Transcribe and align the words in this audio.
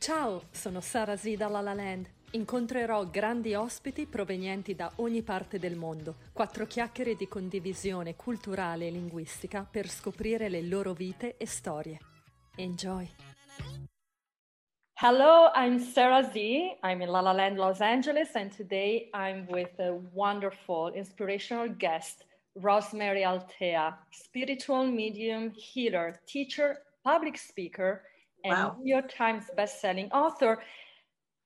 Ciao, 0.00 0.44
sono 0.50 0.80
Sara 0.80 1.14
Z 1.14 1.34
da 1.34 1.48
La 1.48 1.60
La 1.60 1.74
Land. 1.74 2.08
Incontrerò 2.30 3.04
grandi 3.10 3.52
ospiti 3.52 4.06
provenienti 4.06 4.74
da 4.74 4.90
ogni 4.96 5.20
parte 5.20 5.58
del 5.58 5.76
mondo. 5.76 6.14
Quattro 6.32 6.64
chiacchiere 6.64 7.16
di 7.16 7.28
condivisione 7.28 8.16
culturale 8.16 8.86
e 8.86 8.90
linguistica 8.90 9.68
per 9.70 9.90
scoprire 9.90 10.48
le 10.48 10.62
loro 10.62 10.94
vite 10.94 11.36
e 11.36 11.44
storie. 11.44 11.98
Enjoy! 12.56 13.06
Hello, 14.94 15.50
I'm 15.54 15.78
Sarah 15.78 16.22
Z. 16.22 16.34
I'm 16.82 17.02
in 17.02 17.10
La 17.10 17.20
La 17.20 17.32
Land, 17.32 17.58
Los 17.58 17.82
Angeles, 17.82 18.34
and 18.34 18.50
today 18.56 19.10
I'm 19.12 19.46
with 19.50 19.78
a 19.80 19.92
wonderful, 20.14 20.90
inspirational 20.94 21.68
guest, 21.68 22.24
Rosemary 22.54 23.22
Altea, 23.22 23.98
spiritual 24.08 24.86
medium, 24.86 25.52
healer, 25.54 26.18
teacher, 26.24 26.78
public 27.04 27.36
speaker, 27.36 28.00
and 28.44 28.52
wow. 28.52 28.76
New 28.80 28.92
York 28.92 29.12
Times 29.14 29.44
bestselling 29.56 30.10
author. 30.12 30.62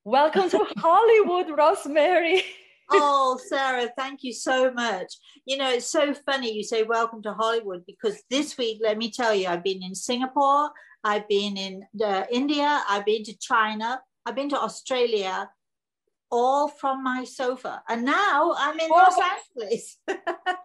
Welcome 0.04 0.50
to 0.50 0.58
Hollywood, 0.78 1.56
Rosemary. 1.56 2.42
oh, 2.90 3.38
Sarah, 3.48 3.90
thank 3.96 4.22
you 4.22 4.32
so 4.32 4.72
much. 4.72 5.14
You 5.46 5.56
know, 5.56 5.70
it's 5.70 5.90
so 5.90 6.14
funny 6.26 6.52
you 6.52 6.62
say 6.62 6.82
welcome 6.82 7.22
to 7.22 7.34
Hollywood 7.34 7.84
because 7.86 8.22
this 8.30 8.56
week, 8.58 8.80
let 8.82 8.98
me 8.98 9.10
tell 9.10 9.34
you, 9.34 9.48
I've 9.48 9.64
been 9.64 9.82
in 9.82 9.94
Singapore, 9.94 10.70
I've 11.02 11.28
been 11.28 11.56
in 11.56 11.84
uh, 12.04 12.24
India, 12.30 12.82
I've 12.88 13.04
been 13.04 13.24
to 13.24 13.36
China, 13.38 14.00
I've 14.26 14.34
been 14.34 14.50
to 14.50 14.60
Australia, 14.60 15.50
all 16.30 16.68
from 16.68 17.02
my 17.02 17.24
sofa. 17.24 17.82
And 17.88 18.04
now 18.04 18.54
I'm 18.58 18.78
in 18.78 18.88
oh, 18.90 18.94
Los 18.94 19.18
Angeles. 19.18 19.98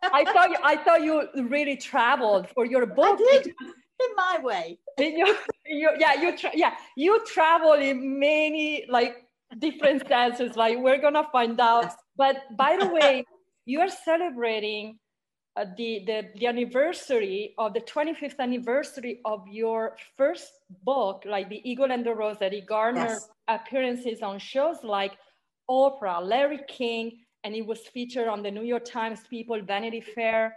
I 0.04 0.26
thought 0.26 0.50
you, 0.50 0.58
I 0.64 0.78
thought 0.78 1.04
you 1.04 1.28
really 1.48 1.78
traveled 1.78 2.48
for 2.50 2.66
your 2.66 2.86
book. 2.86 3.20
I 3.22 3.42
did 3.44 3.54
in 3.99 4.16
my 4.16 4.39
way. 4.41 4.80
In 4.98 5.17
your, 5.17 5.35
in 5.66 5.80
your, 5.80 5.95
yeah, 5.98 6.21
you 6.21 6.38
tra- 6.38 6.52
yeah, 6.53 6.73
you 6.98 7.23
travel 7.26 7.73
in 7.73 8.20
many 8.20 8.85
like 8.89 9.16
different 9.58 10.05
senses. 10.08 10.58
Like 10.58 10.78
we're 10.78 11.00
gonna 11.00 11.28
find 11.31 11.58
out. 11.59 11.94
But 12.17 12.36
by 12.58 12.75
the 12.78 12.88
way, 13.00 13.23
you 13.66 13.80
are 13.80 13.89
celebrating 13.89 15.00
uh, 15.56 15.66
the, 15.78 16.03
the 16.06 16.17
the 16.38 16.47
anniversary 16.47 17.53
of 17.58 17.73
the 17.73 17.80
25th 17.80 18.39
anniversary 18.39 19.22
of 19.23 19.47
your 19.47 19.95
first 20.17 20.52
book, 20.84 21.23
like 21.25 21.47
The 21.47 21.61
Eagle 21.69 21.91
and 21.91 22.06
the 22.06 22.13
Rose, 22.13 22.38
that 22.39 22.53
it 22.53 22.66
garnered 22.66 23.08
yes. 23.09 23.30
appearances 23.47 24.22
on 24.22 24.38
shows 24.38 24.84
like 24.84 25.13
Oprah, 25.69 26.22
Larry 26.22 26.59
King, 26.67 27.19
and 27.44 27.56
it 27.56 27.66
was 27.66 27.80
featured 27.80 28.28
on 28.28 28.44
the 28.44 28.52
New 28.52 28.63
York 28.63 28.86
Times 28.86 29.22
People, 29.30 29.61
Vanity 29.61 30.02
Fair. 30.02 30.56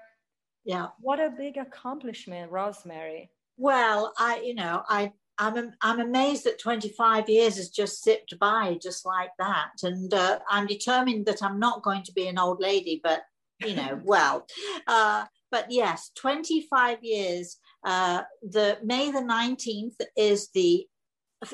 Yeah. 0.65 0.89
What 1.01 1.21
a 1.21 1.31
big 1.31 1.57
accomplishment, 1.57 2.51
Rosemary. 2.51 3.31
Well, 3.57 4.13
I, 4.19 4.41
you 4.41 4.55
know, 4.55 4.83
I, 4.89 5.13
I'm, 5.39 5.73
I'm 5.81 6.01
amazed 6.01 6.45
that 6.45 6.61
25 6.61 7.29
years 7.29 7.57
has 7.57 7.69
just 7.69 8.05
zipped 8.05 8.39
by 8.39 8.79
just 8.81 9.05
like 9.05 9.31
that. 9.39 9.73
And 9.83 10.13
uh, 10.13 10.39
I'm 10.49 10.67
determined 10.67 11.27
that 11.27 11.43
I'm 11.43 11.59
not 11.59 11.83
going 11.83 12.03
to 12.05 12.13
be 12.13 12.29
an 12.29 12.39
old 12.39 12.61
lady, 12.61 13.01
but, 13.03 13.23
you 13.61 13.75
know, 13.75 14.01
well, 14.05 14.47
uh, 14.87 15.25
but 15.51 15.67
yes, 15.71 16.11
25 16.17 16.99
years. 17.03 17.59
Uh, 17.85 18.23
the 18.43 18.79
May 18.85 19.11
the 19.11 19.21
19th 19.21 19.97
is 20.17 20.49
the 20.55 20.87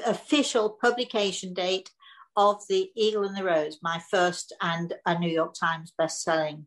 official 0.07 0.77
publication 0.81 1.55
date 1.55 1.91
of 2.37 2.63
the 2.69 2.91
Eagle 2.95 3.25
and 3.25 3.37
the 3.37 3.43
Rose, 3.43 3.79
my 3.83 4.01
first 4.11 4.55
and 4.61 4.95
a 5.07 5.19
New 5.19 5.31
York 5.31 5.55
Times 5.55 5.93
best-selling 5.97 6.67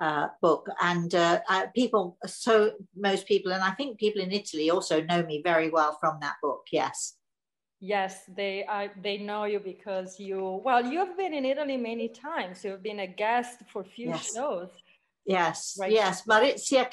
uh, 0.00 0.28
book. 0.40 0.66
And 0.80 1.14
uh, 1.14 1.40
uh, 1.48 1.66
people, 1.74 2.16
so 2.26 2.72
most 2.96 3.26
people, 3.26 3.52
and 3.52 3.62
I 3.62 3.72
think 3.72 3.98
people 3.98 4.22
in 4.22 4.32
Italy 4.32 4.70
also 4.70 5.02
know 5.02 5.22
me 5.22 5.42
very 5.44 5.70
well 5.70 5.96
from 6.00 6.18
that 6.20 6.34
book. 6.42 6.62
Yes. 6.72 7.16
Yes, 7.82 8.24
they 8.36 8.66
uh, 8.66 8.88
they 9.02 9.16
know 9.16 9.44
you 9.44 9.58
because 9.58 10.20
you 10.20 10.60
well 10.62 10.84
you've 10.84 11.16
been 11.16 11.32
in 11.32 11.46
Italy 11.46 11.78
many 11.78 12.08
times. 12.08 12.62
You've 12.62 12.82
been 12.82 13.00
a 13.00 13.06
guest 13.06 13.60
for 13.72 13.80
a 13.80 13.84
few 13.86 14.08
yes. 14.08 14.34
shows. 14.34 14.68
Yes, 15.24 15.78
right. 15.80 15.90
yes. 15.90 16.26
Maurizio 16.26 16.84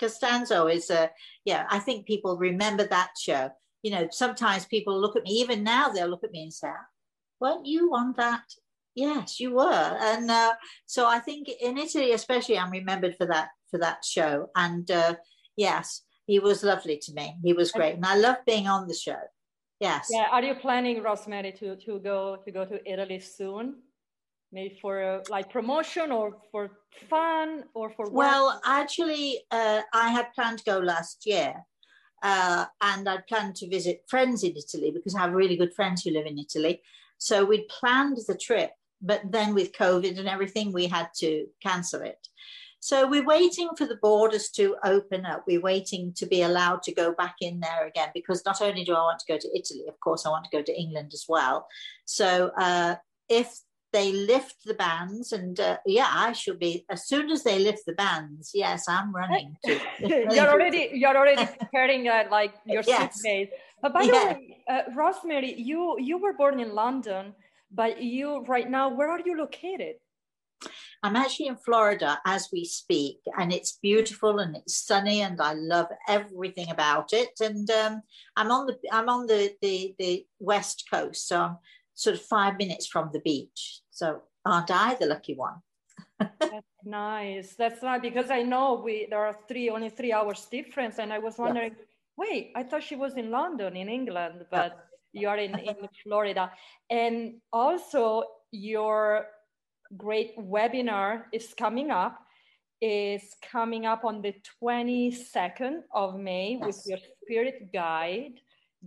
Costanzo 0.00 0.68
is 0.68 0.88
a 0.88 1.10
yeah. 1.44 1.66
I 1.70 1.80
think 1.80 2.06
people 2.06 2.38
remember 2.38 2.86
that 2.86 3.10
show. 3.20 3.50
You 3.82 3.90
know, 3.90 4.08
sometimes 4.10 4.64
people 4.64 4.98
look 4.98 5.16
at 5.16 5.24
me. 5.24 5.32
Even 5.32 5.62
now, 5.62 5.90
they'll 5.90 6.08
look 6.08 6.24
at 6.24 6.32
me 6.32 6.44
and 6.44 6.52
say, 6.52 6.72
weren't 7.38 7.66
you 7.66 7.90
on 7.94 8.14
that? 8.16 8.44
Yes, 8.96 9.38
you 9.38 9.52
were. 9.54 9.98
And 10.00 10.30
uh, 10.30 10.54
so 10.86 11.06
I 11.06 11.18
think 11.18 11.48
in 11.60 11.76
Italy, 11.76 12.12
especially, 12.12 12.58
I'm 12.58 12.70
remembered 12.70 13.14
for 13.16 13.26
that 13.26 13.48
for 13.70 13.78
that 13.78 14.04
show. 14.04 14.48
And 14.56 14.90
uh, 14.90 15.16
yes, 15.56 16.02
he 16.26 16.38
was 16.38 16.64
lovely 16.64 16.98
to 17.02 17.12
me. 17.12 17.36
He 17.44 17.52
was 17.52 17.70
great, 17.70 17.94
and 17.94 18.06
I 18.06 18.16
love 18.16 18.36
being 18.46 18.66
on 18.66 18.88
the 18.88 18.94
show. 18.94 19.20
Yes. 19.80 20.08
Yeah. 20.10 20.28
Are 20.30 20.42
you 20.42 20.54
planning, 20.54 21.02
Rosemary, 21.02 21.52
to 21.52 21.76
to 21.76 21.98
go 21.98 22.38
to 22.42 22.50
go 22.50 22.64
to 22.64 22.80
Italy 22.90 23.20
soon? 23.20 23.82
Maybe 24.50 24.78
for 24.80 25.02
uh, 25.02 25.20
like 25.28 25.50
promotion 25.50 26.10
or 26.10 26.38
for 26.50 26.70
fun 27.10 27.64
or 27.74 27.90
for 27.90 28.06
work? 28.06 28.14
Well, 28.14 28.60
actually, 28.64 29.40
uh, 29.50 29.82
I 29.92 30.08
had 30.08 30.32
planned 30.34 30.58
to 30.58 30.64
go 30.64 30.78
last 30.78 31.26
year, 31.26 31.52
uh, 32.22 32.64
and 32.80 33.06
I'd 33.06 33.26
planned 33.26 33.56
to 33.56 33.68
visit 33.68 34.04
friends 34.08 34.42
in 34.42 34.54
Italy 34.56 34.90
because 34.90 35.14
I 35.14 35.20
have 35.20 35.32
really 35.32 35.56
good 35.56 35.74
friends 35.74 36.02
who 36.02 36.12
live 36.12 36.24
in 36.24 36.38
Italy. 36.38 36.80
So 37.18 37.44
we'd 37.44 37.68
planned 37.68 38.18
the 38.28 38.36
trip, 38.36 38.70
but 39.00 39.22
then 39.30 39.54
with 39.54 39.72
COVID 39.72 40.18
and 40.18 40.28
everything, 40.28 40.72
we 40.72 40.86
had 40.86 41.08
to 41.18 41.46
cancel 41.62 42.02
it. 42.02 42.28
So 42.80 43.08
we're 43.08 43.24
waiting 43.24 43.70
for 43.76 43.86
the 43.86 43.96
borders 43.96 44.50
to 44.50 44.76
open 44.84 45.26
up. 45.26 45.44
We're 45.46 45.60
waiting 45.60 46.12
to 46.14 46.26
be 46.26 46.42
allowed 46.42 46.82
to 46.84 46.94
go 46.94 47.12
back 47.12 47.36
in 47.40 47.60
there 47.60 47.86
again 47.86 48.10
because 48.14 48.44
not 48.44 48.62
only 48.62 48.84
do 48.84 48.94
I 48.94 49.00
want 49.00 49.18
to 49.20 49.32
go 49.32 49.38
to 49.38 49.58
Italy, 49.58 49.86
of 49.88 49.98
course, 50.00 50.24
I 50.24 50.30
want 50.30 50.44
to 50.44 50.56
go 50.56 50.62
to 50.62 50.78
England 50.78 51.10
as 51.12 51.24
well. 51.28 51.66
So 52.04 52.52
uh, 52.56 52.96
if 53.28 53.58
they 53.92 54.12
lift 54.12 54.56
the 54.64 54.74
bans, 54.74 55.32
and 55.32 55.58
uh, 55.58 55.78
yeah, 55.86 56.10
I 56.12 56.32
should 56.32 56.58
be 56.58 56.84
as 56.90 57.06
soon 57.06 57.30
as 57.30 57.42
they 57.42 57.58
lift 57.58 57.86
the 57.86 57.94
bans. 57.94 58.50
Yes, 58.52 58.88
I'm 58.88 59.12
running. 59.12 59.56
To, 59.64 59.80
you're 60.00 60.48
already 60.48 60.90
you're 60.92 61.16
already 61.16 61.46
preparing 61.58 62.06
uh, 62.06 62.24
like 62.30 62.54
your 62.66 62.82
yes. 62.86 63.14
suitcase. 63.14 63.48
But 63.82 63.94
by 63.94 64.02
yeah. 64.02 64.10
the 64.10 64.16
way, 64.18 64.64
uh, 64.68 64.82
Rosemary, 64.94 65.54
you 65.60 65.96
you 65.98 66.18
were 66.18 66.34
born 66.34 66.60
in 66.60 66.74
London, 66.74 67.34
but 67.76 68.02
you 68.02 68.42
right 68.48 68.68
now, 68.68 68.88
where 68.88 69.10
are 69.10 69.20
you 69.20 69.36
located? 69.36 69.96
I'm 71.02 71.14
actually 71.14 71.48
in 71.48 71.56
Florida 71.56 72.18
as 72.26 72.48
we 72.52 72.64
speak, 72.64 73.18
and 73.38 73.52
it's 73.52 73.78
beautiful 73.82 74.38
and 74.38 74.56
it's 74.56 74.86
sunny, 74.86 75.20
and 75.20 75.40
I 75.40 75.52
love 75.52 75.88
everything 76.08 76.70
about 76.70 77.12
it. 77.12 77.38
And 77.40 77.70
um, 77.70 78.02
I'm 78.36 78.50
on 78.50 78.66
the 78.66 78.76
I'm 78.90 79.08
on 79.08 79.26
the, 79.26 79.52
the 79.60 79.94
the 79.98 80.26
west 80.40 80.84
coast, 80.90 81.28
so 81.28 81.40
I'm 81.40 81.56
sort 81.94 82.16
of 82.16 82.22
five 82.22 82.56
minutes 82.56 82.86
from 82.86 83.10
the 83.12 83.20
beach. 83.20 83.80
So 83.90 84.22
aren't 84.44 84.70
I 84.70 84.94
the 84.94 85.06
lucky 85.06 85.34
one? 85.34 85.56
That's 86.18 86.82
nice. 86.84 87.54
That's 87.56 87.82
nice 87.82 88.00
because 88.00 88.30
I 88.30 88.42
know 88.42 88.80
we 88.82 89.06
there 89.10 89.24
are 89.26 89.36
three 89.46 89.68
only 89.68 89.90
three 89.90 90.12
hours 90.12 90.46
difference, 90.46 90.98
and 90.98 91.12
I 91.12 91.18
was 91.18 91.36
wondering. 91.38 91.72
Yeah 91.78 91.84
wait, 92.16 92.52
I 92.56 92.62
thought 92.62 92.82
she 92.82 92.96
was 92.96 93.16
in 93.16 93.30
London, 93.30 93.76
in 93.76 93.88
England, 93.88 94.46
but 94.50 94.86
you 95.12 95.28
are 95.28 95.38
in, 95.38 95.58
in 95.58 95.76
Florida. 96.02 96.50
And 96.90 97.40
also, 97.52 98.24
your 98.50 99.26
great 99.96 100.36
webinar 100.38 101.24
is 101.32 101.54
coming 101.56 101.90
up 101.90 102.26
is 102.80 103.34
coming 103.50 103.86
up 103.86 104.04
on 104.04 104.20
the 104.22 104.34
22nd 104.62 105.80
of 105.94 106.18
May 106.18 106.58
yes. 106.60 106.66
with 106.66 106.82
your 106.86 106.98
spirit 107.22 107.72
guide, 107.72 108.40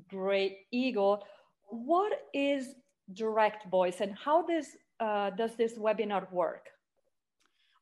Grey 0.07 0.59
Eagle. 0.72 1.25
What 1.69 2.13
is 2.34 2.75
direct 3.13 3.69
voice 3.69 4.01
and 4.01 4.16
how 4.24 4.46
does, 4.46 4.68
uh, 5.00 5.31
does 5.31 5.56
this 5.56 5.78
webinar 5.78 6.31
work? 6.31 6.68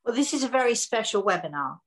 Well, 0.04 0.14
this 0.14 0.32
is 0.32 0.44
a 0.44 0.48
very 0.48 0.74
special 0.74 1.22
webinar. 1.22 1.78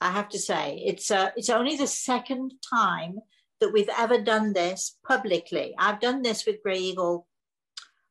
I 0.00 0.10
have 0.10 0.28
to 0.30 0.38
say. 0.38 0.82
It's 0.84 1.10
uh, 1.10 1.30
it's 1.36 1.50
only 1.50 1.76
the 1.76 1.88
second 1.88 2.52
time 2.72 3.18
that 3.60 3.72
we've 3.72 3.90
ever 3.96 4.20
done 4.20 4.52
this 4.52 4.96
publicly. 5.06 5.74
I've 5.78 6.00
done 6.00 6.22
this 6.22 6.46
with 6.46 6.62
Grey 6.62 6.78
Eagle 6.78 7.26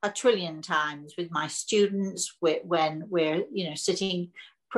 a 0.03 0.11
trillion 0.11 0.61
times 0.61 1.15
with 1.17 1.31
my 1.31 1.47
students 1.47 2.35
when 2.39 3.03
we're 3.09 3.43
you 3.51 3.67
know 3.67 3.75
sitting 3.75 4.31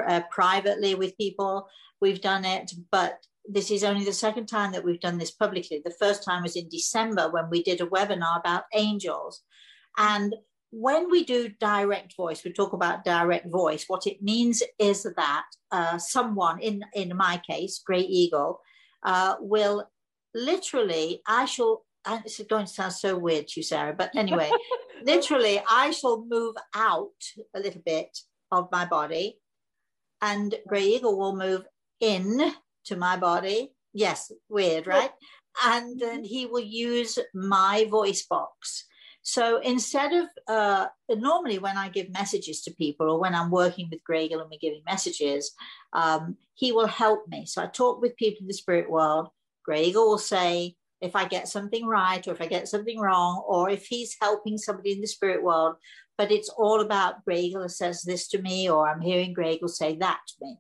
uh, 0.08 0.22
privately 0.32 0.96
with 0.96 1.18
people. 1.18 1.68
We've 2.02 2.22
done 2.22 2.46
it, 2.46 2.72
but 2.92 3.20
this 3.48 3.72
is 3.72 3.84
only 3.84 4.06
the 4.06 4.14
second 4.14 4.46
time 4.46 4.72
that 4.72 4.84
we've 4.84 5.00
done 5.00 5.18
this 5.18 5.32
publicly. 5.32 5.82
The 5.84 5.96
first 6.00 6.24
time 6.24 6.44
was 6.44 6.56
in 6.56 6.70
December 6.70 7.30
when 7.30 7.50
we 7.50 7.64
did 7.64 7.82
a 7.82 7.88
webinar 7.88 8.40
about 8.40 8.64
angels. 8.74 9.42
And 9.98 10.36
when 10.72 11.10
we 11.10 11.24
do 11.24 11.50
direct 11.60 12.16
voice, 12.16 12.44
we 12.44 12.54
talk 12.54 12.74
about 12.74 13.04
direct 13.04 13.48
voice. 13.50 13.86
What 13.88 14.06
it 14.06 14.22
means 14.22 14.62
is 14.78 15.04
that 15.04 15.46
uh, 15.72 15.98
someone, 15.98 16.60
in 16.60 16.84
in 16.94 17.18
my 17.18 17.42
case, 17.50 17.82
Grey 17.86 18.02
Eagle, 18.02 18.62
uh, 19.04 19.36
will 19.40 19.90
literally, 20.34 21.22
I 21.28 21.46
shall. 21.46 21.86
And 22.06 22.26
is 22.26 22.42
going 22.50 22.66
to 22.66 22.72
sound 22.72 22.94
so 22.94 23.18
weird 23.18 23.50
to 23.50 23.60
you, 23.60 23.64
Sarah, 23.64 23.94
but 23.94 24.12
anyway, 24.16 24.50
literally, 25.04 25.62
I 25.70 25.92
shall 25.92 26.26
move 26.26 26.56
out 26.74 27.12
a 27.54 27.60
little 27.60 27.82
bit 27.86 28.18
of 28.52 28.70
my 28.72 28.86
body, 28.86 29.38
and 30.22 30.56
Grey 30.68 30.86
Eagle 30.86 31.18
will 31.20 31.36
move 31.36 31.66
in 32.00 32.54
to 32.86 32.96
my 32.96 33.18
body. 33.18 33.74
Yes, 33.94 34.32
weird, 34.48 34.88
right? 34.88 35.12
And 35.66 36.00
then 36.00 36.24
he 36.24 36.46
will 36.46 36.62
use 36.62 37.20
my 37.34 37.86
voice 37.90 38.26
box 38.26 38.86
So 39.22 39.60
instead 39.60 40.14
of 40.14 40.28
uh, 40.48 40.88
normally 41.10 41.60
when 41.60 41.78
I 41.78 41.90
give 41.90 42.10
messages 42.10 42.62
to 42.64 42.72
people 42.72 43.10
or 43.10 43.20
when 43.20 43.36
I'm 43.36 43.52
working 43.52 43.90
with 43.92 44.04
Grey 44.04 44.26
Eagle 44.26 44.40
and 44.42 44.50
we're 44.50 44.58
giving 44.60 44.82
messages, 44.86 45.52
um, 45.94 46.38
he 46.54 46.72
will 46.72 46.88
help 46.88 47.28
me. 47.28 47.46
So 47.46 47.62
I 47.62 47.68
talk 47.68 48.02
with 48.02 48.16
people 48.16 48.42
in 48.42 48.48
the 48.48 48.54
spirit 48.54 48.90
world. 48.90 49.30
Grey 49.64 49.86
Eagle 49.86 50.10
will 50.10 50.18
say 50.18 50.76
if 51.02 51.16
I 51.16 51.28
get 51.28 51.48
something 51.48 51.86
right 51.86 52.28
or 52.28 52.32
if 52.32 52.42
I 52.42 52.48
get 52.48 52.68
something 52.68 53.00
wrong, 53.00 53.44
or 53.48 53.70
if 53.70 53.86
he's 53.86 54.18
helping 54.20 54.58
somebody 54.58 54.92
in 54.92 55.02
the 55.02 55.08
spirit 55.08 55.44
world. 55.44 55.76
But 56.18 56.32
it's 56.32 56.50
all 56.50 56.82
about 56.82 57.24
Grey 57.24 57.42
Eagle 57.42 57.70
says 57.70 58.02
this 58.02 58.28
to 58.30 58.42
me, 58.42 58.70
or 58.70 58.90
I'm 58.90 59.00
hearing 59.00 59.34
Grey 59.34 59.54
Eagle 59.54 59.70
say 59.70 59.96
that 59.98 60.20
to 60.28 60.34
me. 60.42 60.58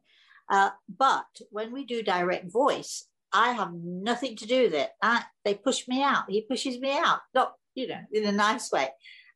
Uh, 0.49 0.69
but 0.97 1.25
when 1.51 1.71
we 1.73 1.85
do 1.85 2.01
direct 2.01 2.51
voice, 2.51 3.05
I 3.33 3.51
have 3.51 3.73
nothing 3.73 4.35
to 4.37 4.47
do 4.47 4.63
with 4.63 4.73
it. 4.73 4.89
I, 5.03 5.23
they 5.45 5.55
push 5.55 5.87
me 5.87 6.01
out. 6.01 6.23
He 6.29 6.41
pushes 6.41 6.79
me 6.79 6.97
out, 6.97 7.19
not, 7.35 7.53
you 7.75 7.87
know, 7.87 8.01
in 8.11 8.25
a 8.25 8.31
nice 8.31 8.71
way. 8.71 8.89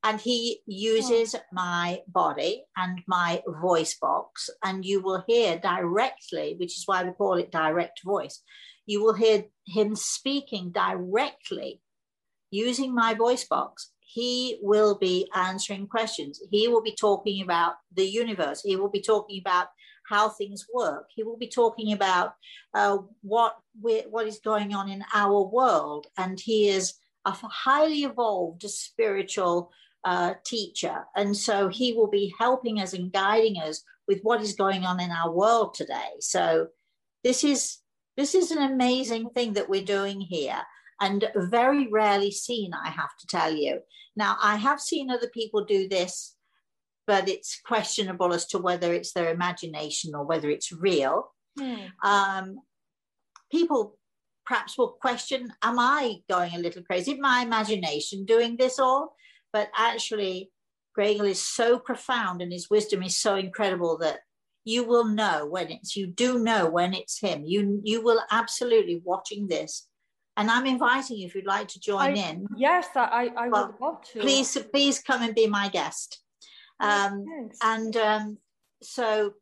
And 0.06 0.20
he 0.20 0.60
uses 0.66 1.36
my 1.54 2.02
body 2.08 2.66
and 2.76 3.02
my 3.08 3.42
voice 3.62 3.96
box, 4.02 4.50
and 4.64 4.84
you 4.84 5.02
will 5.02 5.24
hear 5.28 5.60
directly, 5.60 6.56
which 6.60 6.78
is 6.78 6.84
why 6.86 7.04
we 7.04 7.12
call 7.12 7.36
it 7.36 7.52
direct 7.52 8.02
voice. 8.04 8.42
You 8.86 9.04
will 9.04 9.14
hear 9.14 9.46
him 9.66 9.96
speaking 9.96 10.72
directly 10.72 11.82
using 12.52 12.94
my 12.94 13.14
voice 13.14 13.46
box. 13.46 13.92
He 14.02 14.60
will 14.62 14.96
be 14.96 15.28
answering 15.34 15.88
questions. 15.88 16.40
He 16.52 16.68
will 16.68 16.84
be 16.84 16.96
talking 16.96 17.42
about 17.42 17.76
the 17.96 18.06
universe. 18.06 18.62
He 18.62 18.76
will 18.76 18.90
be 18.90 19.02
talking 19.02 19.42
about 19.42 19.68
how 20.08 20.30
things 20.30 20.68
work. 20.74 21.08
He 21.16 21.24
will 21.24 21.38
be 21.38 21.48
talking 21.48 21.94
about 21.94 22.36
uh, 22.74 22.98
what 23.22 23.56
what 23.82 24.28
is 24.28 24.40
going 24.40 24.76
on 24.76 24.90
in 24.90 25.04
our 25.14 25.42
world, 25.42 26.08
and 26.18 26.40
he 26.40 26.70
is 26.70 26.94
a 27.26 27.32
highly 27.32 28.04
evolved 28.04 28.62
spiritual 28.64 29.72
uh, 30.04 30.34
teacher, 30.46 31.06
and 31.16 31.36
so 31.36 31.70
he 31.70 31.94
will 31.94 32.10
be 32.10 32.34
helping 32.40 32.80
us 32.80 32.94
and 32.94 33.12
guiding 33.12 33.58
us 33.58 33.84
with 34.08 34.20
what 34.22 34.42
is 34.42 34.54
going 34.54 34.84
on 34.84 35.00
in 35.00 35.10
our 35.10 35.32
world 35.32 35.74
today. 35.74 36.12
So 36.20 36.68
this 37.24 37.44
is 37.44 37.78
this 38.18 38.36
is 38.36 38.52
an 38.52 38.62
amazing 38.62 39.30
thing 39.30 39.54
that 39.54 39.70
we're 39.70 39.84
doing 39.84 40.22
here. 40.22 40.62
And 41.02 41.28
very 41.36 41.88
rarely 41.92 42.32
seen, 42.32 42.72
I 42.74 42.90
have 42.90 43.10
to 43.20 43.28
tell 43.28 43.54
you. 43.54 43.80
Now, 44.16 44.38
I 44.42 44.56
have 44.58 44.80
seen 44.80 45.10
other 45.10 45.30
people 45.34 45.66
do 45.66 45.90
this 45.90 46.36
but 47.06 47.28
it's 47.28 47.60
questionable 47.66 48.34
as 48.34 48.46
to 48.48 48.58
whether 48.58 48.94
it's 48.94 49.14
their 49.14 49.32
imagination 49.32 50.16
or 50.16 50.26
whether 50.26 50.50
it's 50.50 50.72
real. 50.72 51.32
Hmm. 51.60 51.76
Um, 52.04 52.56
people 53.52 53.98
perhaps 54.46 54.78
will 54.78 54.90
question 55.02 55.52
Am 55.62 55.80
I 55.80 56.18
going 56.30 56.56
a 56.56 56.60
little 56.60 56.84
crazy? 56.84 57.20
My 57.20 57.42
imagination 57.42 58.26
doing 58.26 58.58
this 58.58 58.80
all? 58.80 59.16
But 59.52 59.70
actually, 59.78 60.52
Grey 60.96 61.14
Eagle 61.14 61.28
is 61.28 61.42
so 61.42 61.78
profound 61.78 62.42
and 62.42 62.52
his 62.52 62.70
wisdom 62.70 63.04
is 63.04 63.18
so 63.18 63.36
incredible 63.36 63.98
that 64.00 64.20
you 64.66 64.84
will 64.86 65.06
know 65.06 65.46
when 65.46 65.70
it's 65.70 65.96
you 65.96 66.08
do 66.08 66.40
know 66.40 66.70
when 66.70 66.94
it's 66.94 67.20
him. 67.20 67.44
You 67.46 67.82
you 67.84 68.02
will 68.04 68.22
absolutely 68.32 69.02
watching 69.04 69.48
this. 69.48 69.88
And 70.36 70.50
i'm 70.50 70.66
inviting 70.66 71.18
you 71.18 71.28
if 71.28 71.36
you'd 71.36 71.46
like 71.46 71.68
to 71.70 71.80
join 71.80 72.18
I, 72.18 72.30
in. 72.30 72.48
yes 72.58 72.88
i 72.96 73.30
i 73.38 73.48
well, 73.50 73.68
would 73.68 73.86
love 73.86 74.02
to. 74.14 74.20
please 74.20 74.58
please 74.72 75.00
come 75.00 75.22
and 75.22 75.36
be 75.36 75.48
my 75.48 75.70
guest. 75.70 76.22
Um, 76.80 77.26
and 77.62 77.96
um, 77.96 78.38
so 78.82 79.34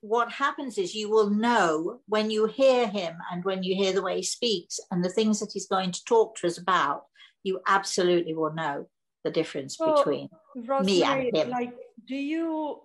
what 0.00 0.32
happens 0.32 0.78
is 0.78 0.94
you 0.94 1.10
will 1.10 1.30
know 1.30 2.00
when 2.06 2.30
you 2.30 2.46
hear 2.46 2.86
him 2.86 3.16
and 3.30 3.44
when 3.44 3.62
you 3.62 3.74
hear 3.74 3.92
the 3.92 4.02
way 4.02 4.16
he 4.16 4.22
speaks 4.22 4.80
and 4.90 5.04
the 5.04 5.10
things 5.10 5.40
that 5.40 5.50
he's 5.52 5.66
going 5.66 5.92
to 5.92 6.04
talk 6.04 6.36
to 6.36 6.46
us 6.46 6.58
about, 6.58 7.04
you 7.42 7.60
absolutely 7.66 8.34
will 8.34 8.52
know 8.52 8.86
the 9.24 9.30
difference 9.30 9.76
so, 9.76 9.94
between 9.94 10.28
Rosemary, 10.56 10.84
me 10.84 11.02
and 11.02 11.36
him. 11.36 11.50
Like, 11.50 11.74
do 12.06 12.16
you, 12.16 12.80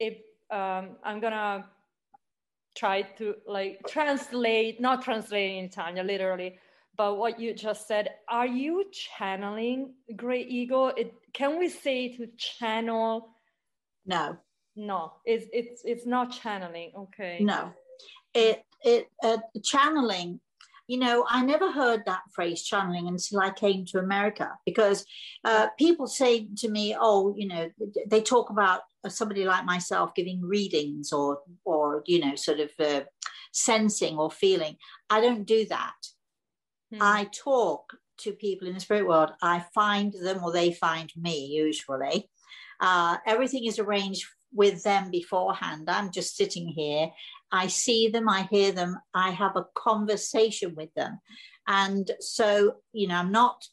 if 0.00 0.18
um, 0.50 0.96
I'm 1.02 1.20
gonna 1.20 1.66
try 2.76 3.02
to 3.02 3.34
like 3.46 3.80
translate, 3.88 4.80
not 4.80 5.02
translate 5.02 5.56
in 5.56 5.68
Tanya 5.68 6.02
literally, 6.02 6.58
but 6.96 7.16
what 7.16 7.38
you 7.38 7.54
just 7.54 7.86
said, 7.86 8.10
are 8.28 8.46
you 8.46 8.84
channeling 8.92 9.94
Grey 10.16 10.42
Eagle? 10.42 10.92
It, 10.96 11.14
can 11.32 11.58
we 11.58 11.68
say 11.68 12.16
to 12.16 12.26
channel? 12.36 13.30
No. 14.06 14.36
No, 14.76 15.14
it's 15.24 15.46
it's 15.54 15.82
it's 15.86 16.04
not 16.04 16.30
channeling. 16.30 16.92
Okay. 16.94 17.38
No, 17.40 17.72
it 18.34 18.62
it 18.84 19.08
uh, 19.24 19.38
channeling. 19.64 20.38
You 20.86 20.98
know, 20.98 21.26
I 21.28 21.42
never 21.42 21.72
heard 21.72 22.02
that 22.04 22.20
phrase 22.32 22.62
channeling 22.62 23.08
until 23.08 23.40
I 23.40 23.50
came 23.50 23.86
to 23.86 23.98
America 23.98 24.50
because 24.66 25.04
uh, 25.44 25.68
people 25.78 26.06
say 26.06 26.48
to 26.58 26.68
me, 26.68 26.94
"Oh, 26.98 27.34
you 27.34 27.48
know," 27.48 27.70
they 28.06 28.20
talk 28.20 28.50
about 28.50 28.82
somebody 29.10 29.44
like 29.44 29.64
myself 29.64 30.14
giving 30.14 30.42
readings 30.42 31.12
or 31.12 31.38
or 31.64 32.02
you 32.06 32.20
know, 32.20 32.34
sort 32.36 32.60
of 32.60 32.70
uh, 32.78 33.00
sensing 33.52 34.16
or 34.16 34.30
feeling. 34.30 34.76
I 35.10 35.20
don't 35.20 35.44
do 35.44 35.66
that. 35.66 35.94
Hmm. 36.92 36.98
I 37.00 37.28
talk 37.32 37.96
to 38.18 38.32
people 38.32 38.68
in 38.68 38.74
the 38.74 38.80
spirit 38.80 39.06
world. 39.06 39.30
I 39.42 39.64
find 39.74 40.12
them 40.12 40.42
or 40.42 40.52
they 40.52 40.72
find 40.72 41.10
me 41.16 41.46
usually. 41.46 42.30
Uh, 42.80 43.16
everything 43.26 43.64
is 43.64 43.78
arranged 43.78 44.26
with 44.52 44.82
them 44.82 45.10
beforehand. 45.10 45.88
I'm 45.88 46.10
just 46.10 46.36
sitting 46.36 46.68
here. 46.68 47.10
I 47.52 47.68
see 47.68 48.08
them, 48.08 48.28
I 48.28 48.48
hear 48.50 48.72
them, 48.72 48.98
I 49.14 49.30
have 49.30 49.54
a 49.56 49.66
conversation 49.74 50.74
with 50.74 50.92
them. 50.94 51.20
And 51.68 52.10
so, 52.20 52.76
you 52.92 53.06
know, 53.08 53.16
I'm 53.16 53.32
not 53.32 53.64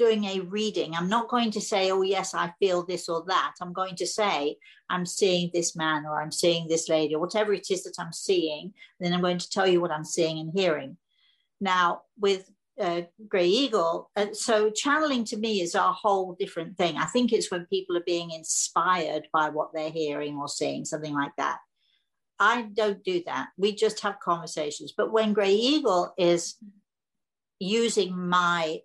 doing 0.00 0.24
a 0.24 0.40
reading. 0.40 0.94
I'm 0.94 1.10
not 1.10 1.28
going 1.28 1.50
to 1.50 1.60
say, 1.60 1.90
oh, 1.90 2.00
yes, 2.00 2.32
I 2.32 2.54
feel 2.58 2.86
this 2.86 3.06
or 3.06 3.22
that. 3.26 3.52
I'm 3.60 3.74
going 3.74 3.96
to 3.96 4.06
say, 4.06 4.56
I'm 4.88 5.04
seeing 5.04 5.50
this 5.52 5.76
man 5.76 6.06
or 6.06 6.22
I'm 6.22 6.32
seeing 6.32 6.68
this 6.68 6.88
lady 6.88 7.14
or 7.14 7.20
whatever 7.20 7.52
it 7.52 7.70
is 7.70 7.82
that 7.84 7.98
I'm 7.98 8.14
seeing. 8.14 8.72
Then 8.98 9.12
I'm 9.12 9.20
going 9.20 9.36
to 9.36 9.50
tell 9.50 9.66
you 9.66 9.78
what 9.82 9.90
I'm 9.90 10.06
seeing 10.06 10.38
and 10.38 10.52
hearing. 10.54 10.96
Now, 11.60 12.02
with 12.18 12.50
uh, 12.80 13.02
Grey 13.28 13.48
Eagle. 13.48 14.10
And 14.16 14.34
so 14.34 14.70
channeling 14.70 15.24
to 15.26 15.36
me 15.36 15.60
is 15.60 15.74
a 15.74 15.92
whole 15.92 16.34
different 16.40 16.78
thing. 16.78 16.96
I 16.96 17.04
think 17.04 17.30
it's 17.30 17.50
when 17.50 17.66
people 17.66 17.94
are 17.98 18.06
being 18.06 18.30
inspired 18.30 19.28
by 19.34 19.50
what 19.50 19.74
they're 19.74 19.90
hearing 19.90 20.36
or 20.38 20.48
seeing, 20.48 20.86
something 20.86 21.12
like 21.12 21.36
that. 21.36 21.58
I 22.38 22.62
don't 22.72 23.04
do 23.04 23.22
that. 23.26 23.48
We 23.58 23.74
just 23.74 24.00
have 24.00 24.18
conversations. 24.20 24.94
But 24.96 25.12
when 25.12 25.34
Grey 25.34 25.52
Eagle 25.52 26.14
is 26.16 26.56
using 27.58 28.16
my 28.16 28.78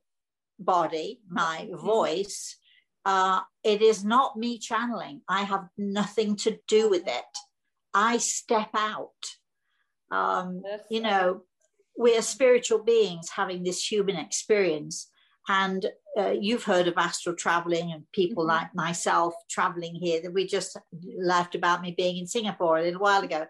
body, 0.59 1.21
my 1.29 1.69
voice, 1.73 2.57
uh, 3.05 3.41
it 3.63 3.81
is 3.81 4.03
not 4.03 4.37
me 4.37 4.57
channeling. 4.57 5.21
I 5.29 5.43
have 5.43 5.67
nothing 5.77 6.35
to 6.37 6.57
do 6.67 6.89
with 6.89 7.07
it. 7.07 7.23
I 7.93 8.17
step 8.17 8.69
out. 8.75 9.11
Um, 10.11 10.63
you 10.89 11.01
know, 11.01 11.41
we're 11.97 12.21
spiritual 12.21 12.83
beings 12.83 13.29
having 13.29 13.63
this 13.63 13.89
human 13.89 14.17
experience. 14.17 15.09
And 15.47 15.85
uh, 16.17 16.33
you've 16.39 16.63
heard 16.63 16.87
of 16.87 16.97
astral 16.97 17.35
traveling 17.35 17.91
and 17.91 18.03
people 18.11 18.43
mm-hmm. 18.43 18.57
like 18.57 18.75
myself 18.75 19.33
traveling 19.49 19.95
here 19.95 20.21
that 20.21 20.33
we 20.33 20.47
just 20.47 20.77
laughed 21.19 21.55
about 21.55 21.81
me 21.81 21.93
being 21.95 22.17
in 22.17 22.27
Singapore 22.27 22.77
a 22.77 22.83
little 22.83 23.01
while 23.01 23.23
ago. 23.23 23.45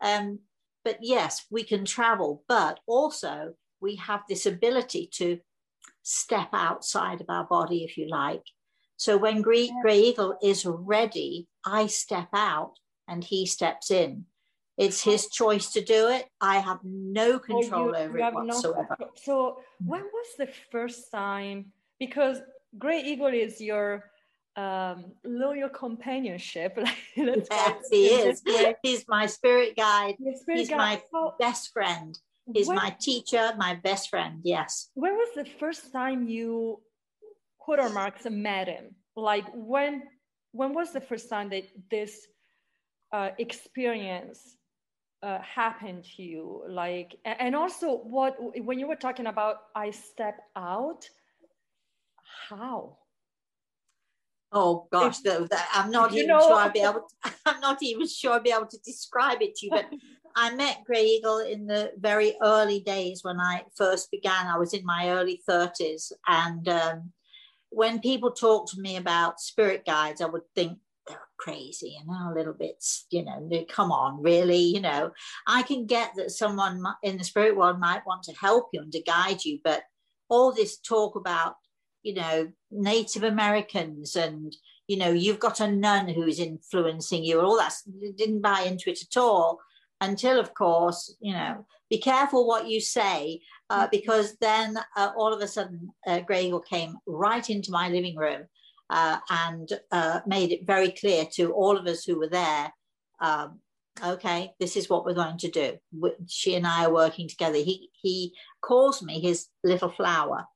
Um, 0.00 0.38
but 0.84 0.98
yes, 1.00 1.44
we 1.50 1.64
can 1.64 1.84
travel, 1.84 2.44
but 2.48 2.80
also 2.86 3.54
we 3.80 3.96
have 3.96 4.20
this 4.28 4.46
ability 4.46 5.10
to 5.14 5.38
step 6.02 6.48
outside 6.52 7.20
of 7.20 7.26
our 7.28 7.44
body, 7.44 7.84
if 7.84 7.96
you 7.96 8.08
like. 8.08 8.42
So 8.96 9.16
when 9.16 9.40
Grey, 9.40 9.70
Grey 9.82 10.00
Eagle 10.00 10.36
is 10.42 10.66
ready, 10.66 11.48
I 11.64 11.86
step 11.86 12.28
out 12.34 12.74
and 13.08 13.24
he 13.24 13.46
steps 13.46 13.90
in. 13.90 14.26
It's 14.76 15.02
his 15.02 15.28
choice 15.28 15.72
to 15.72 15.84
do 15.84 16.08
it. 16.08 16.26
I 16.40 16.58
have 16.58 16.80
no 16.84 17.38
control 17.38 17.88
you, 17.88 17.96
over 17.96 18.18
you 18.18 18.24
it 18.24 18.34
whatsoever. 18.34 18.96
No 18.98 19.08
so, 19.14 19.58
when 19.84 20.02
was 20.02 20.26
the 20.38 20.48
first 20.70 21.10
time? 21.10 21.72
Because 21.98 22.40
Grey 22.78 23.02
Eagle 23.02 23.34
is 23.34 23.60
your 23.60 24.10
um, 24.56 25.12
loyal 25.24 25.68
companionship. 25.68 26.78
yes, 27.16 27.88
he 27.90 28.06
is. 28.06 28.42
He's 28.82 29.04
my 29.08 29.26
spirit 29.26 29.76
guide. 29.76 30.14
Spirit 30.36 30.58
He's 30.58 30.68
guide. 30.70 30.78
my 30.78 31.02
so, 31.10 31.34
best 31.38 31.72
friend. 31.72 32.18
He's 32.54 32.68
when, 32.68 32.76
my 32.76 32.96
teacher, 33.00 33.52
my 33.56 33.74
best 33.74 34.10
friend. 34.10 34.40
Yes. 34.42 34.90
When 34.94 35.14
was 35.14 35.28
the 35.34 35.44
first 35.44 35.92
time 35.92 36.28
you, 36.28 36.80
quote 37.58 37.80
or 37.80 37.90
marks, 37.90 38.26
met 38.28 38.68
him? 38.68 38.94
Like 39.16 39.46
when? 39.54 40.02
When 40.52 40.74
was 40.74 40.92
the 40.92 41.00
first 41.00 41.30
time 41.30 41.50
that 41.50 41.64
this 41.90 42.26
uh, 43.12 43.30
experience 43.38 44.56
uh, 45.22 45.38
happened 45.42 46.04
to 46.16 46.22
you 46.22 46.62
like 46.68 47.14
and 47.24 47.54
also 47.54 47.98
what 47.98 48.36
when 48.64 48.78
you 48.78 48.88
were 48.88 48.96
talking 48.96 49.26
about 49.26 49.56
i 49.76 49.90
step 49.90 50.38
out 50.56 51.06
how 52.48 52.96
oh 54.52 54.86
gosh 54.92 55.18
if, 55.18 55.22
the, 55.24 55.46
the, 55.46 55.58
i'm 55.74 55.90
not 55.90 56.12
even 56.12 56.28
know, 56.28 56.40
sure 56.40 56.54
i'll 56.54 56.70
be 56.70 56.80
able 56.80 57.06
to, 57.24 57.32
i'm 57.46 57.60
not 57.60 57.82
even 57.82 58.06
sure 58.06 58.32
i'll 58.32 58.40
be 58.40 58.52
able 58.52 58.66
to 58.66 58.78
describe 58.84 59.40
it 59.40 59.54
to 59.54 59.66
you 59.66 59.70
but 59.70 59.86
i 60.36 60.54
met 60.54 60.84
grey 60.84 61.04
eagle 61.04 61.38
in 61.38 61.66
the 61.66 61.92
very 61.98 62.34
early 62.42 62.80
days 62.80 63.22
when 63.22 63.40
i 63.40 63.62
first 63.76 64.10
began 64.10 64.46
i 64.46 64.58
was 64.58 64.74
in 64.74 64.84
my 64.84 65.10
early 65.10 65.40
30s 65.48 66.12
and 66.26 66.68
um, 66.68 67.12
when 67.70 68.00
people 68.00 68.32
talk 68.32 68.68
to 68.70 68.80
me 68.80 68.96
about 68.96 69.40
spirit 69.40 69.84
guides, 69.86 70.20
I 70.20 70.26
would 70.26 70.42
think 70.54 70.78
they're 71.06 71.18
crazy 71.38 71.96
and 71.98 72.10
a 72.10 72.34
little 72.34 72.52
bit, 72.52 72.84
you 73.10 73.24
know, 73.24 73.48
come 73.68 73.90
on, 73.90 74.22
really, 74.22 74.58
you 74.58 74.80
know. 74.80 75.12
I 75.46 75.62
can 75.62 75.86
get 75.86 76.12
that 76.16 76.32
someone 76.32 76.82
in 77.02 77.16
the 77.16 77.24
spirit 77.24 77.56
world 77.56 77.80
might 77.80 78.06
want 78.06 78.24
to 78.24 78.34
help 78.34 78.68
you 78.72 78.82
and 78.82 78.92
to 78.92 79.02
guide 79.02 79.44
you, 79.44 79.60
but 79.64 79.82
all 80.28 80.52
this 80.52 80.78
talk 80.78 81.16
about, 81.16 81.54
you 82.02 82.14
know, 82.14 82.50
Native 82.70 83.24
Americans 83.24 84.16
and, 84.16 84.54
you 84.86 84.96
know, 84.96 85.10
you've 85.10 85.38
got 85.38 85.60
a 85.60 85.70
nun 85.70 86.08
who's 86.08 86.40
influencing 86.40 87.24
you, 87.24 87.38
and 87.38 87.46
all 87.46 87.58
that, 87.58 87.74
didn't 88.16 88.40
buy 88.40 88.62
into 88.62 88.90
it 88.90 89.02
at 89.02 89.20
all 89.20 89.60
until, 90.00 90.40
of 90.40 90.54
course, 90.54 91.14
you 91.20 91.32
know, 91.32 91.66
be 91.90 91.98
careful 91.98 92.46
what 92.46 92.68
you 92.68 92.80
say, 92.80 93.40
uh, 93.68 93.82
mm-hmm. 93.82 93.90
because 93.90 94.36
then 94.40 94.78
uh, 94.96 95.10
all 95.16 95.32
of 95.32 95.40
a 95.40 95.48
sudden, 95.48 95.90
uh, 96.06 96.20
Grey 96.20 96.46
Eagle 96.46 96.60
came 96.60 96.96
right 97.06 97.48
into 97.50 97.70
my 97.70 97.88
living 97.88 98.16
room 98.16 98.42
uh, 98.88 99.18
and 99.28 99.72
uh, 99.92 100.20
made 100.26 100.52
it 100.52 100.66
very 100.66 100.90
clear 100.90 101.24
to 101.32 101.52
all 101.52 101.76
of 101.76 101.86
us 101.86 102.04
who 102.04 102.18
were 102.18 102.28
there. 102.28 102.72
Um, 103.20 103.60
okay, 104.04 104.52
this 104.58 104.76
is 104.76 104.88
what 104.88 105.04
we're 105.04 105.14
going 105.14 105.38
to 105.38 105.50
do. 105.50 105.78
She 106.28 106.54
and 106.54 106.66
I 106.66 106.86
are 106.86 106.92
working 106.92 107.28
together. 107.28 107.58
He 107.58 107.90
he 107.92 108.32
calls 108.62 109.02
me 109.02 109.20
his 109.20 109.48
little 109.62 109.90
flower, 109.90 110.46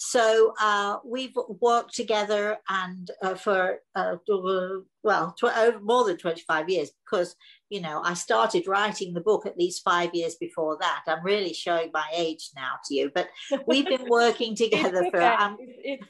so 0.00 0.54
uh, 0.60 0.98
we've 1.04 1.34
worked 1.60 1.92
together 1.92 2.56
and 2.68 3.10
uh, 3.20 3.34
for 3.34 3.80
uh, 3.96 4.14
well 5.02 5.34
tw- 5.36 5.82
more 5.82 6.04
than 6.04 6.16
25 6.16 6.68
years 6.70 6.92
because 7.04 7.34
you 7.68 7.80
know 7.80 8.00
I 8.04 8.14
started 8.14 8.68
writing 8.68 9.12
the 9.12 9.20
book 9.20 9.44
at 9.44 9.58
least 9.58 9.82
five 9.82 10.14
years 10.14 10.36
before 10.36 10.78
that. 10.80 11.02
I'm 11.08 11.24
really 11.24 11.52
showing 11.52 11.90
my 11.92 12.08
age 12.14 12.50
now 12.54 12.74
to 12.84 12.94
you, 12.94 13.10
but 13.12 13.28
we've 13.66 13.86
been 13.86 14.06
working 14.08 14.54
together 14.54 15.04
for. 15.10 15.20
Um, 15.20 15.56
it's, 15.60 16.06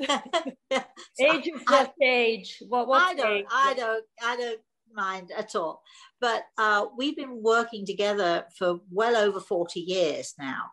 it's, 0.71 0.85
age 1.21 1.49
is 1.49 1.63
just 1.67 1.91
I, 2.03 2.05
age. 2.05 2.63
What, 2.69 2.91
I 2.91 3.15
don't. 3.15 3.37
Age? 3.39 3.47
I 3.51 3.75
don't. 3.75 4.05
I 4.23 4.37
don't 4.37 4.61
mind 4.93 5.33
at 5.35 5.57
all. 5.57 5.81
But 6.21 6.43
uh, 6.59 6.89
we've 6.99 7.17
been 7.17 7.43
working 7.43 7.87
together 7.87 8.45
for 8.59 8.81
well 8.91 9.17
over 9.17 9.41
40 9.41 9.81
years 9.81 10.35
now. 10.39 10.65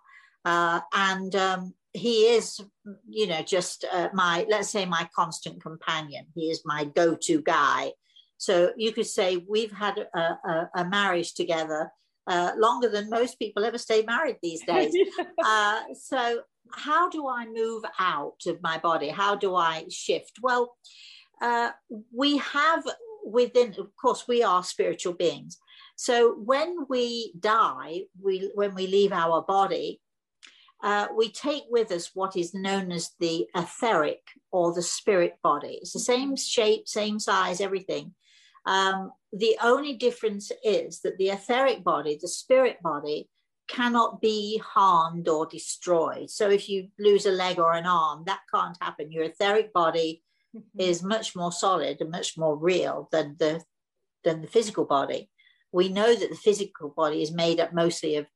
Uh, 0.44 0.82
and 0.94 1.36
um, 1.36 1.74
he 1.96 2.28
is, 2.28 2.60
you 3.08 3.28
know, 3.28 3.42
just 3.42 3.86
uh, 3.92 4.10
my, 4.14 4.46
let's 4.50 4.70
say, 4.70 4.86
my 4.86 5.08
constant 5.16 5.62
companion. 5.62 6.26
He 6.36 6.50
is 6.52 6.62
my 6.66 6.86
go 6.86 7.16
to 7.16 7.42
guy. 7.42 7.94
So 8.38 8.72
you 8.76 8.92
could 8.92 9.08
say 9.08 9.38
we've 9.48 9.72
had 9.72 9.98
a, 10.14 10.20
a, 10.20 10.70
a 10.76 10.86
marriage 10.86 11.34
together 11.34 11.92
uh, 12.28 12.52
longer 12.58 12.90
than 12.90 13.10
most 13.10 13.40
people 13.40 13.64
ever 13.64 13.78
stay 13.78 14.04
married 14.04 14.38
these 14.42 14.64
days. 14.66 14.94
uh, 15.46 15.82
so, 15.94 16.42
how 16.74 17.10
do 17.10 17.28
I 17.28 17.46
move 17.46 17.84
out 18.00 18.42
of 18.48 18.62
my 18.62 18.80
body? 18.80 19.10
How 19.10 19.36
do 19.36 19.56
I 19.56 19.86
shift? 19.90 20.40
Well, 20.42 20.76
uh, 21.40 21.70
we 22.12 22.38
have 22.38 22.84
within, 23.24 23.76
of 23.78 23.96
course, 23.96 24.28
we 24.28 24.44
are 24.44 24.64
spiritual 24.64 25.14
beings. 25.14 25.60
So 25.96 26.34
when 26.34 26.86
we 26.90 27.34
die, 27.40 28.02
we 28.22 28.52
when 28.54 28.76
we 28.76 28.88
leave 28.88 29.12
our 29.12 29.42
body, 29.42 30.02
uh, 30.86 31.08
we 31.18 31.32
take 31.32 31.64
with 31.68 31.92
us 31.92 32.12
what 32.14 32.38
is 32.38 32.54
known 32.54 32.92
as 32.92 33.10
the 33.20 33.48
etheric 33.56 34.22
or 34.52 34.72
the 34.72 34.84
spirit 34.84 35.34
body. 35.42 35.80
It's 35.82 35.94
the 35.94 36.00
same 36.00 36.36
shape, 36.36 36.88
same 36.88 37.20
size, 37.20 37.60
everything. 37.60 38.14
Um, 38.68 39.12
the 39.34 39.58
only 39.64 39.94
difference 39.94 40.52
is 40.64 41.02
that 41.02 41.18
the 41.18 41.30
etheric 41.30 41.84
body, 41.84 42.20
the 42.22 42.28
spirit 42.28 42.84
body, 42.84 43.28
cannot 43.68 44.22
be 44.22 44.62
harmed 44.64 45.28
or 45.28 45.48
destroyed. 45.48 46.30
So 46.30 46.52
if 46.52 46.70
you 46.70 46.90
lose 47.00 47.26
a 47.26 47.32
leg 47.32 47.58
or 47.58 47.74
an 47.74 47.88
arm, 47.88 48.22
that 48.28 48.42
can't 48.54 48.78
happen. 48.80 49.12
Your 49.12 49.24
etheric 49.24 49.74
body 49.74 50.22
mm-hmm. 50.56 50.80
is 50.80 51.02
much 51.02 51.36
more 51.36 51.52
solid 51.52 51.98
and 52.00 52.12
much 52.12 52.38
more 52.38 52.56
real 52.56 53.10
than 53.12 53.38
the 53.40 53.64
than 54.24 54.42
the 54.42 54.48
physical 54.48 54.86
body. 54.86 55.32
We 55.72 55.90
know 55.90 56.14
that 56.14 56.30
the 56.30 56.36
physical 56.36 56.90
body 56.90 57.24
is 57.24 57.32
made 57.32 57.60
up 57.60 57.74
mostly 57.74 58.18
of 58.18 58.28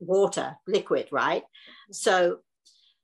water, 0.00 0.56
liquid, 0.66 1.08
right? 1.10 1.42
So, 1.90 2.38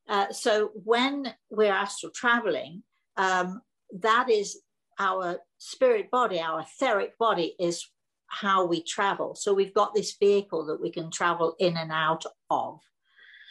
uh, 0.09 0.33
so 0.33 0.71
when 0.75 1.33
we're 1.51 1.73
astral 1.73 2.13
traveling, 2.15 2.83
um, 3.17 3.61
that 4.01 4.31
is 4.31 4.61
our 4.99 5.39
spirit 5.59 6.11
body, 6.11 6.41
our 6.41 6.61
etheric 6.61 7.17
body 7.19 7.55
is 7.59 7.89
how 8.27 8.65
we 8.65 8.83
travel. 8.83 9.35
So 9.35 9.53
we've 9.53 9.75
got 9.75 9.95
this 9.95 10.17
vehicle 10.19 10.67
that 10.67 10.81
we 10.81 10.91
can 10.91 11.11
travel 11.11 11.55
in 11.59 11.77
and 11.77 11.93
out 11.93 12.25
of. 12.51 12.81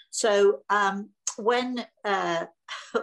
So 0.10 0.62
um, 0.70 1.10
when 1.38 1.86
uh, 2.04 2.46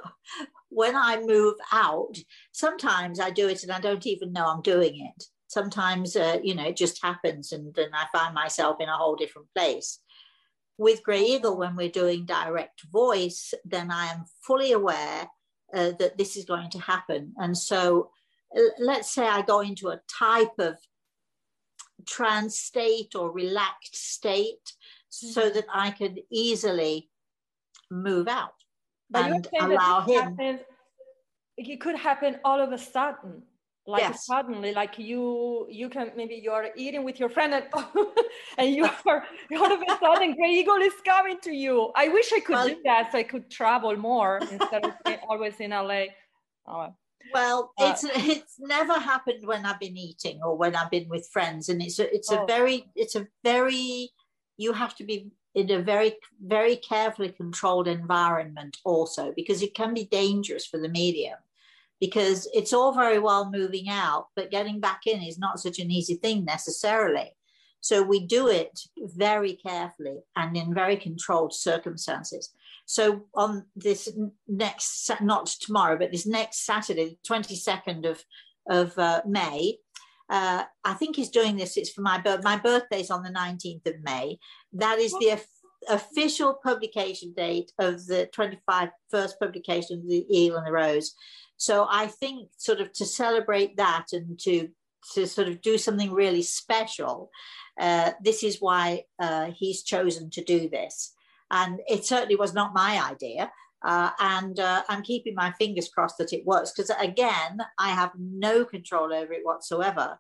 when 0.71 0.97
I 0.97 1.21
move 1.21 1.54
out, 1.73 2.16
sometimes 2.52 3.21
I 3.21 3.30
do 3.30 3.49
it 3.49 3.62
and 3.62 3.73
I 3.73 3.80
don't 3.80 4.07
even 4.07 4.33
know 4.33 4.47
I'm 4.47 4.62
doing 4.62 5.07
it. 5.07 5.25
Sometimes 5.47 6.16
uh, 6.16 6.38
you 6.42 6.54
know 6.54 6.66
it 6.66 6.76
just 6.76 7.02
happens, 7.02 7.52
and 7.52 7.75
then 7.75 7.90
I 7.95 8.07
find 8.12 8.35
myself 8.35 8.76
in 8.80 8.88
a 8.88 8.97
whole 8.97 9.16
different 9.16 9.49
place 9.57 10.00
with 10.79 11.03
Grey 11.03 11.23
Eagle, 11.23 11.59
when 11.59 11.77
we're 11.77 11.91
doing 11.91 12.25
direct 12.25 12.83
voice, 12.91 13.53
then 13.65 13.91
I 13.91 14.07
am 14.07 14.25
fully 14.43 14.73
aware 14.73 15.29
uh, 15.75 15.93
that 15.99 16.17
this 16.17 16.37
is 16.37 16.45
going 16.45 16.71
to 16.71 16.79
happen. 16.79 17.35
And 17.37 17.59
so 17.59 18.11
let's 18.79 19.11
say 19.11 19.27
I 19.27 19.43
go 19.43 19.61
into 19.61 19.89
a 19.89 20.01
type 20.09 20.59
of 20.59 20.79
trance 22.07 22.59
state 22.59 23.15
or 23.15 23.31
relaxed 23.31 23.97
state 23.97 24.73
mm-hmm. 25.13 25.29
so 25.29 25.51
that 25.51 25.67
I 25.73 25.91
can 25.91 26.17
easily 26.31 27.11
move 27.91 28.29
out 28.29 28.55
but 29.11 29.31
and 29.31 29.49
allow 29.61 30.03
him. 30.03 30.37
Happen, 30.37 30.61
it 31.57 31.81
could 31.81 31.97
happen 31.97 32.39
all 32.45 32.61
of 32.61 32.73
a 32.73 32.79
sudden 32.79 33.43
like 33.88 34.02
yes. 34.02 34.26
suddenly 34.26 34.73
like 34.75 34.99
you 34.99 35.66
you 35.71 35.88
can 35.88 36.12
maybe 36.14 36.38
you're 36.45 36.68
eating 36.76 37.04
with 37.04 37.18
your 37.18 37.30
friend 37.30 37.54
and, 37.54 37.64
and 38.59 38.75
you 38.75 38.85
are 38.85 39.25
all 39.57 39.73
of 39.73 39.80
a 39.80 39.99
sudden 39.99 40.35
Grey 40.37 40.50
Eagle 40.50 40.76
is 40.76 40.92
coming 41.04 41.38
to 41.40 41.52
you 41.52 41.90
i 41.97 42.09
wish 42.09 42.30
i 42.33 42.40
could 42.40 42.52
well, 42.52 42.68
do 42.68 42.76
that 42.85 43.11
so 43.11 43.18
i 43.18 43.23
could 43.23 43.50
travel 43.50 43.97
more 43.97 44.38
instead 44.52 44.85
of 44.85 44.92
always 45.28 45.59
in 45.59 45.71
la 45.71 46.02
oh. 46.66 46.95
well 47.33 47.73
uh, 47.80 47.90
it's 47.90 48.04
it's 48.04 48.57
never 48.59 48.92
happened 49.00 49.47
when 49.47 49.64
i've 49.64 49.80
been 49.80 49.97
eating 49.97 50.38
or 50.45 50.54
when 50.54 50.76
i've 50.76 50.90
been 50.90 51.09
with 51.09 51.26
friends 51.33 51.71
and 51.71 51.80
it's 51.80 51.99
a, 51.99 52.14
it's 52.14 52.30
a 52.30 52.42
oh. 52.42 52.47
very 52.47 52.87
it's 52.95 53.14
a 53.14 53.26
very 53.42 54.11
you 54.59 54.75
have 54.75 54.95
to 54.97 55.04
be 55.04 55.30
in 55.54 55.71
a 55.71 55.80
very 55.80 56.12
very 56.45 56.76
carefully 56.76 57.30
controlled 57.30 57.88
environment 57.88 58.76
also 58.85 59.33
because 59.35 59.62
it 59.62 59.75
can 59.75 59.95
be 59.95 60.04
dangerous 60.04 60.66
for 60.66 60.78
the 60.78 60.90
medium 60.90 61.38
because 62.00 62.49
it's 62.55 62.73
all 62.73 62.93
very 62.93 63.19
well 63.19 63.50
moving 63.50 63.88
out, 63.88 64.28
but 64.37 64.50
getting 64.50 64.81
back 64.81 65.07
in 65.07 65.23
is 65.23 65.38
not 65.38 65.61
such 65.61 65.78
an 65.78 65.90
easy 65.90 66.14
thing 66.14 66.45
necessarily. 66.45 67.33
So 67.81 68.02
we 68.02 68.26
do 68.26 68.49
it 68.49 68.81
very 68.99 69.55
carefully 69.55 70.19
and 70.37 70.57
in 70.57 70.75
very 70.75 70.97
controlled 70.97 71.55
circumstances. 71.55 72.52
So 72.87 73.26
on 73.35 73.67
this 73.76 74.09
next, 74.47 75.11
not 75.21 75.47
tomorrow, 75.47 75.97
but 75.97 76.11
this 76.11 76.26
next 76.26 76.64
Saturday, 76.64 77.19
22nd 77.28 78.09
of, 78.09 78.25
of 78.69 78.99
uh, 78.99 79.23
May, 79.26 79.76
uh, 80.31 80.64
I 80.85 80.95
think 80.95 81.17
he's 81.17 81.31
doing 81.31 81.57
this. 81.57 81.76
It's 81.76 81.90
for 81.90 82.02
my 82.02 82.19
birth. 82.19 82.43
My 82.45 82.59
birthday's 82.59 83.11
on 83.11 83.23
the 83.23 83.31
19th 83.31 83.87
of 83.87 84.02
May. 84.02 84.38
That 84.75 84.99
is 84.99 85.12
the 85.12 85.31
official 85.89 86.59
publication 86.63 87.33
date 87.37 87.73
of 87.79 88.07
the 88.07 88.27
25 88.33 88.91
first 89.11 89.39
publication 89.39 89.99
of 89.99 90.09
the 90.09 90.27
Eagle 90.29 90.59
and 90.59 90.67
the 90.67 90.73
Rose. 90.73 91.15
So 91.57 91.87
I 91.91 92.07
think 92.07 92.51
sort 92.57 92.81
of 92.81 92.93
to 92.95 93.05
celebrate 93.05 93.77
that 93.77 94.07
and 94.13 94.39
to 94.41 94.69
to 95.15 95.27
sort 95.27 95.49
of 95.49 95.63
do 95.63 95.79
something 95.79 96.13
really 96.13 96.43
special, 96.43 97.31
uh, 97.81 98.11
this 98.23 98.43
is 98.43 98.59
why 98.61 99.05
uh, 99.21 99.51
he's 99.55 99.83
chosen 99.83 100.29
to 100.31 100.43
do 100.43 100.69
this. 100.69 101.15
And 101.51 101.81
it 101.89 102.05
certainly 102.05 102.35
was 102.37 102.53
not 102.53 102.75
my 102.75 103.01
idea. 103.11 103.51
Uh, 103.85 104.11
and 104.19 104.59
uh, 104.59 104.83
I'm 104.89 105.03
keeping 105.03 105.35
my 105.35 105.53
fingers 105.53 105.89
crossed 105.89 106.19
that 106.19 106.33
it 106.33 106.45
works 106.45 106.73
because 106.73 106.91
again, 107.01 107.61
I 107.79 107.91
have 107.91 108.11
no 108.19 108.65
control 108.65 109.15
over 109.15 109.33
it 109.33 109.45
whatsoever. 109.45 110.19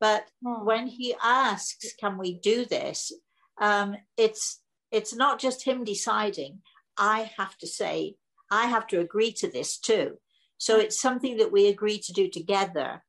But 0.00 0.26
hmm. 0.42 0.64
when 0.64 0.86
he 0.86 1.14
asks, 1.22 1.92
"Can 2.00 2.18
we 2.18 2.38
do 2.38 2.64
this?" 2.64 3.12
Um, 3.60 3.96
it's 4.16 4.60
it's 4.94 5.14
not 5.14 5.40
just 5.40 5.64
him 5.64 5.82
deciding. 5.84 6.60
I 6.96 7.30
have 7.36 7.58
to 7.58 7.66
say, 7.66 8.14
I 8.50 8.66
have 8.66 8.86
to 8.88 9.00
agree 9.00 9.32
to 9.32 9.50
this 9.50 9.78
too. 9.78 10.18
So 10.58 10.78
mm. 10.78 10.84
it's 10.84 11.00
something 11.00 11.36
that 11.38 11.50
we 11.50 11.66
agree 11.66 11.98
to 11.98 12.12
do 12.12 12.28
together. 12.28 13.02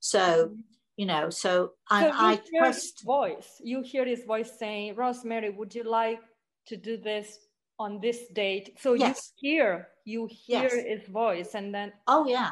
So, 0.00 0.18
mm-hmm. 0.18 0.60
you 0.96 1.06
know, 1.06 1.30
so, 1.30 1.72
I, 1.88 2.10
I 2.32 2.40
trust. 2.58 3.04
voice. 3.04 3.60
You 3.62 3.82
hear 3.82 4.04
his 4.04 4.24
voice 4.24 4.50
saying, 4.58 4.96
Rosemary, 4.96 5.50
would 5.50 5.74
you 5.74 5.84
like 5.84 6.20
to 6.66 6.76
do 6.76 6.96
this 6.96 7.38
on 7.78 8.00
this 8.00 8.26
date? 8.32 8.74
So 8.80 8.94
yes. 8.94 9.32
you 9.40 9.50
hear, 9.50 9.88
you 10.04 10.28
hear 10.30 10.62
yes. 10.62 10.72
his 10.72 11.08
voice 11.08 11.54
and 11.54 11.72
then. 11.72 11.92
Oh, 12.08 12.26
yeah. 12.26 12.50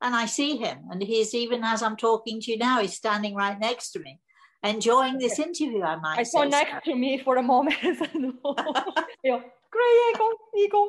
And 0.00 0.16
I 0.16 0.24
see 0.24 0.56
him. 0.56 0.78
And 0.90 1.02
he's 1.02 1.34
even 1.34 1.62
as 1.62 1.82
I'm 1.82 1.96
talking 1.96 2.40
to 2.40 2.50
you 2.50 2.56
now, 2.56 2.80
he's 2.80 2.96
standing 2.96 3.34
right 3.34 3.58
next 3.60 3.92
to 3.92 4.00
me 4.00 4.21
enjoying 4.62 5.18
this 5.18 5.38
interview, 5.38 5.82
I 5.82 5.96
might 5.96 6.18
I 6.18 6.22
saw 6.22 6.44
next 6.44 6.84
so. 6.84 6.92
to 6.92 6.96
me 6.96 7.18
for 7.18 7.36
a 7.36 7.42
moment. 7.42 7.76
Grey 9.72 9.94
eagle, 10.10 10.32
eagle, 10.58 10.88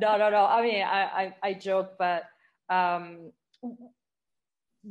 no, 0.00 0.16
no, 0.16 0.30
no. 0.30 0.44
I 0.46 0.62
mean, 0.62 0.82
I, 0.82 1.02
I, 1.02 1.34
I 1.42 1.54
joke, 1.54 1.92
but 1.98 2.24
um, 2.68 3.32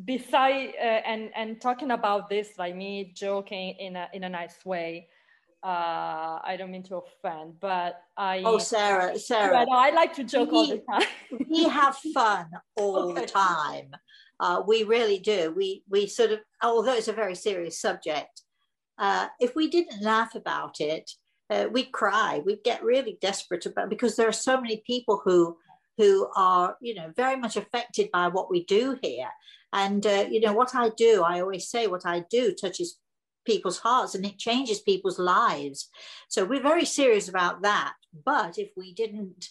beside 0.06 0.74
uh, 0.80 1.02
and 1.06 1.32
and 1.36 1.62
talking 1.62 1.92
about 1.92 2.30
this, 2.30 2.58
like 2.58 2.76
me 2.76 3.12
joking 3.16 3.76
in 3.80 3.96
a 3.96 4.10
in 4.14 4.24
a 4.24 4.30
nice 4.30 4.66
way. 4.66 5.08
Uh, 5.64 6.40
I 6.44 6.58
don't 6.60 6.70
mean 6.70 6.84
to 6.84 6.98
offend, 6.98 7.56
but 7.60 8.00
I. 8.16 8.44
Oh, 8.46 8.60
Sarah, 8.60 9.18
Sarah. 9.18 9.66
no, 9.66 9.72
I 9.72 9.90
like 9.90 10.14
to 10.16 10.24
joke 10.24 10.52
we, 10.52 10.58
all 10.58 10.68
the 10.68 10.84
time. 10.92 11.08
we 11.50 11.64
have 11.64 11.98
fun 12.14 12.48
all 12.76 13.12
okay. 13.12 13.22
the 13.22 13.28
time. 13.28 13.90
Uh, 14.40 14.62
we 14.68 14.84
really 14.84 15.20
do. 15.20 15.54
We 15.56 15.84
we 15.90 16.08
sort 16.08 16.32
of, 16.32 16.40
although 16.62 16.94
it's 16.94 17.08
a 17.08 17.14
very 17.14 17.36
serious 17.36 17.80
subject, 17.80 18.42
uh, 18.98 19.28
if 19.40 19.56
we 19.56 19.70
didn't 19.70 20.02
laugh 20.02 20.36
about 20.36 20.80
it, 20.80 21.12
uh, 21.50 21.68
we'd 21.72 21.92
cry. 21.92 22.42
We'd 22.46 22.64
get 22.64 22.84
really 22.84 23.18
desperate 23.22 23.66
about 23.66 23.90
because 23.90 24.16
there 24.16 24.28
are 24.28 24.34
so 24.34 24.60
many 24.60 24.84
people 24.86 25.22
who 25.24 25.58
who 25.98 26.28
are 26.36 26.76
you 26.82 26.96
know 26.96 27.12
very 27.16 27.38
much 27.38 27.56
affected 27.56 28.12
by 28.12 28.28
what 28.28 28.50
we 28.50 28.66
do 28.66 28.98
here. 29.02 29.30
And 29.74 30.06
uh, 30.06 30.26
you 30.30 30.40
know 30.40 30.54
what 30.54 30.76
I 30.76 30.90
do, 30.90 31.24
I 31.24 31.42
always 31.42 31.70
say 31.70 31.88
what 31.88 32.06
I 32.06 32.26
do 32.30 32.54
touches 32.54 32.98
people's 33.46 33.80
hearts 33.80 34.16
and 34.16 34.26
it 34.26 34.38
changes 34.38 34.80
people's 34.80 35.20
lives. 35.20 35.90
So 36.30 36.44
we're 36.44 36.62
very 36.62 36.86
serious 36.86 37.30
about 37.30 37.62
that. 37.62 37.94
But 38.26 38.58
if 38.58 38.72
we 38.76 38.94
didn't 38.94 39.50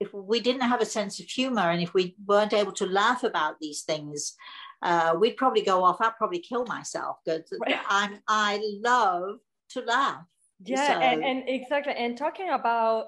if 0.00 0.12
we 0.14 0.40
didn't 0.40 0.62
have 0.62 0.80
a 0.80 0.86
sense 0.86 1.18
of 1.20 1.26
humor 1.26 1.70
and 1.70 1.82
if 1.82 1.94
we 1.94 2.14
weren't 2.26 2.52
able 2.52 2.72
to 2.72 2.86
laugh 2.86 3.24
about 3.24 3.58
these 3.60 3.82
things, 3.82 4.34
uh, 4.82 5.14
we'd 5.18 5.36
probably 5.36 5.62
go 5.62 5.82
off. 5.82 6.00
I'd 6.00 6.16
probably 6.16 6.38
kill 6.38 6.64
myself 6.66 7.18
because 7.24 7.52
right. 7.60 7.78
I'm 7.88 8.20
I 8.28 8.60
love 8.82 9.38
to 9.70 9.80
laugh. 9.80 10.24
Yeah, 10.64 10.86
so. 10.86 11.00
and, 11.00 11.24
and, 11.24 11.48
exactly. 11.48 11.94
And 11.94 12.16
talking 12.16 12.50
about 12.50 13.06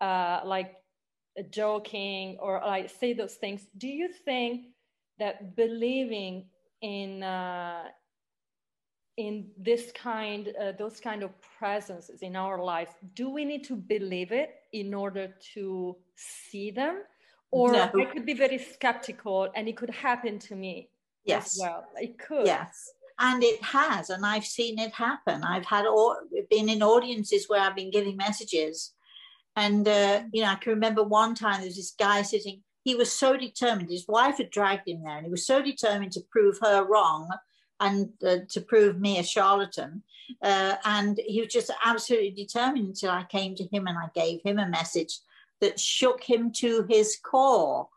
uh, 0.00 0.40
like 0.44 0.76
joking 1.50 2.36
or 2.40 2.60
like 2.64 2.90
say 2.90 3.12
those 3.12 3.34
things, 3.34 3.66
do 3.76 3.88
you 3.88 4.10
think 4.24 4.66
that 5.18 5.56
believing 5.56 6.46
in 6.82 7.22
uh, 7.22 7.84
in 9.16 9.46
this 9.58 9.92
kind 9.92 10.52
uh, 10.60 10.72
those 10.78 11.00
kind 11.00 11.22
of 11.22 11.30
presences 11.58 12.22
in 12.22 12.36
our 12.36 12.62
life 12.62 12.94
do 13.14 13.28
we 13.28 13.44
need 13.44 13.64
to 13.64 13.76
believe 13.76 14.32
it 14.32 14.50
in 14.72 14.94
order 14.94 15.34
to 15.54 15.96
see 16.16 16.70
them? 16.70 17.02
Or 17.50 17.72
no. 17.72 17.82
i 17.82 18.04
could 18.04 18.24
be 18.24 18.34
very 18.34 18.58
skeptical 18.58 19.50
and 19.56 19.68
it 19.68 19.76
could 19.76 19.90
happen 19.90 20.38
to 20.40 20.54
me 20.54 20.88
yes. 21.24 21.58
well. 21.60 21.84
It 21.96 22.18
could. 22.18 22.46
Yes. 22.46 22.90
And 23.18 23.42
it 23.42 23.62
has 23.62 24.10
and 24.10 24.24
i've 24.24 24.46
seen 24.46 24.78
it 24.78 24.92
happen. 24.94 25.42
I've 25.44 25.66
had 25.66 25.86
all, 25.86 26.16
been 26.48 26.68
in 26.68 26.82
audiences 26.82 27.48
where 27.48 27.60
i've 27.60 27.76
been 27.76 27.90
giving 27.90 28.16
messages. 28.16 28.92
And 29.56 29.86
uh, 29.88 30.22
you 30.32 30.42
know 30.42 30.50
i 30.50 30.54
can 30.54 30.72
remember 30.72 31.02
one 31.02 31.34
time 31.34 31.58
there 31.58 31.66
was 31.66 31.76
this 31.76 31.94
guy 31.98 32.22
sitting 32.22 32.62
he 32.82 32.94
was 32.94 33.12
so 33.12 33.36
determined 33.36 33.90
his 33.90 34.06
wife 34.08 34.38
had 34.38 34.50
dragged 34.50 34.88
him 34.88 35.02
there 35.02 35.16
and 35.16 35.26
he 35.26 35.30
was 35.30 35.44
so 35.44 35.60
determined 35.60 36.12
to 36.12 36.22
prove 36.30 36.58
her 36.62 36.84
wrong 36.84 37.28
and 37.80 38.10
uh, 38.26 38.36
to 38.50 38.60
prove 38.60 39.00
me 39.00 39.18
a 39.18 39.24
charlatan. 39.24 40.02
Uh, 40.42 40.76
and 40.84 41.20
he 41.26 41.40
was 41.40 41.52
just 41.52 41.70
absolutely 41.84 42.30
determined 42.30 42.86
until 42.86 43.10
I 43.10 43.24
came 43.24 43.54
to 43.56 43.64
him 43.64 43.86
and 43.86 43.98
I 43.98 44.08
gave 44.14 44.40
him 44.44 44.58
a 44.58 44.68
message 44.68 45.18
that 45.60 45.80
shook 45.80 46.22
him 46.22 46.52
to 46.52 46.86
his 46.88 47.18
core. 47.22 47.88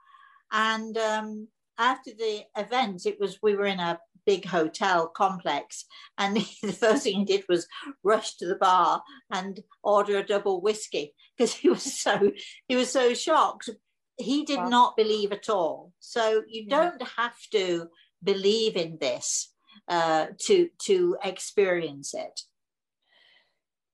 And 0.52 0.98
um, 0.98 1.48
after 1.78 2.12
the 2.12 2.44
event, 2.58 3.06
it 3.06 3.20
was 3.20 3.40
we 3.42 3.56
were 3.56 3.66
in 3.66 3.80
a 3.80 4.00
big 4.26 4.46
hotel 4.46 5.08
complex, 5.08 5.86
and 6.18 6.38
the 6.64 6.74
first 6.74 7.04
thing 7.04 7.20
he 7.20 7.26
did 7.26 7.44
was 7.50 7.68
rush 8.04 8.36
to 8.38 8.48
the 8.48 8.56
bar 8.56 9.04
and 9.32 9.62
order 9.84 10.18
a 10.18 10.26
double 10.26 10.62
whiskey 10.62 11.14
because 11.38 11.54
he 11.54 11.70
was 11.70 12.00
so 12.00 12.32
he 12.68 12.76
was 12.76 12.92
so 12.92 13.14
shocked. 13.14 13.70
He 14.18 14.46
did 14.46 14.60
wow. 14.60 14.70
not 14.70 14.98
believe 14.98 15.32
at 15.32 15.50
all. 15.50 15.92
So 16.00 16.44
you 16.48 16.66
yeah. 16.68 16.92
don't 16.92 17.08
have 17.18 17.38
to 17.52 17.88
believe 18.24 18.76
in 18.76 18.98
this 19.02 19.53
uh, 19.88 20.28
to 20.46 20.70
to 20.86 21.18
experience 21.24 22.14
it. 22.14 22.42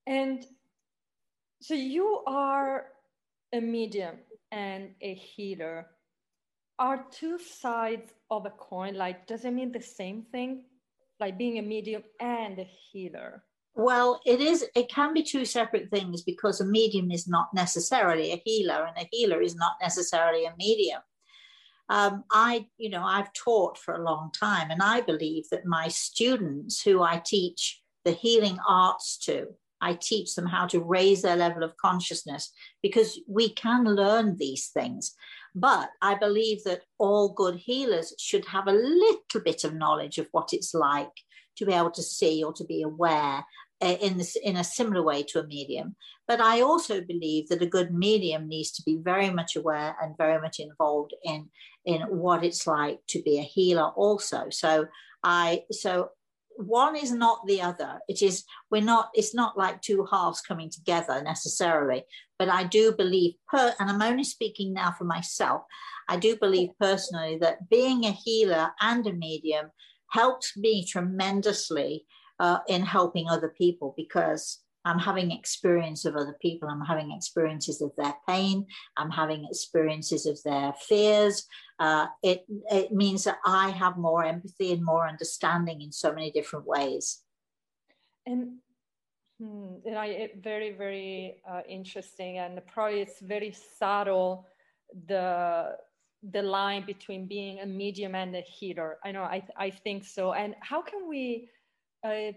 And 0.08 0.46
so 1.62 1.74
you 1.74 2.24
are 2.28 2.86
a 3.54 3.62
medium 3.62 4.18
and 4.52 4.92
a 5.02 5.14
healer. 5.14 5.88
Are 6.78 7.06
two 7.12 7.38
sides 7.38 8.14
of 8.32 8.46
a 8.46 8.52
coin 8.52 8.96
like 8.96 9.28
does 9.28 9.46
it 9.46 9.52
mean 9.52 9.72
the 9.72 9.82
same 9.82 10.24
thing? 10.32 10.64
Like 11.20 11.38
being 11.38 11.60
a 11.60 11.62
medium 11.62 12.04
and 12.20 12.60
a 12.60 12.64
healer? 12.92 13.44
Well, 13.76 14.20
it 14.26 14.42
is. 14.42 14.66
It 14.76 14.90
can 14.90 15.14
be 15.14 15.24
two 15.24 15.46
separate 15.46 15.90
things 15.90 16.22
because 16.22 16.60
a 16.60 16.66
medium 16.66 17.12
is 17.12 17.28
not 17.28 17.54
necessarily 17.54 18.32
a 18.32 18.42
healer, 18.44 18.86
and 18.86 18.98
a 18.98 19.08
healer 19.12 19.42
is 19.42 19.56
not 19.56 19.74
necessarily 19.82 20.46
a 20.46 20.56
medium 20.58 21.02
um, 21.90 22.24
I, 22.32 22.68
you 22.78 22.90
know, 22.90 23.04
I've 23.04 23.34
taught 23.34 23.78
for 23.78 23.96
a 23.96 24.04
long 24.04 24.32
time, 24.32 24.70
and 24.70 24.82
I 24.82 25.02
believe 25.02 25.46
that 25.52 25.66
my 25.66 25.88
students 25.88 26.82
who 26.82 27.02
I 27.02 27.22
teach 27.26 27.82
the 28.06 28.12
healing 28.12 28.58
arts 28.68 29.18
to, 29.26 29.48
I 29.82 29.94
teach 29.94 30.36
them 30.36 30.46
how 30.46 30.68
to 30.68 30.82
raise 30.82 31.22
their 31.22 31.36
level 31.36 31.64
of 31.64 31.78
consciousness 31.78 32.52
because 32.84 33.20
we 33.28 33.50
can 33.50 33.86
learn 33.86 34.38
these 34.38 34.68
things. 34.68 35.16
But 35.56 35.90
I 36.02 36.16
believe 36.16 36.64
that 36.66 36.84
all 37.00 37.30
good 37.30 37.56
healers 37.56 38.14
should 38.20 38.46
have 38.46 38.68
a 38.68 38.74
little 38.74 39.42
bit 39.44 39.64
of 39.64 39.74
knowledge 39.74 40.18
of 40.18 40.28
what 40.32 40.54
it's 40.54 40.74
like 40.74 41.10
to 41.58 41.66
be 41.66 41.74
able 41.74 41.92
to 41.92 42.04
see 42.04 42.44
or 42.44 42.54
to 42.54 42.64
be 42.64 42.84
aware 42.84 43.44
in 43.82 44.18
this 44.18 44.36
in 44.36 44.58
a 44.58 44.64
similar 44.64 45.04
way 45.04 45.24
to 45.24 45.40
a 45.40 45.48
medium. 45.48 45.96
But 46.28 46.42
i 46.42 46.62
also 46.62 47.02
believe 47.02 47.48
that 47.48 47.62
a 47.62 47.74
good 47.78 47.94
medium 47.94 48.48
needs 48.48 48.72
to 48.74 48.84
be 48.84 48.98
very 48.98 49.30
much 49.30 49.56
aware 49.56 49.96
and 50.02 50.18
very 50.18 50.42
much 50.42 50.60
involved 50.60 51.14
in 51.24 51.50
in 51.86 52.02
what 52.02 52.44
it's 52.44 52.68
like 52.68 53.00
to 53.08 53.22
be 53.22 53.40
a 53.40 53.44
healer 53.44 53.90
also. 53.96 54.48
So 54.50 54.88
i 55.24 55.64
so 55.72 56.10
one 56.56 56.98
is 56.98 57.14
not 57.14 57.48
the 57.48 57.62
other. 57.62 58.00
It 58.10 58.22
is 58.22 58.44
we're 58.70 58.82
not 58.82 59.10
it's 59.14 59.34
not 59.34 59.58
like 59.58 59.82
two 59.82 60.06
halves 60.12 60.42
coming 60.42 60.70
together 60.70 61.22
necessarily. 61.24 62.04
But 62.38 62.50
i 62.50 62.64
do 62.64 62.92
believe 62.92 63.36
per 63.48 63.74
and 63.80 63.90
i'm 63.90 64.02
only 64.02 64.24
speaking 64.24 64.74
now 64.74 64.92
for 64.98 65.04
myself 65.04 65.64
i 66.08 66.16
do 66.16 66.38
believe 66.38 66.70
personally 66.80 67.38
that 67.42 67.70
being 67.70 68.06
a 68.06 68.12
healer 68.12 68.72
and 68.80 69.06
a 69.06 69.12
medium 69.12 69.72
helps 70.12 70.56
me 70.58 70.86
tremendously 70.86 72.06
uh, 72.40 72.60
in 72.68 72.82
helping 72.82 73.30
other 73.30 73.50
people 73.50 73.94
because 73.98 74.60
I'm 74.86 75.00
having 75.00 75.32
experience 75.32 76.06
of 76.06 76.16
other 76.16 76.38
people. 76.42 76.70
I'm 76.70 76.86
having 76.86 77.12
experiences 77.12 77.82
of 77.82 77.92
their 77.98 78.16
pain. 78.28 78.66
I'm 78.98 79.12
having 79.12 79.46
experiences 79.46 80.26
of 80.26 80.42
their 80.44 80.74
fears. 80.88 81.46
Uh, 81.80 82.08
it 82.24 82.46
it 82.72 82.92
means 82.92 83.26
that 83.26 83.40
I 83.46 83.70
have 83.70 83.98
more 83.98 84.24
empathy 84.24 84.72
and 84.72 84.84
more 84.84 85.08
understanding 85.08 85.82
in 85.82 85.92
so 85.92 86.14
many 86.14 86.32
different 86.32 86.66
ways. 86.66 87.22
And, 88.26 88.58
hmm, 89.40 89.76
and 89.86 89.98
I 89.98 90.06
it, 90.08 90.44
very 90.44 90.72
very 90.72 91.42
uh, 91.50 91.62
interesting, 91.68 92.38
and 92.38 92.60
probably 92.66 93.02
it's 93.02 93.20
very 93.20 93.54
subtle 93.78 94.48
the 95.08 95.76
the 96.32 96.42
line 96.42 96.86
between 96.86 97.28
being 97.28 97.60
a 97.60 97.66
medium 97.66 98.16
and 98.16 98.36
a 98.36 98.42
healer. 98.42 98.98
I 99.04 99.12
know 99.12 99.24
I 99.24 99.44
I 99.58 99.70
think 99.70 100.06
so. 100.06 100.34
And 100.34 100.56
how 100.62 100.82
can 100.82 101.08
we 101.08 101.50
uh, 102.04 102.32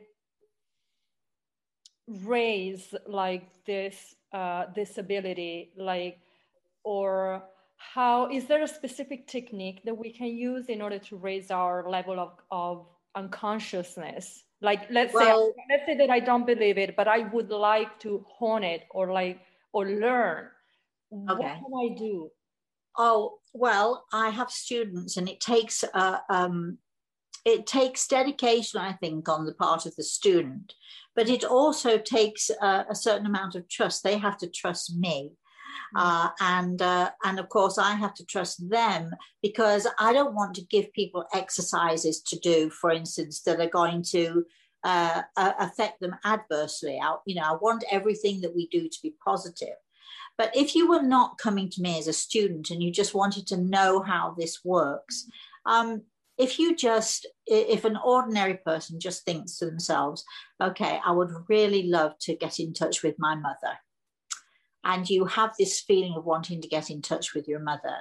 raise 2.09 2.94
like 3.07 3.48
this 3.64 4.14
uh, 4.33 4.66
disability 4.75 5.72
like 5.77 6.18
or 6.85 7.42
how 7.77 8.31
is 8.31 8.46
there 8.46 8.62
a 8.62 8.68
specific 8.68 9.27
technique 9.27 9.83
that 9.85 9.94
we 9.96 10.11
can 10.11 10.29
use 10.29 10.66
in 10.66 10.81
order 10.81 10.98
to 10.98 11.16
raise 11.16 11.51
our 11.51 11.88
level 11.88 12.18
of, 12.18 12.33
of 12.51 12.87
unconsciousness? 13.14 14.44
Like 14.61 14.87
let's 14.90 15.12
well, 15.12 15.53
say 15.57 15.62
let's 15.70 15.87
say 15.87 15.96
that 15.96 16.11
i 16.11 16.20
don't 16.20 16.46
believe 16.46 16.79
it 16.79 16.94
but 16.96 17.09
i 17.09 17.27
would 17.33 17.51
like 17.51 17.98
to 18.01 18.25
hone 18.29 18.62
it 18.62 18.85
or 18.90 19.12
like 19.12 19.40
or 19.72 19.87
learn. 19.87 20.48
Okay. 21.12 21.27
what 21.27 21.40
can 21.40 21.92
i 21.92 21.98
do? 21.98 22.31
Oh 22.96 23.38
well 23.53 24.05
i 24.12 24.31
have 24.31 24.51
students 24.51 25.16
and 25.16 25.29
it 25.29 25.40
takes 25.40 25.83
uh, 25.94 26.18
um, 26.31 26.79
it 27.44 27.66
takes 27.66 28.07
dedication, 28.07 28.81
I 28.81 28.92
think, 28.92 29.28
on 29.28 29.46
the 29.46 29.55
part 29.55 29.87
of 29.87 29.96
the 29.96 30.05
student, 30.05 30.74
but 31.16 31.28
it 31.28 31.44
also 31.44 31.98
takes 31.98 32.50
a, 32.50 32.87
a 32.90 32.94
certain 32.94 33.26
amount 33.26 33.55
of 33.55 33.68
trust. 33.68 34.02
They 34.02 34.18
have 34.18 34.38
to 34.38 34.48
trust 34.48 34.96
me. 34.96 35.33
Mm. 35.96 36.00
Uh, 36.00 36.28
and 36.40 36.83
uh, 36.83 37.11
and 37.24 37.38
of 37.38 37.48
course 37.48 37.78
I 37.78 37.94
have 37.94 38.14
to 38.14 38.26
trust 38.26 38.68
them 38.68 39.11
because 39.42 39.87
I 39.98 40.12
don't 40.12 40.35
want 40.35 40.55
to 40.57 40.66
give 40.66 40.92
people 40.92 41.24
exercises 41.33 42.20
to 42.22 42.38
do, 42.38 42.70
for 42.70 42.90
instance, 42.90 43.42
that 43.42 43.61
are 43.61 43.68
going 43.68 44.02
to 44.11 44.44
uh, 44.85 45.22
affect 45.37 46.00
them 46.00 46.16
adversely. 46.24 46.98
I, 47.02 47.16
you 47.26 47.37
know, 47.37 47.42
I 47.42 47.57
want 47.61 47.85
everything 47.90 48.40
that 48.40 48.55
we 48.55 48.68
do 48.68 48.88
to 48.88 48.98
be 49.02 49.14
positive. 49.24 49.76
But 50.38 50.57
if 50.57 50.74
you 50.74 50.88
were 50.88 51.02
not 51.02 51.38
coming 51.38 51.68
to 51.70 51.83
me 51.83 51.98
as 51.98 52.09
a 52.09 52.12
student 52.12 52.70
and 52.70 52.83
you 52.83 52.90
just 52.90 53.14
wanted 53.14 53.46
to 53.48 53.57
know 53.57 54.00
how 54.00 54.35
this 54.37 54.64
works, 54.64 55.28
um, 55.66 56.02
if 56.42 56.59
you 56.59 56.74
just 56.74 57.26
if 57.46 57.85
an 57.85 57.98
ordinary 58.05 58.59
person 58.64 58.98
just 59.00 59.24
thinks 59.24 59.59
to 59.59 59.66
themselves 59.66 60.24
okay 60.61 61.00
i 61.05 61.11
would 61.11 61.31
really 61.48 61.85
love 61.85 62.12
to 62.20 62.37
get 62.37 62.59
in 62.59 62.72
touch 62.72 63.02
with 63.02 63.14
my 63.18 63.35
mother 63.35 63.74
and 64.85 65.09
you 65.09 65.26
have 65.26 65.52
this 65.59 65.81
feeling 65.81 66.14
of 66.16 66.24
wanting 66.24 66.61
to 66.61 66.68
get 66.68 66.90
in 66.90 67.02
touch 67.02 67.35
with 67.35 67.46
your 67.46 67.61
mother, 67.61 67.96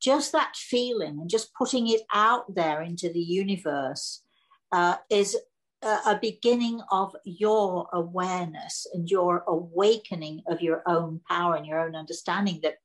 just 0.00 0.32
that 0.32 0.56
feeling 0.56 1.18
and 1.20 1.30
just 1.30 1.54
putting 1.54 1.88
it 1.88 2.02
out 2.12 2.54
there 2.54 2.82
into 2.82 3.12
the 3.12 3.20
universe 3.20 4.22
uh, 4.72 4.96
is 5.10 5.36
a, 5.82 5.98
a 6.06 6.18
beginning 6.20 6.80
of 6.90 7.14
your 7.24 7.88
awareness 7.92 8.86
and 8.92 9.10
your 9.10 9.44
awakening 9.46 10.42
of 10.48 10.60
your 10.62 10.82
own 10.86 11.20
power 11.28 11.54
and 11.54 11.66
your 11.66 11.80
own 11.80 11.94
understanding 11.94 12.60
that 12.62 12.76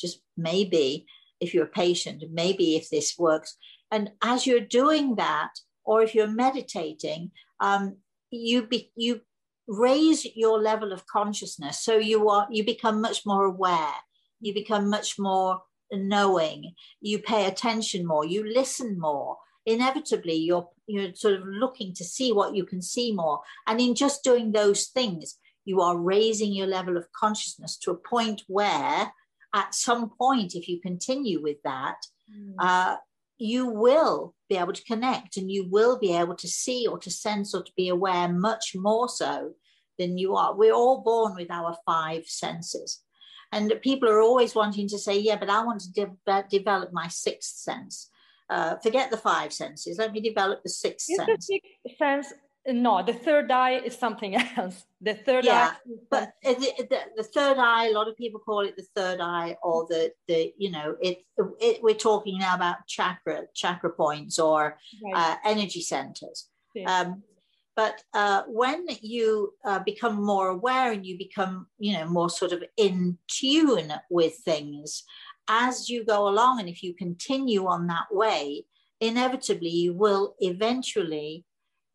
just 0.00 0.20
maybe 0.36 1.06
if 1.40 1.52
you're 1.52 1.66
patient, 1.66 2.24
maybe 2.32 2.76
if 2.76 2.88
this 2.90 3.16
works. 3.18 3.56
And 3.90 4.10
as 4.22 4.46
you're 4.46 4.60
doing 4.60 5.16
that, 5.16 5.50
or 5.84 6.02
if 6.02 6.14
you're 6.14 6.26
meditating, 6.26 7.30
um, 7.60 7.96
you 8.30 8.66
be, 8.66 8.90
you 8.96 9.20
raise 9.68 10.26
your 10.34 10.60
level 10.60 10.92
of 10.92 11.06
consciousness. 11.06 11.80
So 11.80 11.96
you 11.96 12.28
are 12.28 12.46
you 12.50 12.64
become 12.64 13.00
much 13.00 13.24
more 13.24 13.44
aware. 13.44 13.94
You 14.40 14.54
become 14.54 14.90
much 14.90 15.18
more 15.18 15.62
knowing. 15.92 16.74
You 17.00 17.18
pay 17.18 17.46
attention 17.46 18.06
more. 18.06 18.24
You 18.24 18.44
listen 18.46 18.98
more. 18.98 19.38
Inevitably, 19.66 20.34
you're 20.34 20.68
you're 20.86 21.14
sort 21.14 21.34
of 21.34 21.46
looking 21.46 21.94
to 21.94 22.04
see 22.04 22.32
what 22.32 22.54
you 22.54 22.64
can 22.64 22.82
see 22.82 23.12
more. 23.12 23.40
And 23.66 23.80
in 23.80 23.94
just 23.94 24.24
doing 24.24 24.52
those 24.52 24.86
things, 24.86 25.38
you 25.64 25.80
are 25.80 25.96
raising 25.96 26.52
your 26.52 26.66
level 26.66 26.96
of 26.96 27.10
consciousness 27.12 27.76
to 27.78 27.90
a 27.90 27.96
point 27.96 28.42
where 28.48 29.12
at 29.54 29.74
some 29.74 30.10
point, 30.10 30.54
if 30.54 30.68
you 30.68 30.80
continue 30.80 31.40
with 31.40 31.58
that, 31.62 31.96
mm. 32.30 32.54
uh, 32.58 32.96
you 33.44 33.66
will 33.66 34.34
be 34.48 34.56
able 34.56 34.72
to 34.72 34.84
connect 34.84 35.36
and 35.36 35.50
you 35.50 35.68
will 35.70 35.98
be 35.98 36.16
able 36.16 36.34
to 36.36 36.48
see 36.48 36.86
or 36.86 36.98
to 36.98 37.10
sense 37.10 37.54
or 37.54 37.62
to 37.62 37.72
be 37.76 37.88
aware 37.88 38.28
much 38.28 38.72
more 38.74 39.08
so 39.08 39.52
than 39.98 40.16
you 40.16 40.34
are. 40.34 40.54
We're 40.54 40.72
all 40.72 41.02
born 41.02 41.34
with 41.36 41.50
our 41.50 41.76
five 41.84 42.26
senses. 42.26 43.02
And 43.52 43.72
people 43.82 44.08
are 44.08 44.20
always 44.20 44.54
wanting 44.54 44.88
to 44.88 44.98
say, 44.98 45.18
yeah, 45.18 45.36
but 45.36 45.50
I 45.50 45.62
want 45.64 45.82
to 45.82 45.92
de- 45.92 46.44
develop 46.50 46.92
my 46.92 47.08
sixth 47.08 47.56
sense. 47.56 48.10
Uh, 48.50 48.76
forget 48.82 49.10
the 49.10 49.16
five 49.16 49.52
senses. 49.52 49.98
Let 49.98 50.12
me 50.12 50.20
develop 50.20 50.62
the 50.62 50.70
sixth 50.70 51.10
Is 51.10 51.16
sense. 51.16 51.46
The 51.46 51.60
sixth 51.60 51.98
sense 51.98 52.32
no 52.66 53.02
the 53.02 53.12
third 53.12 53.50
eye 53.50 53.78
is 53.78 53.96
something 53.96 54.34
else 54.56 54.86
the 55.00 55.14
third 55.14 55.44
yeah, 55.44 55.72
eye 55.72 55.92
but 56.10 56.32
the, 56.42 56.72
the, 56.78 56.98
the, 57.16 57.22
third 57.22 57.58
eye 57.58 57.88
a 57.88 57.92
lot 57.92 58.08
of 58.08 58.16
people 58.16 58.40
call 58.40 58.60
it 58.60 58.74
the 58.76 58.86
third 58.96 59.20
eye 59.20 59.56
or 59.62 59.86
the 59.88 60.10
the 60.28 60.52
you 60.56 60.70
know 60.70 60.96
it, 61.00 61.18
it 61.60 61.82
we're 61.82 61.94
talking 61.94 62.38
now 62.38 62.54
about 62.54 62.76
chakra 62.86 63.42
chakra 63.54 63.90
points 63.90 64.38
or 64.38 64.78
right. 65.02 65.14
uh, 65.14 65.36
energy 65.44 65.80
centers 65.80 66.48
yeah. 66.74 67.00
um, 67.00 67.22
but 67.76 68.02
uh, 68.14 68.42
when 68.46 68.86
you 69.02 69.52
uh, 69.64 69.80
become 69.80 70.24
more 70.24 70.48
aware 70.48 70.92
and 70.92 71.04
you 71.04 71.18
become 71.18 71.66
you 71.78 71.92
know 71.92 72.06
more 72.06 72.30
sort 72.30 72.52
of 72.52 72.64
in 72.76 73.18
tune 73.28 73.92
with 74.10 74.36
things 74.44 75.04
as 75.48 75.90
you 75.90 76.04
go 76.04 76.28
along 76.28 76.60
and 76.60 76.68
if 76.68 76.82
you 76.82 76.94
continue 76.94 77.66
on 77.66 77.86
that 77.86 78.06
way 78.10 78.64
inevitably 79.00 79.68
you 79.68 79.92
will 79.92 80.34
eventually 80.40 81.44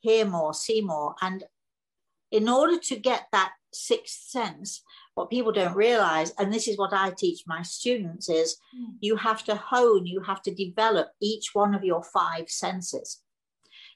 hear 0.01 0.25
more, 0.25 0.53
see 0.53 0.81
more. 0.81 1.15
And 1.21 1.43
in 2.31 2.47
order 2.47 2.77
to 2.77 2.95
get 2.95 3.27
that 3.31 3.51
sixth 3.73 4.29
sense, 4.29 4.81
what 5.15 5.29
people 5.29 5.51
don't 5.51 5.75
realize, 5.75 6.31
and 6.37 6.53
this 6.53 6.67
is 6.67 6.77
what 6.77 6.93
I 6.93 7.11
teach 7.11 7.43
my 7.45 7.61
students, 7.61 8.29
is 8.29 8.57
mm. 8.75 8.93
you 9.01 9.15
have 9.17 9.43
to 9.45 9.55
hone, 9.55 10.05
you 10.05 10.21
have 10.21 10.41
to 10.43 10.53
develop 10.53 11.09
each 11.21 11.49
one 11.53 11.75
of 11.75 11.83
your 11.83 12.03
five 12.03 12.49
senses. 12.49 13.21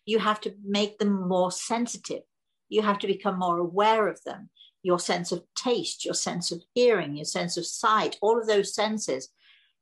You 0.06 0.20
have 0.20 0.42
to 0.42 0.54
make 0.66 0.98
them 0.98 1.28
more 1.28 1.52
sensitive. 1.52 2.24
You 2.70 2.82
have 2.82 3.00
to 3.00 3.08
become 3.08 3.40
more 3.40 3.60
aware 3.60 4.08
of 4.08 4.20
them. 4.26 4.50
Your 4.82 5.00
sense 5.00 5.32
of 5.32 5.44
taste, 5.56 6.04
your 6.04 6.14
sense 6.14 6.52
of 6.52 6.62
hearing, 6.74 7.16
your 7.16 7.26
sense 7.26 7.56
of 7.56 7.66
sight, 7.66 8.18
all 8.22 8.38
of 8.38 8.48
those 8.48 8.76
senses 8.76 9.30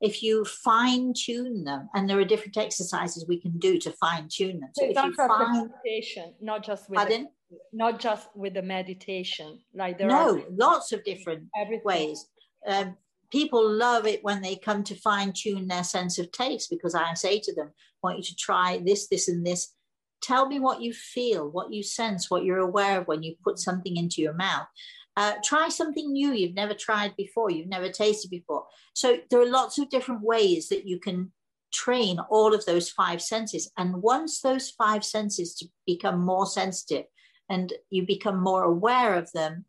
if 0.01 0.23
you 0.23 0.43
fine 0.45 1.13
tune 1.13 1.63
them, 1.63 1.87
and 1.93 2.09
there 2.09 2.19
are 2.19 2.25
different 2.25 2.57
exercises 2.57 3.25
we 3.27 3.39
can 3.39 3.57
do 3.59 3.77
to 3.77 3.91
fine 3.91 4.27
tune 4.27 4.59
them. 4.59 4.69
So, 4.73 4.85
if 4.85 4.95
you 4.95 5.13
find 5.13 5.69
meditation, 5.69 6.33
not 6.41 6.65
just 6.65 6.89
with 6.89 7.07
the, 7.07 7.27
not 7.71 7.99
just 7.99 8.27
with 8.35 8.55
the 8.55 8.63
meditation, 8.63 9.59
like 9.75 9.99
there 9.99 10.07
no, 10.07 10.37
are 10.37 10.41
lots 10.49 10.91
of 10.91 11.03
different 11.03 11.47
everything. 11.55 11.85
ways. 11.85 12.27
Um, 12.67 12.97
people 13.31 13.67
love 13.71 14.07
it 14.07 14.23
when 14.23 14.41
they 14.41 14.55
come 14.55 14.83
to 14.85 14.95
fine 14.95 15.33
tune 15.33 15.67
their 15.67 15.83
sense 15.83 16.17
of 16.17 16.31
taste 16.31 16.69
because 16.69 16.95
I 16.95 17.13
say 17.13 17.39
to 17.39 17.53
them, 17.53 17.67
I 17.67 17.97
want 18.01 18.17
you 18.17 18.23
to 18.23 18.35
try 18.35 18.81
this, 18.83 19.07
this, 19.07 19.27
and 19.27 19.45
this. 19.45 19.73
Tell 20.21 20.47
me 20.47 20.59
what 20.59 20.81
you 20.81 20.93
feel, 20.93 21.49
what 21.49 21.71
you 21.71 21.83
sense, 21.83 22.29
what 22.29 22.43
you're 22.43 22.57
aware 22.57 22.99
of 23.01 23.07
when 23.07 23.23
you 23.23 23.35
put 23.43 23.59
something 23.59 23.97
into 23.97 24.21
your 24.21 24.33
mouth. 24.33 24.67
Uh, 25.17 25.33
try 25.43 25.67
something 25.67 26.13
new 26.13 26.31
you've 26.31 26.55
never 26.55 26.73
tried 26.73 27.13
before, 27.17 27.51
you've 27.51 27.67
never 27.67 27.89
tasted 27.89 28.29
before. 28.29 28.65
So 28.93 29.17
there 29.29 29.41
are 29.41 29.49
lots 29.49 29.77
of 29.77 29.89
different 29.89 30.21
ways 30.21 30.69
that 30.69 30.87
you 30.87 30.99
can 30.99 31.31
train 31.73 32.19
all 32.29 32.53
of 32.53 32.65
those 32.65 32.89
five 32.89 33.21
senses. 33.21 33.71
And 33.77 34.01
once 34.01 34.41
those 34.41 34.69
five 34.69 35.03
senses 35.03 35.55
to 35.55 35.67
become 35.85 36.19
more 36.19 36.45
sensitive 36.45 37.05
and 37.49 37.73
you 37.89 38.05
become 38.05 38.41
more 38.41 38.63
aware 38.63 39.15
of 39.15 39.31
them, 39.33 39.65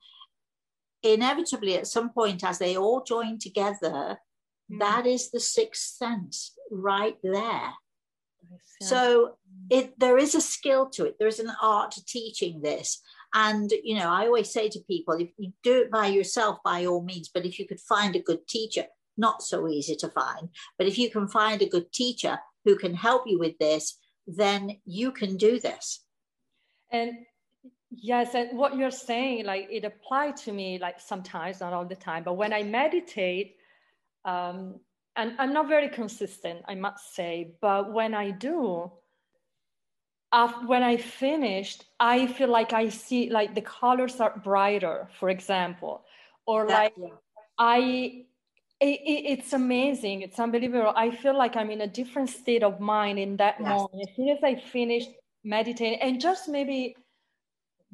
inevitably 1.03 1.77
at 1.77 1.87
some 1.87 2.11
point, 2.11 2.45
as 2.45 2.59
they 2.59 2.77
all 2.77 3.03
join 3.03 3.39
together, 3.39 4.19
mm. 4.71 4.79
that 4.79 5.07
is 5.07 5.31
the 5.31 5.41
sixth 5.41 5.97
sense 5.97 6.55
right 6.71 7.17
there. 7.23 7.73
So 8.81 9.37
it, 9.71 9.99
there 9.99 10.19
is 10.19 10.35
a 10.35 10.41
skill 10.41 10.91
to 10.91 11.05
it. 11.07 11.17
There 11.19 11.29
is 11.29 11.39
an 11.39 11.53
art 11.63 11.93
to 11.93 12.05
teaching 12.05 12.61
this. 12.63 13.01
And, 13.35 13.73
you 13.83 13.97
know, 13.99 14.09
I 14.11 14.27
always 14.27 14.53
say 14.53 14.69
to 14.69 14.81
people, 14.81 15.15
if 15.15 15.31
you 15.39 15.53
do 15.63 15.81
it 15.83 15.91
by 15.91 16.09
yourself, 16.09 16.59
by 16.65 16.87
all 16.87 17.03
means, 17.03 17.31
but 17.33 17.47
if 17.47 17.59
you 17.59 17.67
could 17.67 17.81
find 17.81 18.15
a 18.15 18.21
good 18.21 18.47
teacher, 18.47 18.85
not 19.17 19.43
so 19.43 19.69
easy 19.69 19.95
to 19.97 20.09
find, 20.09 20.49
but 20.79 20.87
if 20.87 20.99
you 20.99 21.11
can 21.11 21.29
find 21.29 21.63
a 21.63 21.69
good 21.69 21.93
teacher 21.93 22.39
who 22.65 22.77
can 22.77 22.95
help 22.95 23.23
you 23.27 23.39
with 23.39 23.59
this, 23.59 23.99
then 24.27 24.77
you 24.85 25.13
can 25.13 25.37
do 25.37 25.59
this. 25.59 26.05
And 26.91 27.13
yes, 27.91 28.35
and 28.35 28.57
what 28.59 28.77
you're 28.77 28.91
saying, 28.91 29.47
like 29.47 29.69
it 29.71 29.85
applied 29.85 30.37
to 30.39 30.53
me, 30.53 30.79
like 30.79 31.01
sometimes, 31.01 31.61
not 31.61 31.73
all 31.73 31.85
the 31.85 31.97
time, 31.97 32.25
but 32.25 32.35
when 32.35 32.53
I 32.53 32.63
meditate, 32.63 33.57
um, 34.25 34.81
and 35.17 35.35
I'm 35.39 35.53
not 35.53 35.69
very 35.69 35.89
consistent, 35.89 36.63
I 36.69 36.75
must 36.75 37.15
say, 37.15 37.55
but 37.61 37.93
when 37.93 38.15
I 38.15 38.31
do, 38.31 38.93
when 40.65 40.83
I 40.83 40.97
finished, 40.97 41.85
I 42.01 42.27
feel 42.27 42.49
like 42.49 42.73
I 42.73 42.89
see 42.89 43.31
like 43.31 43.55
the 43.55 43.63
colors 43.63 44.21
are 44.21 44.41
brighter, 44.43 45.09
for 45.19 45.29
example, 45.31 46.05
or 46.47 46.67
like. 46.67 46.95
I. 47.59 48.25
It, 48.81 48.99
it's 49.07 49.53
amazing. 49.53 50.23
It's 50.23 50.41
unbelievable. 50.41 50.93
I 50.97 51.13
feel 51.13 51.39
like 51.39 51.55
I'm 51.55 51.71
in 51.71 51.83
a 51.83 51.87
different 51.87 52.31
state 52.31 52.65
of 52.65 52.81
mind 52.81 53.17
in 53.21 53.37
that 53.37 53.55
yes. 53.61 53.69
moment. 53.69 54.09
As 54.09 54.17
soon 54.17 54.29
as 54.31 54.43
I 54.43 54.57
finished 54.57 55.11
meditating, 55.45 56.01
and 56.01 56.21
just 56.21 56.49
maybe 56.49 56.97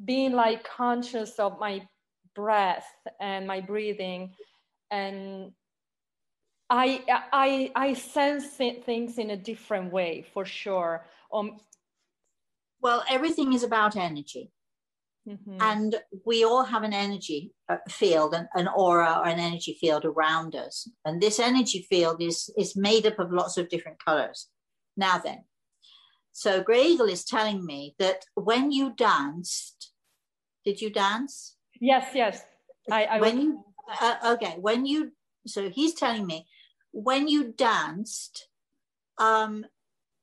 being 0.03 0.31
like 0.31 0.63
conscious 0.63 1.37
of 1.37 1.59
my 1.59 1.87
breath 2.33 2.87
and 3.19 3.45
my 3.45 3.61
breathing, 3.61 4.33
and 4.89 5.51
I 6.71 7.03
I 7.31 7.71
I 7.75 7.93
sense 7.93 8.47
things 8.47 9.19
in 9.19 9.29
a 9.29 9.37
different 9.37 9.93
way 9.93 10.25
for 10.33 10.43
sure. 10.43 11.05
Um, 11.31 11.59
well, 12.81 13.03
everything 13.09 13.53
is 13.53 13.63
about 13.63 13.95
energy. 13.95 14.51
Mm-hmm. 15.27 15.57
And 15.59 15.95
we 16.25 16.43
all 16.43 16.63
have 16.63 16.83
an 16.83 16.93
energy 16.93 17.53
uh, 17.67 17.77
field, 17.89 18.33
an, 18.33 18.47
an 18.55 18.67
aura 18.67 19.19
or 19.19 19.27
an 19.27 19.39
energy 19.39 19.77
field 19.79 20.05
around 20.05 20.55
us. 20.55 20.89
And 21.05 21.21
this 21.21 21.39
energy 21.39 21.85
field 21.89 22.21
is, 22.21 22.49
is 22.57 22.75
made 22.75 23.05
up 23.05 23.19
of 23.19 23.31
lots 23.31 23.57
of 23.57 23.69
different 23.69 24.03
colors. 24.03 24.47
Now 24.97 25.19
then, 25.19 25.43
so 26.31 26.63
Grey 26.63 26.87
Eagle 26.87 27.09
is 27.09 27.25
telling 27.25 27.65
me 27.65 27.95
that 27.99 28.23
when 28.33 28.71
you 28.71 28.93
danced, 28.95 29.91
did 30.65 30.81
you 30.81 30.89
dance? 30.89 31.55
Yes, 31.79 32.11
yes. 32.13 32.43
I, 32.91 33.03
I 33.05 33.19
when 33.19 33.39
you 33.41 33.63
uh, 34.01 34.15
okay, 34.33 34.55
when 34.59 34.85
you 34.85 35.11
so 35.47 35.69
he's 35.69 35.93
telling 35.93 36.25
me 36.25 36.47
when 36.91 37.27
you 37.27 37.53
danced, 37.53 38.47
um, 39.17 39.65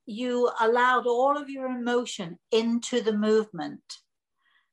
you 0.06 0.50
allowed 0.60 1.06
all 1.06 1.36
of 1.36 1.50
your 1.50 1.66
emotion 1.66 2.38
into 2.50 3.00
the 3.00 3.12
movement. 3.12 3.82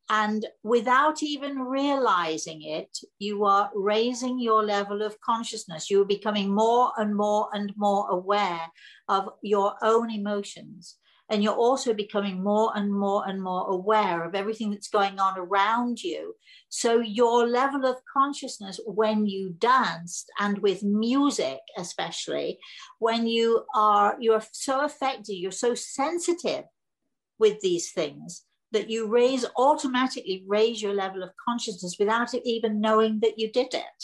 And 0.09 0.45
without 0.63 1.23
even 1.23 1.59
realizing 1.59 2.61
it, 2.61 2.97
you 3.19 3.45
are 3.45 3.71
raising 3.73 4.39
your 4.39 4.63
level 4.63 5.01
of 5.01 5.19
consciousness. 5.21 5.89
You 5.89 6.01
are 6.01 6.05
becoming 6.05 6.53
more 6.53 6.91
and 6.97 7.15
more 7.15 7.49
and 7.53 7.73
more 7.77 8.09
aware 8.09 8.67
of 9.07 9.29
your 9.41 9.75
own 9.81 10.11
emotions 10.11 10.97
and 11.33 11.43
you're 11.43 11.55
also 11.55 11.95
becoming 11.95 12.43
more 12.43 12.71
and 12.75 12.93
more 12.93 13.27
and 13.27 13.41
more 13.41 13.67
aware 13.67 14.23
of 14.23 14.35
everything 14.35 14.69
that's 14.69 14.87
going 14.87 15.19
on 15.19 15.35
around 15.35 16.03
you. 16.03 16.35
So 16.69 16.99
your 16.99 17.47
level 17.47 17.87
of 17.87 17.97
consciousness 18.05 18.79
when 18.85 19.25
you 19.25 19.55
danced 19.57 20.31
and 20.39 20.59
with 20.59 20.83
music, 20.83 21.57
especially 21.75 22.59
when 22.99 23.25
you 23.25 23.65
are 23.73 24.15
you're 24.19 24.43
so 24.51 24.85
affected, 24.85 25.33
you're 25.33 25.49
so 25.49 25.73
sensitive 25.73 26.65
with 27.39 27.59
these 27.61 27.91
things 27.91 28.43
that 28.71 28.91
you 28.91 29.07
raise 29.07 29.43
automatically 29.57 30.43
raise 30.47 30.83
your 30.83 30.93
level 30.93 31.23
of 31.23 31.31
consciousness 31.43 31.95
without 31.97 32.29
even 32.45 32.79
knowing 32.79 33.21
that 33.21 33.39
you 33.39 33.51
did 33.51 33.73
it. 33.73 33.99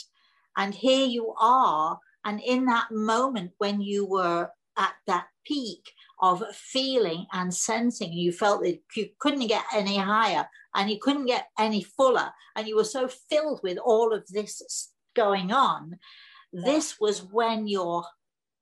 And 0.56 0.74
here 0.74 1.06
you 1.06 1.32
are. 1.40 2.00
And 2.24 2.40
in 2.40 2.64
that 2.64 2.88
moment 2.90 3.52
when 3.58 3.80
you 3.80 4.04
were 4.04 4.50
at 4.76 4.94
that 5.06 5.26
peak 5.46 5.92
of 6.20 6.42
feeling 6.54 7.26
and 7.32 7.52
sensing, 7.52 8.12
you 8.12 8.32
felt 8.32 8.62
that 8.62 8.80
you 8.94 9.08
couldn't 9.18 9.46
get 9.46 9.64
any 9.74 9.96
higher 9.96 10.46
and 10.74 10.90
you 10.90 10.98
couldn't 11.00 11.26
get 11.26 11.48
any 11.58 11.82
fuller. 11.82 12.30
And 12.56 12.68
you 12.68 12.76
were 12.76 12.84
so 12.84 13.08
filled 13.08 13.60
with 13.62 13.78
all 13.78 14.12
of 14.12 14.26
this 14.28 14.92
going 15.14 15.52
on. 15.52 15.98
This 16.52 17.00
was 17.00 17.22
when 17.22 17.66
your 17.66 18.04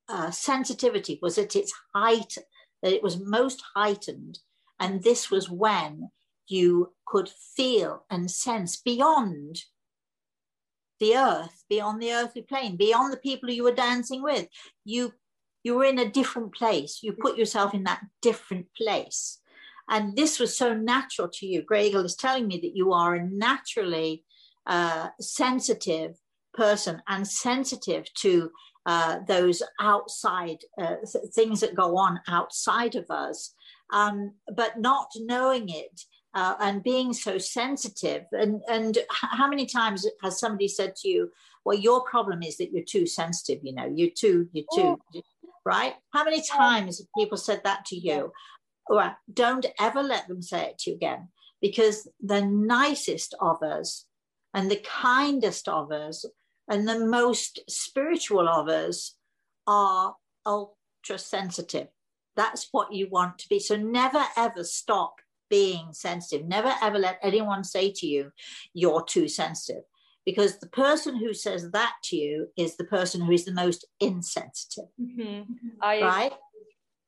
uh, 0.08 0.30
sensitivity 0.30 1.18
was 1.20 1.38
at 1.38 1.56
its 1.56 1.72
height, 1.94 2.36
that 2.82 2.92
it 2.92 3.02
was 3.02 3.20
most 3.20 3.62
heightened. 3.74 4.38
And 4.80 5.02
this 5.02 5.30
was 5.30 5.50
when 5.50 6.10
you 6.46 6.94
could 7.06 7.28
feel 7.28 8.04
and 8.10 8.30
sense 8.30 8.76
beyond 8.76 9.64
the 11.00 11.16
earth, 11.16 11.64
beyond 11.68 12.02
the 12.02 12.12
earthly 12.12 12.42
plane, 12.42 12.76
beyond 12.76 13.12
the 13.12 13.18
people 13.18 13.50
you 13.50 13.64
were 13.64 13.72
dancing 13.72 14.22
with. 14.22 14.48
You 14.84 15.12
you 15.68 15.74
were 15.74 15.84
in 15.84 15.98
a 15.98 16.08
different 16.20 16.54
place. 16.54 17.00
You 17.02 17.12
put 17.12 17.36
yourself 17.36 17.74
in 17.74 17.84
that 17.84 18.00
different 18.22 18.68
place. 18.74 19.38
And 19.90 20.16
this 20.16 20.40
was 20.40 20.56
so 20.56 20.72
natural 20.72 21.28
to 21.34 21.46
you. 21.46 21.60
Grey 21.60 21.88
Eagle 21.88 22.06
is 22.06 22.16
telling 22.16 22.46
me 22.48 22.58
that 22.60 22.74
you 22.74 22.94
are 22.94 23.14
a 23.14 23.28
naturally 23.28 24.24
uh, 24.66 25.08
sensitive 25.20 26.16
person 26.54 27.02
and 27.06 27.28
sensitive 27.28 28.04
to 28.24 28.50
uh, 28.86 29.18
those 29.26 29.62
outside 29.78 30.60
uh, 30.80 30.96
things 31.34 31.60
that 31.60 31.74
go 31.74 31.98
on 31.98 32.18
outside 32.28 32.94
of 32.94 33.10
us, 33.10 33.52
um, 33.92 34.32
but 34.56 34.80
not 34.80 35.08
knowing 35.16 35.68
it 35.68 36.00
uh, 36.32 36.54
and 36.60 36.82
being 36.82 37.12
so 37.12 37.36
sensitive. 37.36 38.22
And, 38.32 38.62
and 38.70 38.96
how 39.10 39.48
many 39.48 39.66
times 39.66 40.06
has 40.22 40.40
somebody 40.40 40.68
said 40.68 40.96
to 40.96 41.08
you, 41.08 41.30
well, 41.66 41.78
your 41.78 42.00
problem 42.04 42.42
is 42.42 42.56
that 42.56 42.72
you're 42.72 42.84
too 42.96 43.06
sensitive, 43.06 43.58
you 43.62 43.74
know, 43.74 43.90
you're 43.94 44.16
too, 44.16 44.48
you're 44.52 44.70
too, 44.74 44.96
oh. 45.14 45.22
Right? 45.68 45.94
How 46.14 46.24
many 46.24 46.42
times 46.42 46.98
have 46.98 47.08
people 47.16 47.36
said 47.36 47.60
that 47.64 47.84
to 47.86 47.96
you? 47.96 48.32
Well, 48.88 49.14
don't 49.32 49.66
ever 49.78 50.02
let 50.02 50.26
them 50.26 50.40
say 50.40 50.70
it 50.70 50.78
to 50.78 50.90
you 50.90 50.96
again 50.96 51.28
because 51.60 52.08
the 52.22 52.40
nicest 52.40 53.34
of 53.38 53.62
us 53.62 54.06
and 54.54 54.70
the 54.70 54.82
kindest 54.82 55.68
of 55.68 55.92
us 55.92 56.24
and 56.68 56.88
the 56.88 57.06
most 57.06 57.60
spiritual 57.68 58.48
of 58.48 58.68
us 58.68 59.14
are 59.66 60.16
ultra 60.46 61.18
sensitive. 61.18 61.88
That's 62.34 62.68
what 62.72 62.94
you 62.94 63.08
want 63.10 63.38
to 63.40 63.48
be. 63.50 63.58
So 63.58 63.76
never 63.76 64.24
ever 64.38 64.64
stop 64.64 65.16
being 65.50 65.92
sensitive. 65.92 66.46
Never 66.46 66.72
ever 66.80 66.98
let 66.98 67.18
anyone 67.22 67.62
say 67.62 67.92
to 67.96 68.06
you, 68.06 68.32
you're 68.72 69.04
too 69.04 69.28
sensitive. 69.28 69.82
Because 70.28 70.58
the 70.58 70.72
person 70.86 71.16
who 71.16 71.32
says 71.32 71.70
that 71.70 71.94
to 72.08 72.14
you 72.14 72.48
is 72.54 72.76
the 72.76 72.84
person 72.84 73.18
who 73.22 73.32
is 73.32 73.46
the 73.46 73.56
most 73.64 73.86
insensitive. 73.98 74.90
Mm-hmm. 75.00 75.40
I, 75.80 76.00
right? 76.02 76.32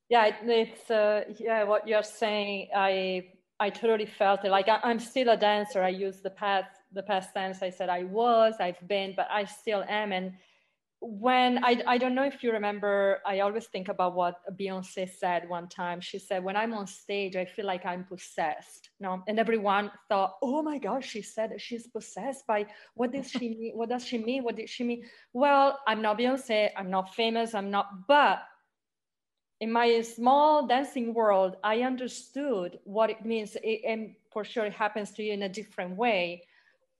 Yeah, 0.09 0.31
it's 0.43 0.91
uh, 0.91 1.25
yeah. 1.39 1.65
What 1.65 1.87
you're 1.87 2.03
saying, 2.03 2.69
I 2.75 3.27
I 3.65 3.69
totally 3.69 4.07
felt 4.07 4.47
it. 4.47 4.51
Like 4.51 4.71
I, 4.71 4.79
I'm 4.83 4.99
still 4.99 5.29
a 5.29 5.37
dancer. 5.37 5.83
I 5.83 5.91
use 5.91 6.23
the 6.23 6.31
past 6.31 6.71
the 6.95 7.03
past 7.03 7.35
tense. 7.35 7.59
I 7.61 7.69
said 7.69 7.91
I 7.91 8.05
was, 8.05 8.55
I've 8.59 8.83
been, 8.89 9.13
but 9.15 9.29
I 9.31 9.45
still 9.45 9.85
am. 9.87 10.13
And 10.13 10.33
when 11.01 11.65
I, 11.65 11.83
I 11.87 11.99
don't 11.99 12.15
know 12.15 12.25
if 12.25 12.45
you 12.45 12.53
remember, 12.53 13.21
I 13.25 13.41
always 13.41 13.67
think 13.67 13.89
about 13.89 14.15
what 14.15 14.35
Beyonce 14.55 15.09
said 15.09 15.49
one 15.49 15.67
time. 15.67 16.01
She 16.01 16.19
said, 16.19 16.45
When 16.45 16.57
I'm 16.57 16.75
on 16.75 16.87
stage, 16.87 17.37
I 17.37 17.47
feel 17.47 17.65
like 17.65 17.87
I'm 17.87 18.05
possessed. 18.05 18.91
No, 19.01 19.23
and 19.27 19.39
everyone 19.39 19.91
thought, 20.11 20.37
Oh 20.43 20.63
my 20.63 20.79
gosh, 20.79 21.09
she 21.09 21.23
said 21.23 21.59
she's 21.59 21.87
possessed 21.87 22.47
by 22.47 22.67
what 22.95 23.13
does 23.13 23.31
she 23.31 23.49
mean? 23.49 23.73
What 23.75 23.89
does 23.89 24.05
she 24.05 24.19
mean? 24.19 24.45
What 24.45 24.57
did 24.57 24.69
she 24.69 24.85
mean? 24.85 25.05
Well, 25.33 25.79
I'm 25.87 26.03
not 26.03 26.19
Beyonce, 26.19 26.71
I'm 26.77 26.91
not 26.91 27.15
famous, 27.15 27.55
I'm 27.55 27.71
not, 27.71 28.07
but 28.07 28.43
in 29.61 29.73
my 29.73 30.03
small 30.03 30.67
dancing 30.67 31.15
world, 31.15 31.57
I 31.65 31.81
understood 31.81 32.79
what 32.85 33.11
it 33.11 33.25
means. 33.25 33.57
It, 33.63 33.83
and 33.87 34.15
for 34.31 34.45
sure, 34.45 34.67
it 34.67 34.73
happens 34.73 35.13
to 35.13 35.23
you 35.23 35.33
in 35.33 35.43
a 35.43 35.49
different 35.49 35.97
way 35.97 36.43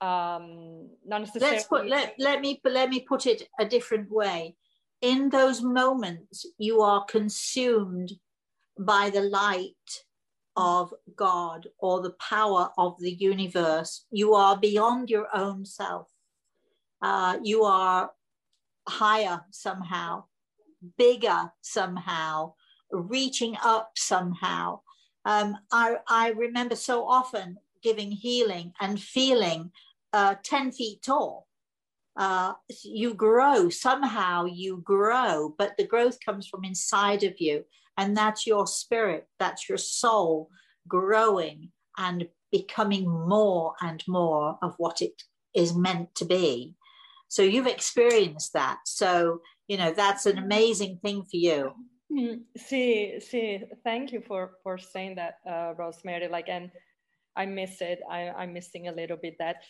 um, 0.01 0.89
not 1.05 1.21
necessarily. 1.23 1.57
Let's 1.57 1.69
put 1.69 1.89
let, 1.89 2.15
let 2.19 2.41
me 2.41 2.61
let 2.65 2.91
me 2.91 3.01
put 3.01 3.27
it 3.27 3.49
a 3.59 3.65
different 3.65 4.11
way. 4.11 4.57
In 5.01 5.31
those 5.31 5.63
moments, 5.63 6.47
you 6.59 6.83
are 6.83 7.05
consumed 7.05 8.13
by 8.79 9.11
the 9.11 9.23
light 9.23 10.05
of 10.57 10.93
God 11.17 11.69
or 11.79 12.03
the 12.03 12.15
power 12.21 12.71
of 12.77 12.99
the 13.01 13.13
universe. 13.13 14.05
You 14.11 14.35
are 14.35 14.59
beyond 14.59 15.09
your 15.09 15.29
own 15.35 15.65
self. 15.65 16.09
Uh, 17.03 17.39
you 17.43 17.65
are 17.65 18.11
higher 18.89 19.43
somehow, 19.51 20.25
bigger 20.99 21.53
somehow, 21.63 22.55
reaching 22.91 23.57
up 23.63 23.93
somehow. 23.97 24.81
Um, 25.25 25.57
I, 25.71 25.97
I 26.09 26.31
remember 26.31 26.77
so 26.77 27.07
often 27.07 27.57
giving 27.83 28.11
healing 28.11 28.73
and 28.81 29.01
feeling 29.01 29.71
uh, 30.13 30.35
10 30.43 30.73
feet 30.73 31.03
tall. 31.03 31.47
Uh, 32.17 32.55
you 32.85 33.15
grow, 33.15 33.69
somehow 33.71 34.45
you 34.45 34.79
grow, 34.85 35.55
but 35.57 35.77
the 35.77 35.87
growth 35.87 36.19
comes 36.25 36.47
from 36.47 36.65
inside 36.65 37.23
of 37.23 37.41
you. 37.41 37.65
And 37.97 38.17
that's 38.17 38.47
your 38.47 38.67
spirit, 38.67 39.27
that's 39.39 39.69
your 39.69 39.79
soul 39.79 40.51
growing 40.89 41.71
and 41.99 42.29
becoming 42.51 43.09
more 43.09 43.75
and 43.81 44.03
more 44.09 44.59
of 44.63 44.75
what 44.79 45.03
it 45.03 45.23
is 45.55 45.75
meant 45.75 46.15
to 46.17 46.25
be. 46.25 46.75
So 47.29 47.43
you've 47.43 47.67
experienced 47.67 48.55
that. 48.55 48.79
So, 48.87 49.41
you 49.69 49.77
know, 49.77 49.93
that's 49.93 50.27
an 50.27 50.39
amazing 50.39 50.99
thing 51.03 51.23
for 51.23 51.37
you. 51.37 51.73
See, 52.57 53.21
see, 53.21 53.63
thank 53.85 54.11
you 54.13 54.21
for 54.21 54.53
for 54.65 54.79
saying 54.79 55.15
that, 55.15 55.35
uh, 55.49 55.75
Rosemary. 55.79 56.27
Like, 56.27 56.49
and 56.49 56.73
I 57.37 57.47
miss 57.47 57.81
it. 57.81 58.01
I, 58.11 58.31
I'm 58.31 58.53
missing 58.53 58.89
a 58.89 58.93
little 58.93 59.17
bit 59.17 59.37
that 59.39 59.63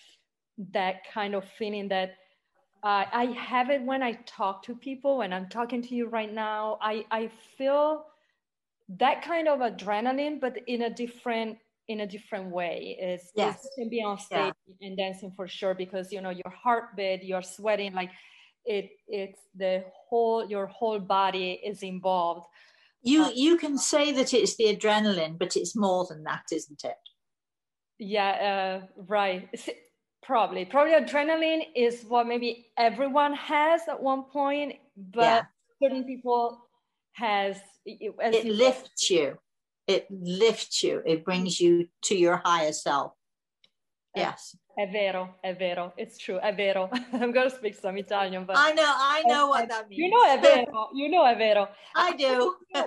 that 0.73 1.03
kind 1.13 1.35
of 1.35 1.45
feeling 1.59 1.89
that 1.89 2.17
uh, 2.83 3.05
I 3.13 3.27
have 3.39 3.71
it 3.71 3.83
when 3.83 4.03
I 4.03 4.13
talk 4.27 4.63
to 4.65 4.75
people. 4.75 5.19
When 5.19 5.33
I'm 5.33 5.49
talking 5.49 5.83
to 5.83 5.95
you 5.95 6.09
right 6.09 6.33
now, 6.33 6.79
I, 6.81 7.05
I 7.11 7.31
feel 7.59 8.07
that 8.99 9.23
kind 9.23 9.49
of 9.49 9.61
adrenaline, 9.61 10.41
but 10.41 10.59
in 10.67 10.83
a 10.83 10.91
different 10.91 11.59
in 11.89 12.01
a 12.01 12.07
different 12.07 12.51
way. 12.51 12.97
Is 13.01 13.33
yes. 13.35 13.59
you 13.65 13.83
can 13.83 13.91
be 13.91 14.03
on 14.03 14.19
stage 14.19 14.55
yeah. 14.81 14.89
and 14.89 14.97
dancing 14.97 15.33
for 15.35 15.49
sure 15.49 15.75
because 15.75 16.13
you 16.13 16.21
know 16.21 16.31
your 16.31 16.51
heartbeat, 16.51 17.25
you're 17.25 17.43
sweating, 17.43 17.93
like 17.93 18.11
it 18.65 18.91
it's 19.09 19.41
the 19.57 19.85
whole 20.09 20.49
your 20.49 20.67
whole 20.67 21.01
body 21.01 21.61
is 21.65 21.83
involved. 21.83 22.47
You 23.03 23.25
uh, 23.25 23.31
you 23.35 23.57
can 23.59 23.77
say 23.77 24.13
that 24.13 24.33
it's 24.33 24.57
the 24.57 24.75
adrenaline, 24.77 25.39
but 25.39 25.57
it's 25.57 25.77
more 25.77 26.07
than 26.09 26.23
that, 26.25 26.45
isn't 26.53 26.83
it? 26.85 26.97
Yeah, 27.99 28.81
uh, 28.83 28.87
right. 29.07 29.49
Probably, 30.23 30.65
probably 30.65 30.95
adrenaline 30.95 31.63
is 31.75 32.05
what 32.07 32.27
maybe 32.27 32.67
everyone 32.77 33.35
has 33.35 33.89
at 33.89 34.01
one 34.01 34.25
point, 34.25 34.75
but 34.97 35.23
yeah. 35.23 35.43
certain 35.83 36.05
people 36.05 36.61
has. 37.13 37.59
It 37.87 38.45
lifts 38.45 39.11
you. 39.11 39.39
It 39.87 40.07
lifts 40.11 40.83
you. 40.83 41.03
It 41.07 41.25
brings 41.25 41.59
you 41.59 41.89
to 42.05 42.15
your 42.15 42.41
higher 42.45 42.73
self. 42.73 43.13
Eh, 44.15 44.21
yes. 44.21 44.57
È 44.79 44.91
vero, 44.91 45.37
è 45.43 45.57
vero. 45.57 45.93
It's 45.97 46.17
true, 46.19 46.39
è 46.41 46.55
vero. 46.55 46.89
I'm 47.13 47.33
going 47.33 47.51
to 47.51 47.57
speak 47.57 47.75
some 47.75 47.97
Italian, 47.99 48.45
but 48.45 48.57
I 48.57 48.73
know, 48.73 48.85
I 48.87 49.23
know 49.27 49.49
what 49.49 49.69
that 49.69 49.89
means. 49.89 49.99
You 49.99 50.11
know, 50.11 50.25
è 50.25 50.41
vero. 50.41 50.91
You 50.95 51.09
know, 51.11 51.25
è 51.25 51.37
vero. 51.37 51.69
I 51.95 52.13
do. 52.17 52.57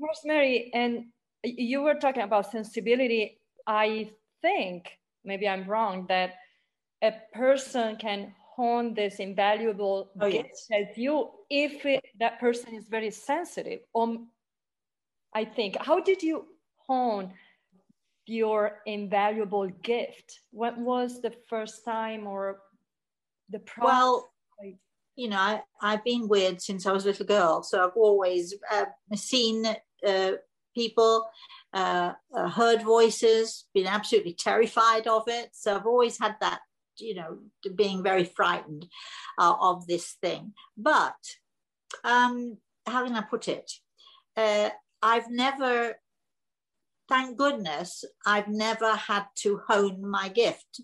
Rosemary, 0.00 0.70
and 0.74 1.06
you 1.42 1.82
were 1.82 1.94
talking 1.94 2.22
about 2.22 2.50
sensibility. 2.50 3.40
I 3.66 4.10
think 4.42 4.90
maybe 5.24 5.48
I'm 5.48 5.66
wrong 5.66 6.06
that 6.08 6.34
a 7.02 7.12
person 7.32 7.96
can 7.96 8.34
hone 8.54 8.94
this 8.94 9.16
invaluable 9.16 10.10
oh, 10.20 10.30
gift 10.30 10.48
yes. 10.70 10.88
as 10.90 10.98
you 10.98 11.30
if 11.50 11.84
it, 11.84 12.04
that 12.20 12.38
person 12.38 12.74
is 12.74 12.86
very 12.88 13.10
sensitive 13.10 13.80
um 13.96 14.28
i 15.34 15.44
think 15.44 15.76
how 15.80 15.98
did 16.00 16.22
you 16.22 16.46
hone 16.86 17.32
your 18.26 18.80
invaluable 18.86 19.68
gift 19.82 20.40
what 20.50 20.78
was 20.78 21.20
the 21.20 21.32
first 21.48 21.84
time 21.84 22.26
or 22.26 22.60
the 23.50 23.58
process? 23.58 23.92
well 23.92 24.30
you 25.16 25.28
know 25.28 25.36
I, 25.36 25.62
i've 25.82 26.04
been 26.04 26.28
weird 26.28 26.62
since 26.62 26.86
i 26.86 26.92
was 26.92 27.04
a 27.04 27.08
little 27.08 27.26
girl 27.26 27.62
so 27.62 27.84
i've 27.84 27.96
always 27.96 28.54
uh, 28.70 28.86
seen 29.14 29.66
uh, 30.06 30.32
people 30.74 31.28
uh, 31.72 32.12
uh 32.34 32.48
heard 32.48 32.82
voices 32.82 33.64
been 33.74 33.86
absolutely 33.86 34.34
terrified 34.34 35.06
of 35.06 35.24
it 35.26 35.50
so 35.52 35.74
i've 35.74 35.86
always 35.86 36.18
had 36.18 36.36
that 36.40 36.60
you 36.98 37.14
know, 37.14 37.38
being 37.74 38.02
very 38.02 38.24
frightened 38.24 38.86
uh, 39.38 39.54
of 39.60 39.86
this 39.86 40.16
thing. 40.20 40.52
But 40.76 41.16
um, 42.04 42.58
how 42.86 43.04
can 43.04 43.14
I 43.14 43.22
put 43.22 43.48
it? 43.48 43.70
Uh, 44.36 44.70
I've 45.02 45.30
never, 45.30 45.94
thank 47.08 47.36
goodness, 47.36 48.04
I've 48.26 48.48
never 48.48 48.96
had 48.96 49.26
to 49.42 49.60
hone 49.68 50.08
my 50.08 50.28
gift. 50.28 50.80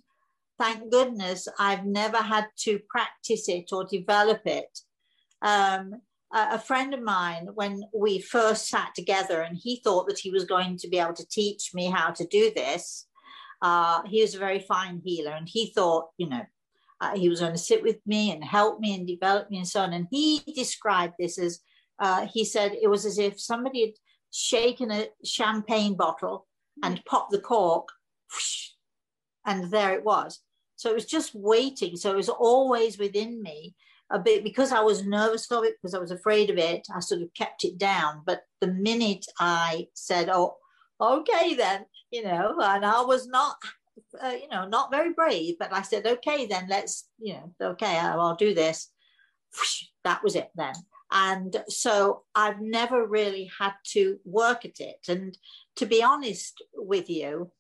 thank 0.61 0.91
goodness 0.93 1.49
I've 1.59 1.87
never 1.87 2.19
had 2.19 2.47
to 2.65 2.81
practice 2.91 3.49
it 3.49 3.71
or 3.73 3.87
develop 3.87 4.43
it. 4.45 4.79
Um, 5.41 6.03
a 6.33 6.59
friend 6.61 6.95
of 6.95 7.03
mine, 7.03 7.49
when 7.55 7.83
we 7.93 8.21
first 8.21 8.69
sat 8.69 8.91
together, 8.95 9.41
and 9.41 9.57
he 9.57 9.81
thought 9.83 10.07
that 10.07 10.19
he 10.19 10.31
was 10.31 10.45
going 10.45 10.77
to 10.77 10.89
be 10.89 10.99
able 10.99 11.15
to 11.15 11.27
teach 11.27 11.71
me 11.75 11.87
how 11.87 12.11
to 12.11 12.25
do 12.27 12.53
this. 12.55 13.07
Uh, 13.63 14.03
he 14.07 14.23
was 14.23 14.35
a 14.35 14.39
very 14.39 14.61
fine 14.61 15.01
healer, 15.05 15.33
and 15.33 15.49
he 15.49 15.73
thought, 15.75 16.09
you 16.19 16.29
know, 16.29 16.43
uh, 17.01 17.17
he 17.17 17.29
was 17.29 17.41
going 17.41 17.53
to 17.53 17.59
sit 17.59 17.83
with 17.83 17.99
me 18.07 18.31
and 18.31 18.45
help 18.45 18.81
me 18.81 18.95
and 18.95 19.07
develop 19.07 19.51
me 19.51 19.59
and 19.59 19.69
so 19.69 19.81
on. 19.81 19.93
And 19.93 20.07
he 20.11 20.43
described 20.55 21.15
this 21.19 21.39
as 21.39 21.61
uh, 21.99 22.27
he 22.27 22.45
said 22.45 22.77
it 22.81 22.89
was 22.89 23.07
as 23.07 23.19
if 23.19 23.41
somebody 23.41 23.81
had 23.83 23.95
shaken 24.31 24.91
a 24.91 25.09
champagne 25.25 25.95
bottle 25.95 26.47
and 26.83 27.05
popped 27.05 27.31
the 27.31 27.41
cork, 27.41 27.89
whoosh, 28.33 28.71
and 29.47 29.71
there 29.71 29.95
it 29.95 30.05
was. 30.05 30.41
So 30.77 30.91
it 30.91 30.95
was 30.95 31.07
just 31.07 31.35
waiting. 31.35 31.97
So 31.97 32.11
it 32.11 32.17
was 32.17 32.29
always 32.29 32.99
within 32.99 33.43
me 33.43 33.75
a 34.11 34.19
bit 34.19 34.43
because 34.43 34.73
I 34.73 34.81
was 34.81 35.07
nervous 35.07 35.51
of 35.53 35.65
it, 35.65 35.75
because 35.77 35.95
I 35.95 35.99
was 35.99 36.11
afraid 36.11 36.51
of 36.51 36.59
it. 36.59 36.87
I 36.95 37.01
sort 37.01 37.23
of 37.23 37.33
kept 37.35 37.65
it 37.65 37.79
down. 37.79 38.23
But 38.25 38.43
the 38.61 38.69
minute 38.69 39.27
I 39.39 39.89
said, 39.95 40.29
"Oh, 40.31 40.57
okay, 41.01 41.55
then," 41.55 41.87
you 42.11 42.23
know, 42.23 42.57
and 42.61 42.85
I 42.85 43.03
was 43.03 43.27
not, 43.27 43.57
uh, 44.23 44.29
you 44.29 44.49
know, 44.49 44.67
not 44.67 44.91
very 44.91 45.13
brave, 45.13 45.57
but 45.59 45.73
I 45.73 45.83
said, 45.83 46.07
"Okay, 46.07 46.47
then 46.47 46.67
let's, 46.69 47.09
you 47.19 47.35
know, 47.35 47.53
okay, 47.73 47.99
I'll, 47.99 48.21
I'll 48.21 48.37
do 48.37 48.55
this." 48.55 48.91
That 50.05 50.23
was 50.23 50.37
it 50.37 50.51
then. 50.55 50.75
And 51.13 51.65
so 51.69 52.23
I've 52.35 52.61
never 52.61 53.07
really 53.07 53.51
had 53.59 53.73
to 53.93 54.19
work 54.25 54.65
at 54.65 54.79
it. 54.79 55.01
And 55.09 55.37
to 55.77 55.87
be 55.87 56.03
honest 56.03 56.63
with 56.75 57.11
you, 57.11 57.51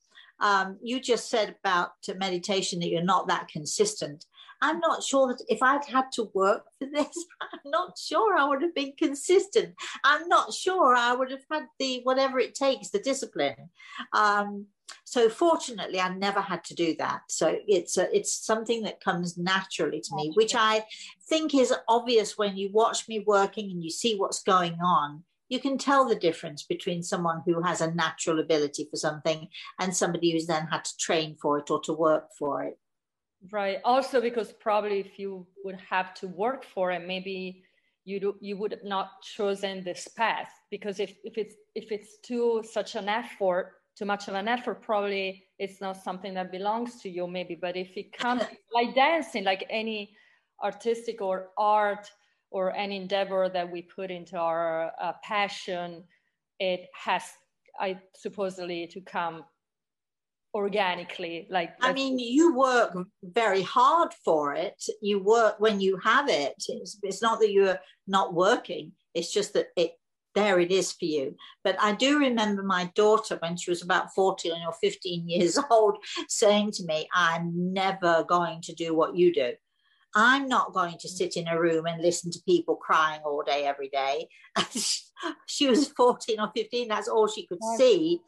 um, 0.41 0.79
you 0.83 1.01
just 1.01 1.29
said 1.29 1.57
about 1.63 1.91
meditation 2.17 2.81
that 2.81 2.89
you're 2.89 3.03
not 3.03 3.29
that 3.29 3.49
consistent. 3.49 4.25
I'm 4.63 4.79
not 4.79 5.03
sure 5.03 5.29
that 5.29 5.43
if 5.49 5.63
I'd 5.63 5.85
had 5.85 6.13
to 6.13 6.31
work 6.35 6.67
for 6.79 6.87
this, 6.87 7.27
I'm 7.41 7.71
not 7.71 7.99
sure 7.99 8.37
I 8.37 8.45
would 8.45 8.63
have 8.63 8.75
been 8.75 8.93
consistent. 8.97 9.75
I'm 10.05 10.29
not 10.29 10.53
sure 10.53 10.95
I 10.95 11.15
would 11.15 11.31
have 11.31 11.45
had 11.51 11.65
the 11.79 12.01
whatever 12.03 12.39
it 12.39 12.55
takes, 12.55 12.91
the 12.91 12.99
discipline. 12.99 13.71
Um, 14.13 14.67
so 15.05 15.29
fortunately, 15.29 16.01
I 16.01 16.15
never 16.15 16.41
had 16.41 16.65
to 16.65 16.75
do 16.75 16.95
that. 16.99 17.23
So 17.29 17.59
it's 17.67 17.97
a, 17.97 18.15
it's 18.15 18.33
something 18.33 18.83
that 18.83 19.03
comes 19.03 19.39
naturally 19.39 20.01
to 20.01 20.17
me, 20.17 20.33
which 20.35 20.55
I 20.55 20.85
think 21.29 21.55
is 21.55 21.75
obvious 21.89 22.37
when 22.37 22.57
you 22.57 22.71
watch 22.73 23.09
me 23.09 23.25
working 23.27 23.71
and 23.71 23.83
you 23.83 23.91
see 23.91 24.17
what's 24.17 24.43
going 24.43 24.79
on 24.85 25.25
you 25.51 25.59
can 25.59 25.77
tell 25.77 26.09
the 26.09 26.15
difference 26.15 26.63
between 26.63 27.03
someone 27.03 27.43
who 27.45 27.61
has 27.61 27.81
a 27.81 27.93
natural 27.93 28.39
ability 28.39 28.87
for 28.89 28.97
something 28.97 29.49
and 29.81 29.95
somebody 29.95 30.31
who's 30.31 30.47
then 30.47 30.67
had 30.69 30.85
to 30.85 30.97
train 30.97 31.37
for 31.43 31.59
it 31.59 31.71
or 31.71 31.81
to 31.81 31.93
work 31.93 32.29
for 32.39 32.63
it. 32.63 32.79
Right. 33.51 33.79
Also, 33.85 34.21
because 34.21 34.53
probably 34.53 35.01
if 35.01 35.19
you 35.19 35.47
would 35.65 35.81
have 35.89 36.13
to 36.15 36.29
work 36.29 36.63
for 36.63 36.91
it, 36.91 37.07
maybe 37.07 37.65
you 38.05 38.21
do, 38.21 38.37
you 38.41 38.57
would 38.59 38.73
have 38.73 38.85
not 38.85 39.23
chosen 39.23 39.83
this 39.83 40.09
path 40.09 40.51
because 40.71 41.01
if, 41.01 41.15
if 41.25 41.39
it's 41.39 41.55
if 41.75 41.91
it's 41.91 42.19
too 42.19 42.63
such 42.71 42.97
an 42.97 43.09
effort, 43.09 43.77
too 43.97 44.05
much 44.05 44.29
of 44.29 44.35
an 44.35 44.47
effort, 44.47 44.83
probably 44.83 45.45
it's 45.59 45.81
not 45.81 45.97
something 45.97 46.35
that 46.35 46.53
belongs 46.53 47.01
to 47.03 47.09
you. 47.09 47.27
Maybe, 47.27 47.55
but 47.55 47.77
if 47.77 47.97
it 47.97 48.13
comes 48.13 48.43
like 48.75 48.95
dancing, 48.95 49.45
like 49.45 49.65
any 49.71 50.15
artistic 50.63 51.23
or 51.23 51.49
art 51.57 52.11
or 52.51 52.77
any 52.77 52.97
endeavor 52.97 53.49
that 53.49 53.71
we 53.71 53.83
put 53.83 54.11
into 54.11 54.37
our 54.37 54.93
uh, 55.01 55.13
passion, 55.23 56.05
it 56.59 56.89
has, 56.93 57.23
I 57.79 57.99
supposedly, 58.15 58.87
to 58.89 59.01
come 59.01 59.45
organically 60.55 61.47
like 61.49 61.71
i 61.81 61.93
mean 61.93 62.19
you 62.19 62.55
work 62.57 62.97
very 63.23 63.63
hard 63.63 64.13
for 64.25 64.53
it 64.55 64.83
you 65.01 65.23
work 65.23 65.55
when 65.61 65.81
you 65.81 65.97
have 65.99 66.29
it 66.29 66.55
it's, 66.69 66.99
it's 67.03 67.23
not 67.23 67.39
that 67.39 67.53
you're 67.53 67.79
not 68.09 68.35
working 68.35 68.91
it's 69.15 69.33
just 69.33 69.53
that 69.53 69.69
it 69.77 69.93
there 70.35 70.59
it 70.59 70.73
is 70.73 70.91
for 70.93 71.05
you 71.05 71.37
but 71.63 71.77
i 71.81 71.93
do 71.93 72.19
remember 72.19 72.65
my 72.65 72.91
daughter 72.97 73.37
when 73.41 73.57
she 73.57 73.71
was 73.71 73.83
about 73.83 74.13
14 74.13 74.53
or 74.67 74.73
15 74.81 75.29
years 75.29 75.57
old 75.71 75.99
saying 76.29 76.73
to 76.73 76.85
me 76.85 77.09
i'm 77.15 77.73
never 77.73 78.25
going 78.29 78.61
to 78.63 78.75
do 78.75 78.95
what 78.95 79.15
you 79.15 79.33
do 79.33 79.53
I'm 80.15 80.49
not 80.49 80.73
going 80.73 80.99
to 80.99 81.09
sit 81.09 81.37
in 81.37 81.47
a 81.47 81.61
room 81.61 81.87
and 81.87 82.03
listen 82.03 82.33
to 82.33 82.41
people 82.45 82.75
crying 82.75 83.21
all 83.25 83.43
day, 83.47 83.65
every 83.65 83.89
day. 83.89 84.27
she 85.47 85.69
was 85.69 85.89
14 85.89 86.41
or 86.41 86.51
15, 86.55 86.89
that's 86.89 87.09
all 87.09 87.29
she 87.29 87.47
could 87.47 87.63
see. 87.77 88.21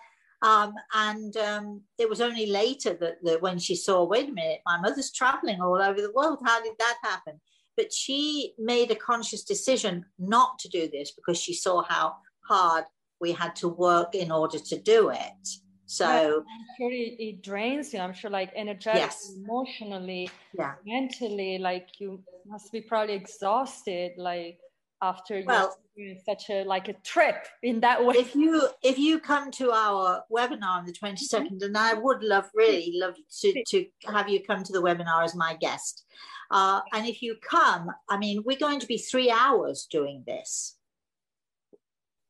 Um, 0.42 0.74
and 0.92 1.36
um, 1.36 1.82
it 1.98 2.10
was 2.10 2.20
only 2.20 2.46
later 2.46 2.94
that, 2.94 3.22
that 3.22 3.42
when 3.42 3.58
she 3.58 3.76
saw, 3.76 4.04
wait 4.04 4.28
a 4.28 4.32
minute, 4.32 4.60
my 4.66 4.80
mother's 4.80 5.12
traveling 5.12 5.60
all 5.60 5.80
over 5.80 6.00
the 6.00 6.12
world. 6.12 6.38
How 6.44 6.60
did 6.62 6.74
that 6.78 6.98
happen? 7.02 7.40
But 7.76 7.92
she 7.92 8.54
made 8.58 8.90
a 8.90 8.96
conscious 8.96 9.44
decision 9.44 10.04
not 10.18 10.58
to 10.58 10.68
do 10.68 10.88
this 10.92 11.12
because 11.12 11.40
she 11.40 11.54
saw 11.54 11.82
how 11.84 12.16
hard 12.40 12.84
we 13.20 13.32
had 13.32 13.54
to 13.56 13.68
work 13.68 14.14
in 14.14 14.32
order 14.32 14.58
to 14.58 14.78
do 14.78 15.10
it. 15.10 15.48
So 15.86 16.06
I'm 16.06 16.42
sure 16.78 16.90
it, 16.90 17.20
it, 17.20 17.42
drains 17.42 17.92
you. 17.92 18.00
I'm 18.00 18.14
sure 18.14 18.30
like 18.30 18.50
energetically, 18.56 19.00
yes. 19.00 19.34
emotionally, 19.36 20.30
yeah. 20.58 20.72
mentally, 20.86 21.58
like 21.58 21.88
you 21.98 22.20
must 22.46 22.72
be 22.72 22.80
probably 22.80 23.14
exhausted, 23.14 24.12
like 24.16 24.58
after 25.02 25.38
you 25.38 25.44
well, 25.46 25.76
experience 25.84 26.22
such 26.24 26.48
a 26.48 26.64
like 26.64 26.88
a 26.88 26.94
trip 27.04 27.46
in 27.62 27.80
that 27.80 28.04
way. 28.04 28.14
If 28.16 28.34
you 28.34 28.68
if 28.82 28.98
you 28.98 29.18
come 29.18 29.50
to 29.52 29.72
our 29.72 30.22
webinar 30.32 30.78
on 30.78 30.86
the 30.86 30.92
22nd, 30.92 31.18
mm-hmm. 31.18 31.62
and 31.62 31.76
I 31.76 31.94
would 31.94 32.22
love 32.22 32.48
really 32.54 32.92
love 32.94 33.16
to, 33.40 33.64
to 33.68 33.86
have 34.06 34.28
you 34.28 34.42
come 34.42 34.62
to 34.62 34.72
the 34.72 34.82
webinar 34.82 35.24
as 35.24 35.34
my 35.34 35.56
guest. 35.60 36.04
Uh, 36.50 36.80
and 36.92 37.06
if 37.06 37.22
you 37.22 37.36
come, 37.42 37.90
I 38.08 38.18
mean, 38.18 38.42
we're 38.44 38.58
going 38.58 38.80
to 38.80 38.86
be 38.86 38.98
three 38.98 39.30
hours 39.30 39.86
doing 39.90 40.22
this. 40.26 40.76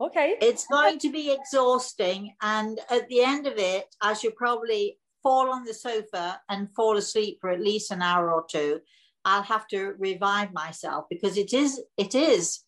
Okay. 0.00 0.37
It's 0.40 0.66
going 0.66 0.98
to 1.00 1.11
be 1.11 1.32
exhausting. 1.32 2.35
And 2.40 2.80
at 2.90 3.08
the 3.08 3.22
end 3.22 3.46
of 3.46 3.54
it, 3.56 3.87
I 4.00 4.14
should 4.14 4.35
probably 4.37 4.98
fall 5.22 5.52
on 5.52 5.64
the 5.64 5.74
sofa 5.74 6.40
and 6.48 6.72
fall 6.74 6.96
asleep 6.96 7.38
for 7.40 7.50
at 7.50 7.61
least 7.61 7.90
an 7.90 8.02
hour 8.02 8.32
or 8.32 8.44
two. 8.48 8.80
I'll 9.24 9.42
have 9.42 9.66
to 9.68 9.94
revive 9.98 10.52
myself 10.52 11.06
because 11.08 11.37
it 11.37 11.52
is, 11.52 11.80
it 11.96 12.14
is, 12.14 12.64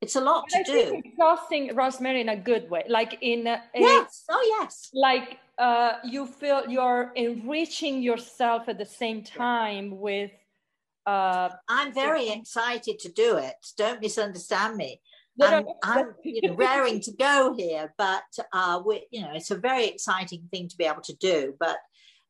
it's 0.00 0.16
a 0.16 0.20
lot 0.20 0.48
to 0.50 0.58
I 0.58 0.62
do. 0.62 1.02
exhausting, 1.04 1.74
Rosemary, 1.74 2.20
in 2.20 2.28
a 2.28 2.36
good 2.36 2.70
way. 2.70 2.84
Like 2.88 3.18
in 3.20 3.46
a, 3.46 3.62
yes, 3.74 4.24
oh 4.30 4.56
yes. 4.60 4.90
Like 4.94 5.38
uh, 5.58 5.94
you 6.04 6.26
feel 6.26 6.62
you're 6.68 7.12
enriching 7.16 8.00
yourself 8.02 8.68
at 8.68 8.78
the 8.78 8.86
same 8.86 9.24
time 9.24 9.98
with. 9.98 10.30
Uh, 11.04 11.48
I'm 11.68 11.92
very 11.92 12.28
excited 12.28 12.98
to 13.00 13.10
do 13.10 13.38
it. 13.38 13.56
Don't 13.76 14.00
misunderstand 14.00 14.76
me. 14.76 15.00
I'm, 15.40 15.64
I'm 15.82 16.14
you 16.22 16.50
know, 16.50 16.54
raring 16.54 17.00
to 17.00 17.12
go 17.12 17.54
here, 17.56 17.94
but 17.96 18.24
uh, 18.52 18.82
we, 18.84 19.06
you 19.10 19.22
know, 19.22 19.30
it's 19.34 19.50
a 19.50 19.56
very 19.56 19.86
exciting 19.86 20.48
thing 20.50 20.68
to 20.68 20.76
be 20.76 20.84
able 20.84 21.02
to 21.02 21.14
do. 21.16 21.54
But 21.58 21.78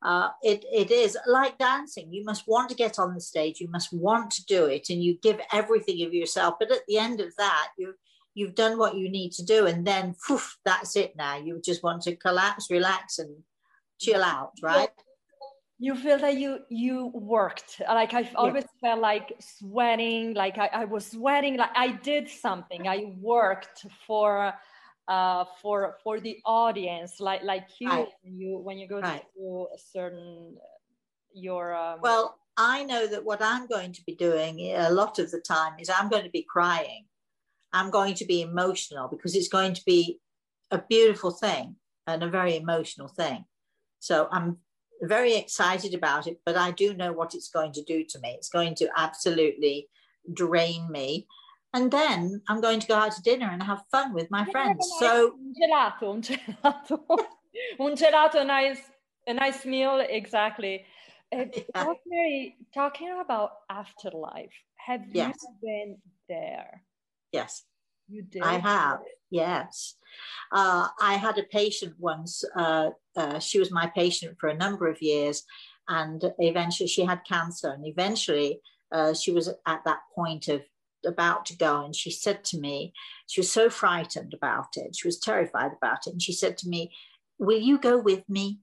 uh, 0.03 0.29
it, 0.43 0.65
it 0.73 0.91
is 0.91 1.17
like 1.27 1.59
dancing. 1.59 2.13
You 2.13 2.25
must 2.25 2.47
want 2.47 2.69
to 2.71 2.77
get 2.77 2.99
on 2.99 3.15
the 3.15 3.21
stage. 3.21 3.61
You 3.61 3.69
must 3.69 3.93
want 3.93 4.31
to 4.33 4.45
do 4.47 4.67
it, 4.67 4.91
and 4.91 5.03
you 5.03 5.19
give 5.23 5.41
everything 5.53 6.05
of 6.07 6.15
yourself. 6.15 6.55
But 6.59 6.71
at 6.71 6.83
the 6.87 6.99
end 6.99 7.21
of 7.21 7.35
that, 7.37 7.69
you 7.77 7.95
you've 8.35 8.55
done 8.55 8.79
what 8.79 8.97
you 8.97 9.09
need 9.09 9.33
to 9.33 9.45
do, 9.45 9.67
and 9.67 9.87
then 9.87 10.15
poof, 10.27 10.57
that's 10.65 10.95
it. 10.97 11.17
Now 11.17 11.37
you 11.37 11.61
just 11.65 11.83
want 11.83 12.03
to 12.03 12.17
collapse, 12.17 12.71
relax, 12.71 13.19
and 13.19 13.35
chill 13.99 14.23
out, 14.23 14.53
right? 14.63 14.91
you 15.79 15.95
feel 15.95 16.19
that 16.19 16.37
you 16.37 16.59
you 16.69 17.11
worked 17.15 17.81
like 17.89 18.13
i've 18.13 18.35
always 18.35 18.65
yeah. 18.65 18.91
felt 18.91 19.01
like 19.01 19.33
sweating 19.39 20.35
like 20.35 20.59
I, 20.59 20.69
I, 20.73 20.85
was 20.85 21.07
sweating 21.07 21.57
like 21.57 21.71
i 21.77 21.93
did 21.93 22.29
something 22.29 22.89
i 22.89 23.13
worked 23.21 23.87
for 24.07 24.53
uh 25.09 25.45
for 25.61 25.97
for 26.05 26.21
the 26.21 26.39
audience 26.45 27.21
like 27.21 27.43
like 27.43 27.67
you 27.79 27.89
right. 27.89 28.09
when 28.23 28.37
you 28.37 28.59
when 28.59 28.79
you 28.79 28.87
go 28.87 29.01
right. 29.01 29.25
to 29.37 29.67
a 29.75 29.79
certain 29.79 30.57
your 31.33 31.75
um... 31.75 31.99
well 32.03 32.39
i 32.57 32.85
know 32.85 33.07
that 33.07 33.25
what 33.25 33.41
i'm 33.43 33.67
going 33.67 33.93
to 33.93 34.03
be 34.05 34.15
doing 34.15 34.61
a 34.75 34.91
lot 34.91 35.19
of 35.19 35.31
the 35.31 35.41
time 35.41 35.75
is 35.79 35.91
i'm 35.91 36.09
going 36.09 36.25
to 36.25 36.31
be 36.31 36.47
crying 36.49 37.05
i'm 37.73 37.91
going 37.91 38.15
to 38.15 38.25
be 38.25 38.43
emotional 38.43 39.09
because 39.09 39.35
it's 39.35 39.49
going 39.49 39.75
to 39.75 39.83
be 39.85 40.19
a 40.71 40.79
beautiful 40.89 41.31
thing 41.31 41.77
and 42.07 42.23
a 42.23 42.29
very 42.29 42.57
emotional 42.57 43.09
thing 43.09 43.45
so 43.99 44.29
i'm 44.31 44.59
very 45.03 45.37
excited 45.37 45.95
about 45.95 46.27
it, 46.27 46.41
but 46.45 46.57
I 46.57 46.71
do 46.71 46.95
know 46.95 47.13
what 47.13 47.35
it's 47.35 47.49
going 47.49 47.73
to 47.73 47.83
do 47.83 48.05
to 48.09 48.19
me. 48.21 48.35
It's 48.37 48.49
going 48.49 48.75
to 48.77 48.89
absolutely 48.97 49.89
drain 50.33 50.91
me. 50.91 51.27
And 51.75 51.91
then 51.91 52.41
I'm 52.49 52.61
going 52.61 52.81
to 52.81 52.87
go 52.87 52.95
out 52.95 53.13
to 53.13 53.23
dinner 53.23 53.49
and 53.51 53.63
have 53.63 53.83
fun 53.91 54.15
with 54.15 54.31
my 54.31 54.45
friends. 54.47 54.89
So 54.99 55.35
un 55.35 55.55
gelato, 55.55 56.15
un 56.15 56.23
gelato, 56.23 57.01
un 57.81 57.95
gelato, 57.95 58.47
nice, 58.47 58.81
a 59.27 59.35
nice 59.35 59.67
meal, 59.67 60.01
exactly. 60.01 60.85
Uh, 61.31 61.45
yeah. 61.75 62.47
talking 62.73 63.19
about 63.21 63.51
afterlife, 63.69 64.55
have 64.77 65.03
yes. 65.13 65.37
you 65.43 65.49
been 65.63 65.97
there? 66.29 66.83
Yes. 67.33 67.65
You 68.09 68.23
did. 68.23 68.43
I 68.43 68.59
have. 68.59 69.01
Yes. 69.31 69.97
Uh, 70.51 70.89
I 70.99 71.15
had 71.15 71.37
a 71.37 71.43
patient 71.43 71.95
once. 71.99 72.43
Uh, 72.57 72.91
uh, 73.15 73.39
she 73.39 73.59
was 73.59 73.71
my 73.71 73.87
patient 73.89 74.39
for 74.41 74.49
a 74.49 74.57
number 74.57 74.89
of 74.89 75.03
years, 75.03 75.45
and 75.89 76.25
eventually 76.39 76.89
she 76.89 77.05
had 77.05 77.21
cancer, 77.29 77.71
and 77.71 77.87
eventually 77.87 78.61
uh, 78.91 79.13
she 79.13 79.31
was 79.31 79.49
at 79.67 79.85
that 79.85 79.99
point 80.15 80.49
of 80.49 80.63
about 81.07 81.47
to 81.47 81.57
go, 81.57 81.85
and 81.85 81.95
she 81.95 82.11
said 82.11 82.45
to 82.45 82.59
me, 82.59 82.93
she 83.27 83.41
was 83.41 83.51
so 83.51 83.71
frightened 83.71 84.35
about 84.35 84.77
it, 84.77 84.97
she 84.97 85.09
was 85.09 85.19
terrified 85.19 85.73
about 85.77 86.07
it, 86.07 86.13
and 86.13 86.23
she 86.23 86.33
said 86.33 86.59
to 86.59 86.69
me, 86.69 86.93
"Will 87.39 87.61
you 87.61 87.79
go 87.79 87.99
with 87.99 88.29
me?" 88.29 88.61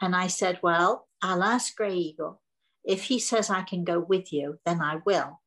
And 0.00 0.14
I 0.14 0.28
said, 0.28 0.60
"Well, 0.62 1.08
I'll 1.22 1.42
ask 1.42 1.76
Grey 1.76 1.94
Eagle. 1.96 2.40
If 2.84 3.04
he 3.04 3.18
says 3.18 3.50
I 3.50 3.62
can 3.62 3.84
go 3.84 4.00
with 4.00 4.32
you, 4.32 4.58
then 4.64 4.80
I 4.80 4.96
will, 5.04 5.40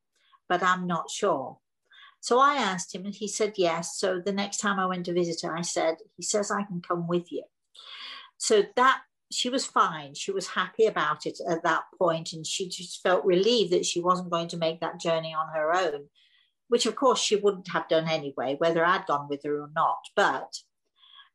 but 0.49 0.63
I'm 0.63 0.87
not 0.87 1.09
sure." 1.09 1.59
So 2.21 2.37
I 2.37 2.55
asked 2.55 2.93
him, 2.93 3.05
and 3.05 3.15
he 3.15 3.27
said 3.27 3.53
yes. 3.57 3.97
So 3.97 4.21
the 4.23 4.31
next 4.31 4.57
time 4.57 4.79
I 4.79 4.85
went 4.85 5.05
to 5.07 5.13
visit 5.13 5.41
her, 5.41 5.57
I 5.57 5.61
said, 5.63 5.97
He 6.15 6.23
says 6.23 6.51
I 6.51 6.63
can 6.63 6.81
come 6.81 7.07
with 7.07 7.31
you. 7.31 7.43
So 8.37 8.63
that 8.75 9.01
she 9.31 9.49
was 9.49 9.65
fine. 9.65 10.13
She 10.13 10.31
was 10.31 10.47
happy 10.47 10.85
about 10.85 11.25
it 11.25 11.39
at 11.47 11.63
that 11.63 11.83
point, 11.97 12.33
and 12.33 12.45
she 12.45 12.69
just 12.69 13.01
felt 13.01 13.25
relieved 13.25 13.71
that 13.71 13.85
she 13.85 13.99
wasn't 13.99 14.31
going 14.31 14.47
to 14.49 14.57
make 14.57 14.81
that 14.81 14.99
journey 14.99 15.33
on 15.33 15.47
her 15.53 15.73
own, 15.73 16.07
which 16.67 16.85
of 16.85 16.95
course 16.95 17.19
she 17.19 17.35
wouldn't 17.35 17.69
have 17.71 17.87
done 17.87 18.07
anyway, 18.07 18.55
whether 18.57 18.85
I'd 18.85 19.07
gone 19.07 19.27
with 19.29 19.41
her 19.43 19.61
or 19.61 19.69
not. 19.75 19.99
But 20.15 20.53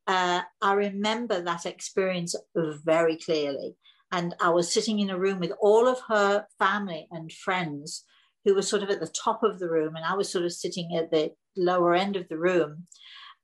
uh, 0.07 0.41
I 0.61 0.73
remember 0.73 1.41
that 1.41 1.65
experience 1.65 2.35
very 2.55 3.17
clearly. 3.17 3.75
And 4.11 4.35
I 4.39 4.49
was 4.49 4.71
sitting 4.71 4.99
in 4.99 5.09
a 5.09 5.19
room 5.19 5.39
with 5.39 5.51
all 5.59 5.85
of 5.87 5.99
her 6.07 6.45
family 6.57 7.07
and 7.11 7.31
friends 7.31 8.05
who 8.45 8.55
were 8.55 8.61
sort 8.61 8.83
of 8.83 8.89
at 8.89 9.01
the 9.01 9.07
top 9.07 9.43
of 9.43 9.59
the 9.59 9.69
room, 9.69 9.97
and 9.97 10.05
I 10.05 10.15
was 10.15 10.31
sort 10.31 10.45
of 10.45 10.53
sitting 10.53 10.95
at 10.95 11.11
the 11.11 11.33
lower 11.57 11.93
end 11.93 12.15
of 12.15 12.29
the 12.29 12.37
room. 12.37 12.87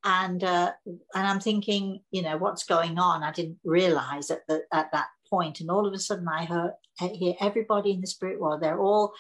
And 0.04 0.44
uh, 0.44 0.74
and 0.86 1.28
I'm 1.28 1.40
thinking, 1.40 2.02
you 2.12 2.22
know, 2.22 2.38
what's 2.38 2.66
going 2.66 2.98
on? 3.00 3.24
I 3.24 3.32
didn't 3.32 3.60
realize 3.64 4.30
at 4.32 4.46
the 4.48 4.64
at 4.74 4.92
that 4.92 5.08
point. 5.30 5.62
and 5.62 5.72
all 5.72 5.88
of 5.88 5.94
a 5.94 6.00
sudden 6.00 6.28
I 6.28 6.46
heard 6.46 6.74
I 7.02 7.08
hear 7.08 7.34
everybody 7.40 7.92
in 7.92 8.02
the 8.02 8.08
spirit 8.08 8.40
world. 8.40 8.62
They're 8.62 8.82
all 8.82 9.14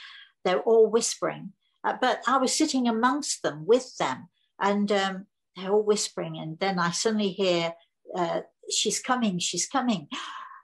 they're 0.44 0.62
all 0.62 0.88
whispering, 0.88 1.54
uh, 1.84 1.96
but 2.00 2.22
I 2.28 2.38
was 2.38 2.54
sitting 2.54 2.88
amongst 2.88 3.44
them 3.44 3.66
with 3.66 3.96
them, 3.98 4.28
and 4.60 4.92
um, 4.92 5.26
they're 5.56 5.72
all 5.72 5.84
whispering. 5.84 6.38
And 6.38 6.60
then 6.60 6.80
I 6.80 6.92
suddenly 6.92 7.30
hear, 7.30 7.74
uh, 8.16 8.42
"She's 8.70 9.00
coming! 9.00 9.40
She's 9.40 9.68
coming!" 9.68 10.08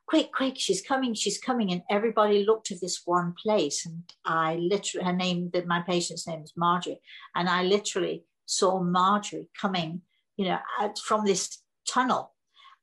quick, 0.10 0.32
quick, 0.34 0.56
she's 0.58 0.82
coming, 0.82 1.14
she's 1.14 1.38
coming. 1.38 1.72
And 1.72 1.84
everybody 1.88 2.44
looked 2.44 2.72
at 2.72 2.82
this 2.82 3.04
one 3.06 3.34
place. 3.34 3.86
And 3.86 4.12
I 4.26 4.56
literally, 4.56 5.06
her 5.06 5.14
name, 5.14 5.52
my 5.68 5.82
patient's 5.82 6.28
name 6.28 6.42
is 6.42 6.54
Marjorie. 6.58 7.00
And 7.36 7.48
I 7.48 7.62
literally 7.62 8.24
saw 8.48 8.82
Marjorie 8.82 9.50
coming, 9.60 10.02
you 10.40 10.46
know, 10.46 10.58
from 11.04 11.26
this 11.26 11.60
tunnel. 11.86 12.34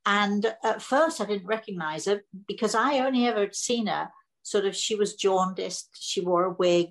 And 0.05 0.55
at 0.63 0.83
first 0.83 1.23
I 1.23 1.25
didn't 1.25 1.47
recognize 1.47 2.05
her 2.05 2.21
because 2.47 2.75
I 2.75 2.99
only 2.99 3.27
ever 3.27 3.49
seen 3.51 3.87
her 3.87 4.11
sort 4.43 4.67
of, 4.67 4.77
she 4.77 4.95
was 4.95 5.15
jaundiced, 5.15 5.89
she 5.99 6.21
wore 6.21 6.45
a 6.45 6.53
wig, 6.53 6.89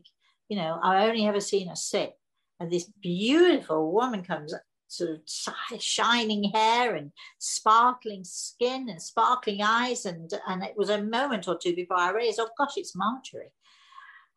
you 0.50 0.58
know, 0.58 0.80
I 0.84 1.08
only 1.08 1.28
ever 1.28 1.40
seen 1.40 1.68
her 1.68 1.76
sit. 1.76 2.14
And 2.60 2.72
this 2.72 2.92
beautiful 3.00 3.92
woman 3.92 4.24
comes 4.24 4.56
sort 4.88 5.12
of 5.12 5.82
shining 5.82 6.46
hair 6.46 6.96
and 6.96 7.12
sparkling 7.38 8.24
skin 8.24 8.90
and 8.90 9.00
sparkling 9.00 9.62
eyes. 9.62 10.08
And, 10.08 10.32
and 10.48 10.64
it 10.64 10.74
was 10.76 10.90
a 10.90 11.04
moment 11.04 11.48
or 11.48 11.60
two 11.62 11.76
before 11.76 12.00
I 12.00 12.12
realized, 12.12 12.40
oh 12.42 12.50
gosh, 12.58 12.74
it's 12.78 12.96
Marjorie. 12.96 13.54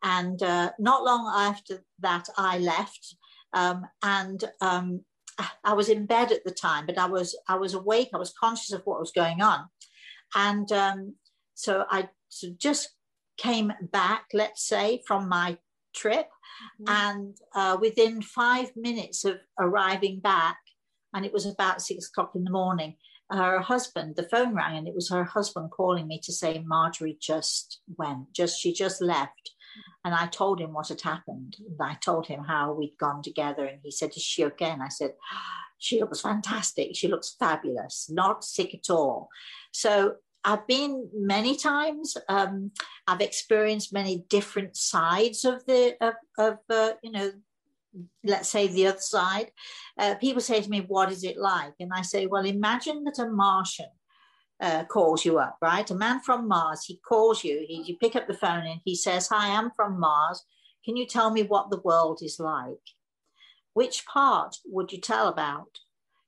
And 0.03 0.43
uh, 0.43 0.73
not 0.77 1.03
long 1.03 1.33
after 1.35 1.83
that, 2.01 2.29
I 2.37 2.59
left. 2.59 3.15
Um, 3.51 3.87
and 4.03 4.43
um, 4.61 5.03
I 5.63 5.73
was 5.73 5.89
in 5.89 6.05
bed 6.05 6.31
at 6.31 6.43
the 6.43 6.51
time, 6.51 6.85
but 6.85 6.97
I 6.97 7.05
was 7.05 7.37
I 7.47 7.55
was 7.55 7.73
awake. 7.73 8.09
I 8.13 8.17
was 8.17 8.33
conscious 8.39 8.73
of 8.73 8.81
what 8.85 8.99
was 8.99 9.11
going 9.11 9.41
on, 9.41 9.65
and 10.35 10.71
um, 10.71 11.15
so 11.55 11.85
I 11.89 12.09
just 12.57 12.89
came 13.37 13.71
back, 13.81 14.25
let's 14.33 14.67
say, 14.67 15.01
from 15.07 15.29
my 15.29 15.57
trip. 15.95 16.27
Mm-hmm. 16.81 17.17
And 17.17 17.37
uh, 17.55 17.77
within 17.79 18.21
five 18.21 18.71
minutes 18.75 19.23
of 19.23 19.37
arriving 19.57 20.19
back, 20.19 20.57
and 21.13 21.25
it 21.25 21.33
was 21.33 21.45
about 21.45 21.81
six 21.81 22.07
o'clock 22.07 22.31
in 22.35 22.43
the 22.43 22.51
morning, 22.51 22.95
her 23.31 23.59
husband, 23.59 24.15
the 24.15 24.27
phone 24.29 24.55
rang, 24.55 24.77
and 24.77 24.87
it 24.87 24.95
was 24.95 25.09
her 25.09 25.23
husband 25.23 25.71
calling 25.71 26.07
me 26.07 26.19
to 26.23 26.33
say 26.33 26.63
Marjorie 26.65 27.17
just 27.21 27.79
went, 27.97 28.33
just 28.33 28.59
she 28.59 28.73
just 28.73 29.01
left. 29.01 29.51
And 30.05 30.15
I 30.15 30.27
told 30.27 30.61
him 30.61 30.73
what 30.73 30.87
had 30.87 31.01
happened. 31.01 31.57
And 31.59 31.77
I 31.81 31.95
told 31.95 32.27
him 32.27 32.43
how 32.43 32.73
we'd 32.73 32.97
gone 32.97 33.21
together. 33.21 33.65
And 33.65 33.79
he 33.83 33.91
said, 33.91 34.11
Is 34.15 34.23
she 34.23 34.45
okay? 34.45 34.69
And 34.69 34.81
I 34.81 34.89
said, 34.89 35.13
She 35.77 35.99
looks 35.99 36.21
fantastic. 36.21 36.95
She 36.95 37.07
looks 37.07 37.35
fabulous, 37.37 38.09
not 38.09 38.43
sick 38.43 38.73
at 38.73 38.89
all. 38.89 39.29
So 39.71 40.15
I've 40.43 40.65
been 40.67 41.09
many 41.13 41.55
times. 41.55 42.15
Um, 42.29 42.71
I've 43.07 43.21
experienced 43.21 43.93
many 43.93 44.25
different 44.29 44.77
sides 44.77 45.43
of 45.43 45.65
the 45.65 45.95
of, 46.01 46.13
of 46.37 46.57
uh, 46.69 46.93
you 47.03 47.11
know, 47.11 47.31
let's 48.23 48.49
say 48.49 48.67
the 48.67 48.87
other 48.87 49.01
side. 49.01 49.51
Uh, 49.97 50.15
people 50.15 50.41
say 50.41 50.61
to 50.61 50.69
me, 50.69 50.81
"What 50.81 51.11
is 51.11 51.23
it 51.23 51.37
like?" 51.37 51.73
And 51.79 51.91
I 51.93 52.03
say, 52.03 52.25
"Well, 52.25 52.45
imagine 52.45 53.03
that 53.03 53.19
a 53.19 53.27
Martian 53.27 53.89
uh, 54.61 54.83
calls 54.85 55.25
you 55.25 55.39
up, 55.39 55.57
right? 55.61 55.89
A 55.89 55.95
man 55.95 56.19
from 56.21 56.47
Mars. 56.47 56.83
He 56.85 56.99
calls 57.07 57.43
you. 57.43 57.65
He, 57.67 57.83
you 57.85 57.97
pick 57.97 58.15
up 58.15 58.27
the 58.27 58.33
phone 58.33 58.65
and 58.65 58.81
he 58.83 58.95
says, 58.95 59.27
"Hi, 59.27 59.55
I'm 59.55 59.71
from 59.71 59.99
Mars. 59.99 60.43
Can 60.83 60.95
you 60.95 61.05
tell 61.05 61.31
me 61.31 61.43
what 61.43 61.69
the 61.69 61.81
world 61.81 62.19
is 62.21 62.39
like?" 62.39 62.77
Which 63.73 64.05
part 64.05 64.57
would 64.65 64.91
you 64.91 64.99
tell 64.99 65.27
about? 65.27 65.79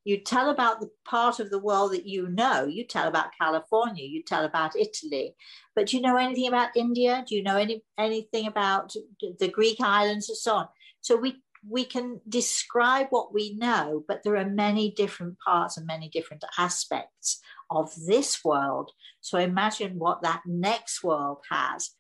You 0.04 0.18
tell 0.18 0.50
about 0.50 0.80
the 0.80 0.90
part 1.06 1.40
of 1.40 1.52
the 1.52 1.60
world 1.60 1.92
that 1.94 2.08
you 2.08 2.28
know. 2.30 2.66
You 2.66 2.86
tell 2.86 3.08
about 3.08 3.38
California. 3.40 4.04
You 4.04 4.24
tell 4.24 4.46
about 4.46 4.76
Italy. 4.76 5.36
But 5.76 5.88
do 5.88 5.98
you 5.98 6.02
know 6.02 6.18
anything 6.18 6.48
about 6.48 6.76
India? 6.76 7.24
Do 7.28 7.36
you 7.36 7.44
know 7.44 7.58
any 7.58 7.84
anything 7.98 8.48
about 8.48 8.94
the 9.40 9.48
Greek 9.48 9.80
islands 9.80 10.30
and 10.30 10.38
so 10.38 10.56
on? 10.56 10.68
So 11.02 11.16
we 11.16 11.42
we 11.70 11.86
can 11.86 12.20
describe 12.28 13.08
what 13.12 13.34
we 13.34 13.54
know, 13.56 14.04
but 14.08 14.24
there 14.24 14.36
are 14.38 14.50
many 14.50 14.92
different 14.92 15.38
parts 15.46 15.78
and 15.78 15.86
many 15.86 16.10
different 16.10 16.44
aspects 16.58 17.40
of 17.72 17.91
this 18.05 18.43
world. 18.43 18.91
So 19.22 19.38
imagine 19.38 19.97
what 19.97 20.22
that 20.22 20.41
next 20.45 21.03
world 21.03 21.39
has. 21.49 21.91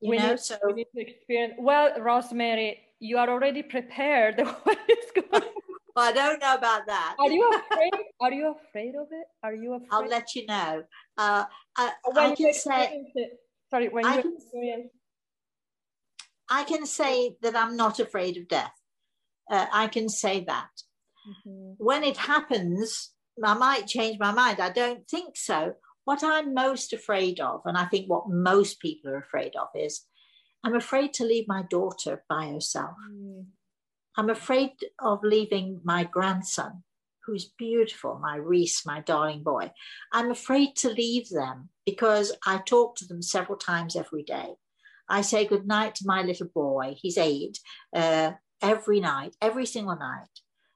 You 0.00 0.10
we 0.10 0.18
know, 0.18 0.30
need, 0.30 0.40
so 0.40 0.56
we 0.66 0.72
need 0.72 0.86
to 0.94 1.00
experience. 1.00 1.54
Well, 1.58 2.00
Rosemary, 2.00 2.78
you 3.00 3.18
are 3.18 3.28
already 3.28 3.62
prepared. 3.62 4.38
what 4.62 4.78
is 4.88 5.10
going 5.14 5.44
well, 5.96 6.08
I 6.08 6.12
don't 6.12 6.40
know 6.40 6.54
about 6.54 6.86
that. 6.86 7.16
Are 7.20 7.30
you 7.30 7.48
afraid? 7.50 7.92
Are 8.20 8.32
you 8.32 8.56
afraid 8.68 8.94
of 8.96 9.06
it? 9.12 9.26
Are 9.44 9.54
you 9.54 9.74
afraid? 9.74 9.88
I'll 9.92 10.08
let 10.08 10.34
you 10.34 10.46
know. 10.46 10.82
Uh, 11.16 11.44
I, 11.76 11.92
I 12.16 12.34
can 12.34 12.52
say. 12.52 13.04
It, 13.14 13.30
sorry, 13.70 13.88
when 13.88 14.04
I 14.04 14.16
you 14.16 14.22
can, 14.22 14.34
experience. 14.34 14.90
I 16.50 16.64
can 16.64 16.84
say 16.86 17.36
that 17.42 17.54
I'm 17.54 17.76
not 17.76 18.00
afraid 18.00 18.36
of 18.36 18.48
death. 18.48 18.72
Uh, 19.48 19.66
I 19.72 19.86
can 19.86 20.08
say 20.08 20.44
that. 20.44 20.70
Mm-hmm. 21.28 21.74
When 21.78 22.02
it 22.02 22.16
happens, 22.16 23.10
I 23.42 23.54
might 23.54 23.86
change 23.86 24.18
my 24.18 24.32
mind. 24.32 24.60
I 24.60 24.70
don't 24.70 25.08
think 25.08 25.36
so. 25.36 25.74
What 26.04 26.22
I'm 26.22 26.54
most 26.54 26.92
afraid 26.92 27.40
of, 27.40 27.62
and 27.64 27.76
I 27.78 27.86
think 27.86 28.08
what 28.08 28.28
most 28.28 28.80
people 28.80 29.10
are 29.10 29.18
afraid 29.18 29.56
of, 29.56 29.68
is 29.74 30.06
I'm 30.62 30.74
afraid 30.74 31.14
to 31.14 31.24
leave 31.24 31.46
my 31.48 31.62
daughter 31.68 32.24
by 32.28 32.48
herself. 32.48 32.94
Mm. 33.10 33.46
I'm 34.16 34.30
afraid 34.30 34.72
of 35.00 35.20
leaving 35.24 35.80
my 35.82 36.04
grandson, 36.04 36.84
who's 37.26 37.52
beautiful, 37.58 38.18
my 38.22 38.36
Reese, 38.36 38.86
my 38.86 39.00
darling 39.00 39.42
boy. 39.42 39.72
I'm 40.12 40.30
afraid 40.30 40.76
to 40.76 40.90
leave 40.90 41.28
them 41.30 41.70
because 41.84 42.32
I 42.46 42.58
talk 42.58 42.96
to 42.96 43.06
them 43.06 43.22
several 43.22 43.58
times 43.58 43.96
every 43.96 44.22
day. 44.22 44.54
I 45.08 45.22
say 45.22 45.46
goodnight 45.46 45.96
to 45.96 46.06
my 46.06 46.22
little 46.22 46.48
boy, 46.54 46.96
he's 46.98 47.18
eight, 47.18 47.58
uh, 47.94 48.32
every 48.62 49.00
night, 49.00 49.36
every 49.42 49.66
single 49.66 49.96
night. 49.96 50.28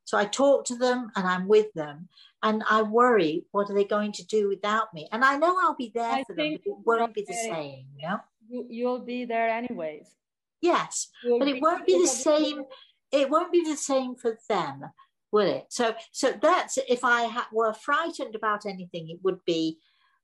So 0.09 0.17
I 0.17 0.25
talk 0.25 0.65
to 0.65 0.75
them 0.75 1.13
and 1.17 1.27
I'm 1.27 1.47
with 1.47 1.71
them. 1.75 2.09
And 2.43 2.63
I 2.71 2.81
worry, 2.81 3.45
what 3.51 3.69
are 3.69 3.75
they 3.75 3.85
going 3.85 4.13
to 4.13 4.27
do 4.27 4.49
without 4.49 4.95
me? 4.95 5.07
And 5.13 5.23
I 5.23 5.37
know 5.37 5.55
I'll 5.61 5.75
be 5.75 5.93
there 5.95 6.11
I 6.11 6.25
for 6.25 6.35
them, 6.35 6.53
but 6.55 6.63
it 6.65 6.77
won't 6.87 7.13
be 7.13 7.27
the 7.29 7.35
same, 7.35 7.85
you 7.95 8.09
know? 8.09 8.19
You'll 8.49 9.01
be 9.01 9.27
there 9.27 9.51
anyways. 9.51 10.09
Yes, 10.63 11.09
You'll 11.23 11.41
but 11.41 11.49
it 11.49 11.61
won't 11.61 11.85
be 11.85 12.01
the 12.01 12.07
same 12.07 12.63
it 13.13 13.29
won't 13.29 13.53
be 13.53 13.63
the 13.63 13.77
same 13.77 14.15
for 14.15 14.39
them 14.49 14.85
will 15.31 15.47
it 15.47 15.67
so 15.69 15.95
so 16.13 16.33
that's 16.43 16.79
if 16.89 17.05
i 17.05 17.27
ha- 17.27 17.49
were 17.53 17.73
frightened 17.73 18.35
about 18.35 18.67
anything 18.67 19.09
it 19.09 19.19
would 19.23 19.43
be 19.47 19.79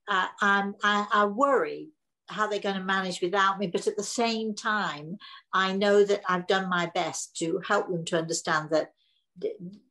uh, 0.06 0.26
I'm, 0.42 0.74
I, 0.82 1.06
I 1.10 1.24
worry 1.24 1.88
how 2.28 2.46
they're 2.46 2.58
going 2.58 2.76
to 2.76 2.84
manage 2.84 3.22
without 3.22 3.58
me 3.58 3.68
but 3.68 3.86
at 3.86 3.96
the 3.96 4.02
same 4.02 4.54
time 4.54 5.16
i 5.54 5.72
know 5.72 6.04
that 6.04 6.20
i've 6.28 6.46
done 6.46 6.68
my 6.68 6.90
best 6.94 7.36
to 7.38 7.62
help 7.66 7.88
them 7.88 8.04
to 8.06 8.18
understand 8.18 8.68
that 8.70 8.92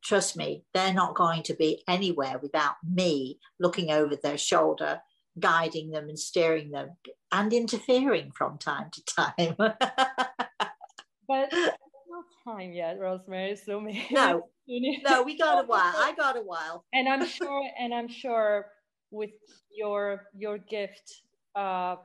trust 0.02 0.36
me 0.36 0.64
they're 0.72 0.94
not 0.94 1.14
going 1.14 1.42
to 1.42 1.54
be 1.54 1.82
anywhere 1.86 2.38
without 2.38 2.76
me 2.88 3.38
looking 3.60 3.90
over 3.90 4.16
their 4.16 4.38
shoulder 4.38 5.00
guiding 5.38 5.90
them 5.90 6.08
and 6.08 6.18
steering 6.18 6.70
them 6.70 6.96
and 7.30 7.52
interfering 7.52 8.32
from 8.34 8.56
time 8.56 8.90
to 8.90 9.04
time 9.04 9.56
but 11.28 11.52
no 12.14 12.22
time 12.44 12.72
yet, 12.72 12.98
Rosemary. 12.98 13.56
So 13.56 13.80
maybe 13.86 14.06
no, 14.10 14.48
no, 14.68 15.22
we 15.22 15.36
got 15.38 15.64
a 15.64 15.66
while. 15.66 15.94
I 15.96 16.14
got 16.16 16.36
a 16.36 16.40
while, 16.40 16.84
and 16.92 17.08
I'm 17.08 17.26
sure, 17.26 17.62
and 17.78 17.92
I'm 17.94 18.08
sure 18.08 18.66
with 19.10 19.30
your 19.70 20.24
your 20.36 20.58
gift, 20.58 21.22
uh, 21.54 21.96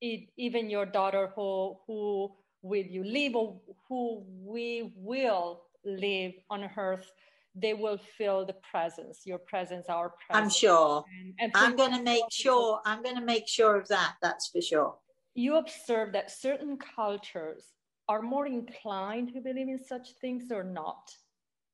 it, 0.00 0.28
even 0.36 0.70
your 0.70 0.86
daughter 0.86 1.32
who 1.34 1.76
who 1.86 2.32
will 2.62 2.86
you 2.86 3.04
leave 3.04 3.36
or 3.36 3.60
who 3.88 4.24
we 4.44 4.92
will 4.96 5.62
live 5.86 6.32
on 6.50 6.68
earth 6.76 7.10
they 7.58 7.72
will 7.72 7.96
feel 7.96 8.44
the 8.44 8.56
presence 8.70 9.22
your 9.24 9.38
presence 9.38 9.86
our 9.88 10.12
presence. 10.26 10.44
i'm 10.44 10.50
sure. 10.50 11.04
And, 11.20 11.34
and 11.40 11.52
i'm 11.54 11.76
going 11.76 11.92
to 11.92 12.02
make 12.02 12.24
sure 12.30 12.80
i'm 12.84 13.02
going 13.02 13.16
to 13.16 13.24
make 13.24 13.48
sure 13.48 13.76
of 13.76 13.88
that 13.88 14.14
that's 14.22 14.48
for 14.48 14.60
sure. 14.60 14.96
You 15.34 15.56
observe 15.56 16.12
that 16.14 16.30
certain 16.30 16.78
cultures 16.78 17.64
are 18.08 18.22
more 18.22 18.46
inclined 18.46 19.34
to 19.34 19.40
believe 19.40 19.68
in 19.68 19.78
such 19.78 20.08
things 20.20 20.50
or 20.50 20.64
not. 20.64 21.10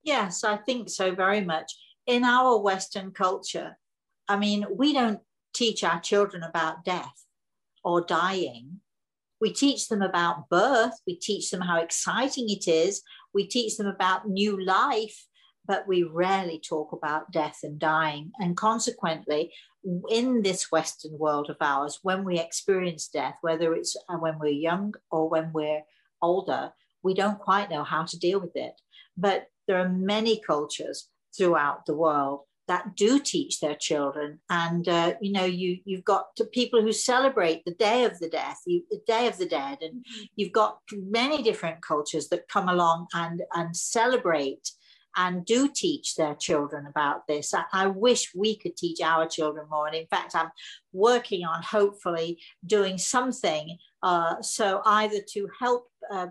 Yes 0.03 0.45
i 0.45 0.57
think 0.57 0.89
so 0.89 1.15
very 1.15 1.41
much. 1.41 1.73
In 2.07 2.25
our 2.25 2.59
western 2.59 3.11
culture 3.11 3.79
i 4.29 4.37
mean 4.37 4.67
we 4.71 4.93
don't 4.93 5.21
teach 5.55 5.85
our 5.85 6.01
children 6.01 6.43
about 6.43 6.85
death 6.85 7.27
or 7.85 8.01
dying. 8.01 8.81
We 9.41 9.53
teach 9.53 9.89
them 9.89 10.03
about 10.03 10.49
birth. 10.49 10.95
We 11.07 11.17
teach 11.17 11.51
them 11.51 11.63
how 11.63 11.81
exciting 11.81 12.49
it 12.49 12.69
is 12.69 13.03
we 13.35 13.47
teach 13.47 13.77
them 13.77 13.87
about 13.87 14.29
new 14.29 14.63
life 14.63 15.27
but 15.65 15.87
we 15.87 16.03
rarely 16.03 16.59
talk 16.59 16.93
about 16.93 17.31
death 17.31 17.61
and 17.63 17.79
dying. 17.79 18.33
And 18.39 18.57
consequently, 18.57 19.53
in 20.09 20.43
this 20.43 20.73
Western 20.73 21.19
world 21.19 21.51
of 21.51 21.57
ours, 21.61 21.99
when 22.03 22.25
we 22.25 22.39
experience 22.39 23.09
death, 23.09 23.35
whether 23.43 23.75
it's 23.75 23.97
uh, 24.09 24.17
when 24.17 24.39
we're 24.39 24.49
young 24.49 24.95
or 25.11 25.29
when 25.29 25.53
we're 25.53 25.83
older, 26.21 26.73
we 27.03 27.15
don't 27.15 27.39
quite 27.39 27.71
know 27.71 27.85
how 27.85 28.05
to 28.05 28.19
deal 28.19 28.41
with 28.41 28.57
it. 28.57 28.75
But 29.17 29.47
there 29.67 29.79
are 29.79 29.89
many 29.89 30.41
cultures 30.41 31.09
throughout 31.37 31.87
the 31.87 31.97
world 31.97 32.41
that 32.69 32.95
do 32.97 33.19
teach 33.19 33.61
their 33.61 33.75
children 33.75 34.39
and 34.49 34.89
uh, 34.89 35.15
you 35.21 35.33
know 35.33 35.45
you 35.45 35.79
you've 35.85 36.05
got 36.05 36.27
people 36.53 36.81
who 36.81 36.93
celebrate 36.93 37.65
the 37.65 37.75
day 37.75 38.05
of 38.05 38.19
the 38.19 38.29
death 38.29 38.61
you, 38.67 38.83
the 38.91 39.01
day 39.07 39.27
of 39.27 39.37
the 39.39 39.47
dead 39.47 39.79
and 39.83 40.05
you've 40.37 40.53
got 40.53 40.79
many 40.93 41.43
different 41.43 41.83
cultures 41.83 42.29
that 42.29 42.49
come 42.49 42.69
along 42.69 43.07
and 43.15 43.43
and 43.55 43.77
celebrate 43.77 44.71
and 45.17 45.45
do 45.45 45.69
teach 45.69 46.15
their 46.15 46.35
children 46.35 46.87
about 46.87 47.27
this. 47.27 47.53
I, 47.53 47.65
I, 47.73 47.87
wish 47.87 48.33
we 48.35 48.57
could 48.57 48.77
teach 48.77 49.01
our 49.03 49.27
children 49.27 49.67
more. 49.71 49.87
And 49.87 49.97
in 49.97 50.07
fact, 50.07 50.35
I'm 50.35 50.51
working 50.93 51.45
on 51.45 51.63
hopefully 51.63 52.41
doing 52.65 52.99
something 52.99 53.77
uh, 54.03 54.41
so 54.41 54.83
either 54.85 55.19
to 55.33 55.49
help 55.61 55.89
uh, 56.11 56.29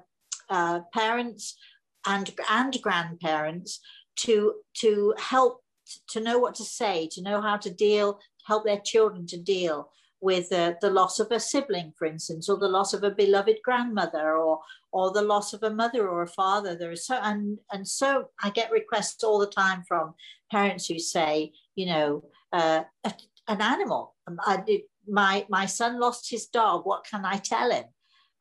uh, 0.49 0.81
parents 0.93 1.57
and, 2.05 2.31
and 2.49 2.81
grandparents 2.81 3.79
to, 4.17 4.55
to 4.77 5.13
help 5.17 5.60
to 6.09 6.19
know 6.19 6.39
what 6.39 6.55
to 6.55 6.63
say, 6.63 7.07
to 7.11 7.21
know 7.21 7.41
how 7.41 7.57
to 7.57 7.69
deal, 7.69 8.19
help 8.45 8.65
their 8.65 8.79
children 8.79 9.25
to 9.27 9.37
deal 9.37 9.89
with 10.21 10.51
uh, 10.53 10.73
the 10.81 10.89
loss 10.89 11.19
of 11.19 11.31
a 11.31 11.39
sibling, 11.39 11.93
for 11.97 12.05
instance, 12.05 12.47
or 12.47 12.57
the 12.57 12.67
loss 12.67 12.93
of 12.93 13.03
a 13.03 13.11
beloved 13.11 13.57
grandmother, 13.63 14.37
or 14.37 14.59
or 14.91 15.11
the 15.11 15.21
loss 15.21 15.53
of 15.53 15.63
a 15.63 15.69
mother 15.69 16.07
or 16.07 16.21
a 16.21 16.27
father. 16.27 16.75
There 16.75 16.91
is 16.91 17.05
so 17.05 17.19
and 17.21 17.57
and 17.71 17.87
so 17.87 18.29
I 18.41 18.51
get 18.51 18.71
requests 18.71 19.23
all 19.23 19.39
the 19.39 19.47
time 19.47 19.83
from 19.87 20.13
parents 20.51 20.85
who 20.85 20.99
say, 20.99 21.53
you 21.75 21.87
know, 21.87 22.23
uh, 22.53 22.83
a, 23.03 23.13
an 23.47 23.61
animal. 23.61 24.15
Um, 24.27 24.39
I 24.45 24.57
did, 24.57 24.81
my 25.07 25.45
my 25.49 25.65
son 25.65 25.99
lost 25.99 26.29
his 26.29 26.45
dog. 26.47 26.85
What 26.85 27.05
can 27.09 27.25
I 27.25 27.37
tell 27.37 27.71
him? 27.71 27.85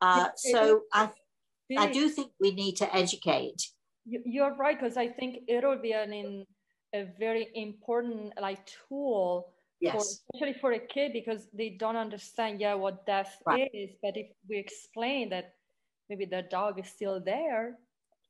Uh, 0.01 0.29
so 0.35 0.81
I 0.93 1.09
I 1.77 1.91
do 1.91 2.09
think 2.09 2.31
we 2.39 2.51
need 2.51 2.75
to 2.77 2.95
educate. 2.95 3.69
You're 4.05 4.55
right 4.55 4.79
because 4.79 4.97
I 4.97 5.07
think 5.07 5.43
it'll 5.47 5.77
be 5.77 5.93
an 5.93 6.11
in, 6.11 6.45
a 6.93 7.07
very 7.19 7.49
important 7.55 8.33
like 8.39 8.59
tool 8.87 9.53
yes. 9.79 9.93
for, 9.93 10.01
especially 10.35 10.59
for 10.59 10.71
a 10.73 10.79
kid 10.79 11.13
because 11.13 11.47
they 11.53 11.69
don't 11.69 11.95
understand 11.95 12.59
yeah 12.59 12.73
what 12.73 13.05
death 13.05 13.37
right. 13.45 13.69
is. 13.73 13.91
But 14.01 14.17
if 14.17 14.27
we 14.49 14.57
explain 14.57 15.29
that 15.29 15.53
maybe 16.09 16.25
the 16.25 16.43
dog 16.43 16.79
is 16.79 16.87
still 16.87 17.21
there 17.23 17.77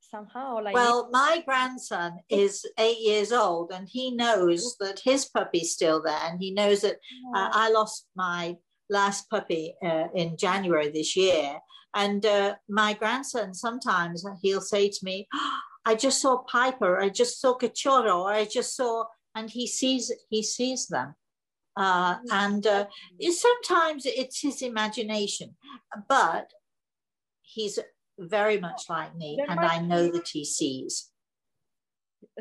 somehow 0.09 0.61
like 0.61 0.73
well 0.73 1.09
my 1.11 1.43
grandson 1.45 2.17
is 2.27 2.65
eight 2.79 2.97
years 2.99 3.31
old 3.31 3.71
and 3.71 3.87
he 3.87 4.09
knows 4.09 4.75
that 4.79 4.99
his 4.99 5.25
puppy's 5.25 5.71
still 5.71 6.01
there 6.01 6.19
and 6.23 6.39
he 6.41 6.51
knows 6.51 6.81
that 6.81 6.95
uh, 7.35 7.49
i 7.53 7.69
lost 7.69 8.07
my 8.15 8.57
last 8.89 9.29
puppy 9.29 9.75
uh, 9.83 10.07
in 10.15 10.35
january 10.37 10.89
this 10.89 11.15
year. 11.15 11.59
And 11.93 12.25
uh, 12.25 12.55
my 12.69 12.93
grandson 12.93 13.53
sometimes 13.53 14.23
he'll 14.41 14.61
say 14.61 14.89
to 14.89 14.99
me 15.03 15.27
oh, 15.33 15.59
i 15.85 15.95
just 15.95 16.21
saw 16.21 16.37
piper 16.43 16.99
i 16.99 17.09
just 17.09 17.39
saw 17.39 17.55
cachorro 17.57 18.25
i 18.25 18.45
just 18.45 18.75
saw 18.75 19.03
and 19.35 19.49
he 19.49 19.65
sees 19.65 20.11
he 20.29 20.43
sees 20.43 20.87
them 20.87 21.15
uh, 21.77 22.17
and 22.31 22.67
uh, 22.67 22.85
sometimes 23.31 24.05
it's 24.05 24.41
his 24.41 24.61
imagination, 24.61 25.55
but 26.09 26.51
he's 27.41 27.79
very 28.19 28.59
much 28.59 28.83
like 28.89 29.15
me, 29.15 29.39
and 29.47 29.59
I 29.59 29.79
know 29.79 30.11
that 30.11 30.27
he 30.27 30.43
sees. 30.43 31.09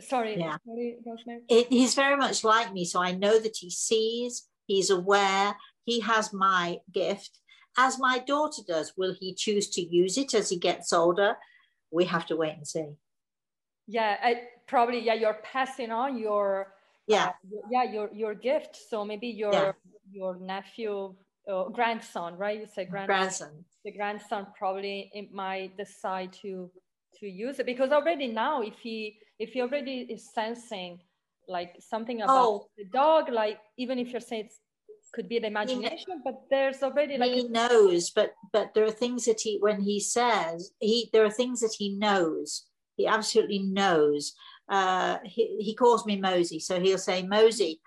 Sorry, 0.01 0.39
yeah. 0.39 0.57
Sorry, 0.67 0.99
it, 1.49 1.69
he's 1.69 1.95
very 1.95 2.17
much 2.17 2.43
like 2.43 2.73
me, 2.73 2.85
so 2.85 3.01
I 3.01 3.13
know 3.13 3.39
that 3.39 3.57
he 3.59 3.71
sees, 3.71 4.49
he's 4.67 4.91
aware, 4.91 5.55
he 5.85 6.01
has 6.01 6.33
my 6.33 6.79
gift, 6.93 7.39
as 7.79 7.99
my 7.99 8.19
daughter 8.19 8.63
does. 8.67 8.95
Will 8.97 9.15
he 9.19 9.33
choose 9.35 9.71
to 9.71 9.81
use 9.81 10.19
it 10.19 10.35
as 10.35 10.51
he 10.51 10.59
gets 10.59 10.93
older? 10.93 11.37
We 11.93 12.05
have 12.07 12.27
to 12.27 12.37
wait 12.37 12.57
and 12.57 12.67
see. 12.67 12.97
Yeah, 13.91 14.17
I, 14.23 14.31
probably. 14.67 15.01
Yeah, 15.01 15.15
you're 15.15 15.41
passing 15.43 15.91
on 15.91 16.19
your 16.19 16.73
yeah 17.11 17.27
uh, 17.27 17.33
yeah 17.71 17.85
your 17.85 18.09
your 18.13 18.35
gift 18.35 18.79
so 18.89 19.05
maybe 19.05 19.29
your 19.29 19.53
yeah. 19.53 19.73
your 20.13 20.37
nephew 20.39 21.15
uh, 21.51 21.65
grandson 21.77 22.37
right 22.37 22.61
you 22.61 22.67
say 22.67 22.85
grandson, 22.85 23.07
grandson 23.07 23.65
the 23.85 23.93
grandson 23.93 24.47
probably 24.57 25.11
might 25.33 25.77
decide 25.77 26.33
to 26.33 26.71
to 27.19 27.27
use 27.27 27.59
it 27.59 27.67
because 27.67 27.91
already 27.91 28.29
now 28.29 28.63
if 28.63 28.79
he 28.79 29.19
if 29.39 29.51
he 29.55 29.61
already 29.61 30.07
is 30.15 30.33
sensing 30.33 31.01
like 31.49 31.75
something 31.81 32.23
about 32.23 32.47
oh. 32.47 32.67
the 32.79 32.85
dog 32.85 33.29
like 33.29 33.59
even 33.77 33.99
if 33.99 34.13
you're 34.13 34.21
saying 34.21 34.45
it 34.45 34.53
could 35.13 35.29
be 35.29 35.41
the 35.41 35.49
imagination 35.49 36.23
but 36.25 36.37
there's 36.51 36.83
already 36.85 37.19
like 37.19 37.33
he 37.33 37.49
knows 37.49 38.11
but 38.11 38.35
but 38.53 38.73
there 38.75 38.85
are 38.85 38.99
things 39.03 39.25
that 39.25 39.41
he 39.41 39.59
when 39.59 39.81
he 39.81 39.99
says 39.99 40.71
he 40.79 41.11
there 41.13 41.25
are 41.25 41.37
things 41.41 41.59
that 41.61 41.75
he 41.77 41.89
knows 41.97 42.70
he 43.01 43.07
absolutely 43.07 43.61
knows 43.61 44.35
uh, 44.71 45.19
he, 45.25 45.57
he 45.59 45.75
calls 45.75 46.07
me 46.07 46.17
Mosey. 46.17 46.61
So 46.61 46.81
he'll 46.81 46.97
say, 46.97 47.23
Mosey, 47.23 47.81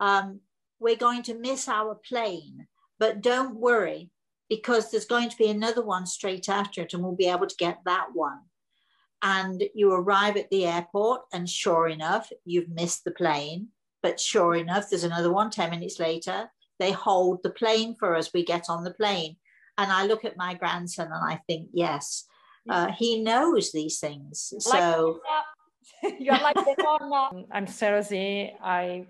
um, 0.00 0.40
we're 0.80 0.96
going 0.96 1.22
to 1.24 1.38
miss 1.38 1.68
our 1.68 1.94
plane, 1.94 2.66
but 2.98 3.20
don't 3.20 3.56
worry 3.56 4.10
because 4.48 4.90
there's 4.90 5.04
going 5.04 5.28
to 5.28 5.36
be 5.36 5.50
another 5.50 5.84
one 5.84 6.06
straight 6.06 6.48
after 6.48 6.80
it 6.80 6.94
and 6.94 7.02
we'll 7.02 7.14
be 7.14 7.28
able 7.28 7.46
to 7.46 7.56
get 7.56 7.78
that 7.84 8.06
one. 8.14 8.40
And 9.22 9.62
you 9.74 9.92
arrive 9.92 10.38
at 10.38 10.48
the 10.48 10.64
airport, 10.64 11.20
and 11.34 11.46
sure 11.46 11.88
enough, 11.88 12.32
you've 12.46 12.70
missed 12.70 13.04
the 13.04 13.10
plane. 13.10 13.68
But 14.02 14.18
sure 14.18 14.54
enough, 14.54 14.88
there's 14.88 15.04
another 15.04 15.30
one 15.30 15.50
10 15.50 15.68
minutes 15.68 16.00
later. 16.00 16.50
They 16.78 16.92
hold 16.92 17.42
the 17.42 17.50
plane 17.50 17.94
for 17.98 18.16
us. 18.16 18.32
We 18.32 18.46
get 18.46 18.70
on 18.70 18.82
the 18.82 18.94
plane. 18.94 19.36
And 19.76 19.92
I 19.92 20.06
look 20.06 20.24
at 20.24 20.38
my 20.38 20.54
grandson 20.54 21.10
and 21.12 21.22
I 21.22 21.38
think, 21.46 21.68
yes, 21.74 22.24
uh, 22.68 22.92
he 22.92 23.22
knows 23.22 23.72
these 23.72 23.98
things. 23.98 24.52
So 24.58 25.20
You're 26.18 26.38
like, 26.38 26.56
I'm 27.52 27.66
Sarah 27.66 28.02
Z. 28.02 28.52
I 28.62 29.06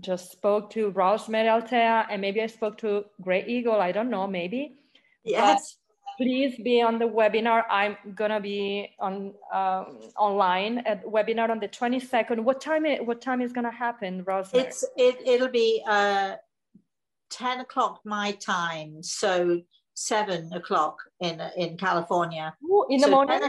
just 0.00 0.32
spoke 0.32 0.70
to 0.70 0.90
Rosemary 0.90 1.48
Altea 1.48 2.06
and 2.10 2.20
maybe 2.20 2.42
I 2.42 2.46
spoke 2.46 2.78
to 2.78 3.04
Grey 3.20 3.44
Eagle. 3.46 3.80
I 3.80 3.92
don't 3.92 4.10
know, 4.10 4.26
maybe. 4.26 4.76
Yes. 5.24 5.76
But 6.18 6.24
please 6.24 6.56
be 6.62 6.82
on 6.82 6.98
the 6.98 7.06
webinar. 7.06 7.64
I'm 7.70 7.96
gonna 8.14 8.40
be 8.40 8.90
on 8.98 9.34
um, 9.52 10.00
online 10.18 10.78
at 10.78 11.04
webinar 11.04 11.50
on 11.50 11.60
the 11.60 11.68
22nd. 11.68 12.40
What 12.40 12.60
time? 12.60 12.84
It, 12.84 13.04
what 13.04 13.20
time 13.20 13.40
is 13.40 13.52
gonna 13.52 13.72
happen, 13.72 14.22
Rosemary? 14.24 14.66
It's 14.66 14.84
it. 14.96 15.16
It'll 15.26 15.48
be 15.48 15.82
uh, 15.88 16.36
10 17.30 17.60
o'clock 17.60 18.00
my 18.04 18.32
time, 18.32 19.02
so 19.02 19.62
seven 19.94 20.52
o'clock 20.52 20.98
in 21.20 21.40
in 21.56 21.76
California. 21.76 22.54
Ooh, 22.64 22.86
in 22.90 23.00
the 23.00 23.06
so 23.06 23.10
morning. 23.10 23.40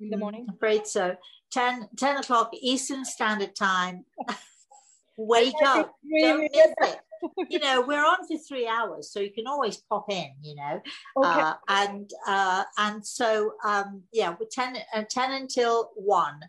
in 0.00 0.10
the 0.10 0.16
morning. 0.16 0.46
I'm 0.48 0.54
afraid 0.54 0.86
so. 0.86 1.16
10, 1.52 1.88
10 1.96 2.16
o'clock 2.16 2.50
Eastern 2.60 3.04
Standard 3.04 3.54
Time. 3.54 4.04
Wake 5.18 5.54
up. 5.64 5.94
Don't 6.18 6.40
miss 6.40 6.50
it. 6.54 6.98
You 7.48 7.60
know, 7.60 7.84
we're 7.86 8.04
on 8.04 8.26
for 8.26 8.36
three 8.36 8.66
hours, 8.66 9.12
so 9.12 9.20
you 9.20 9.30
can 9.30 9.46
always 9.46 9.76
pop 9.76 10.10
in, 10.10 10.32
you 10.42 10.56
know. 10.56 10.80
Okay. 11.16 11.40
Uh, 11.40 11.54
and 11.68 12.10
uh, 12.26 12.64
and 12.78 13.06
so 13.06 13.52
um, 13.64 14.02
yeah, 14.12 14.34
we're 14.40 14.48
10, 14.50 14.78
uh, 14.92 15.04
10 15.08 15.32
until 15.32 15.90
1, 15.94 16.40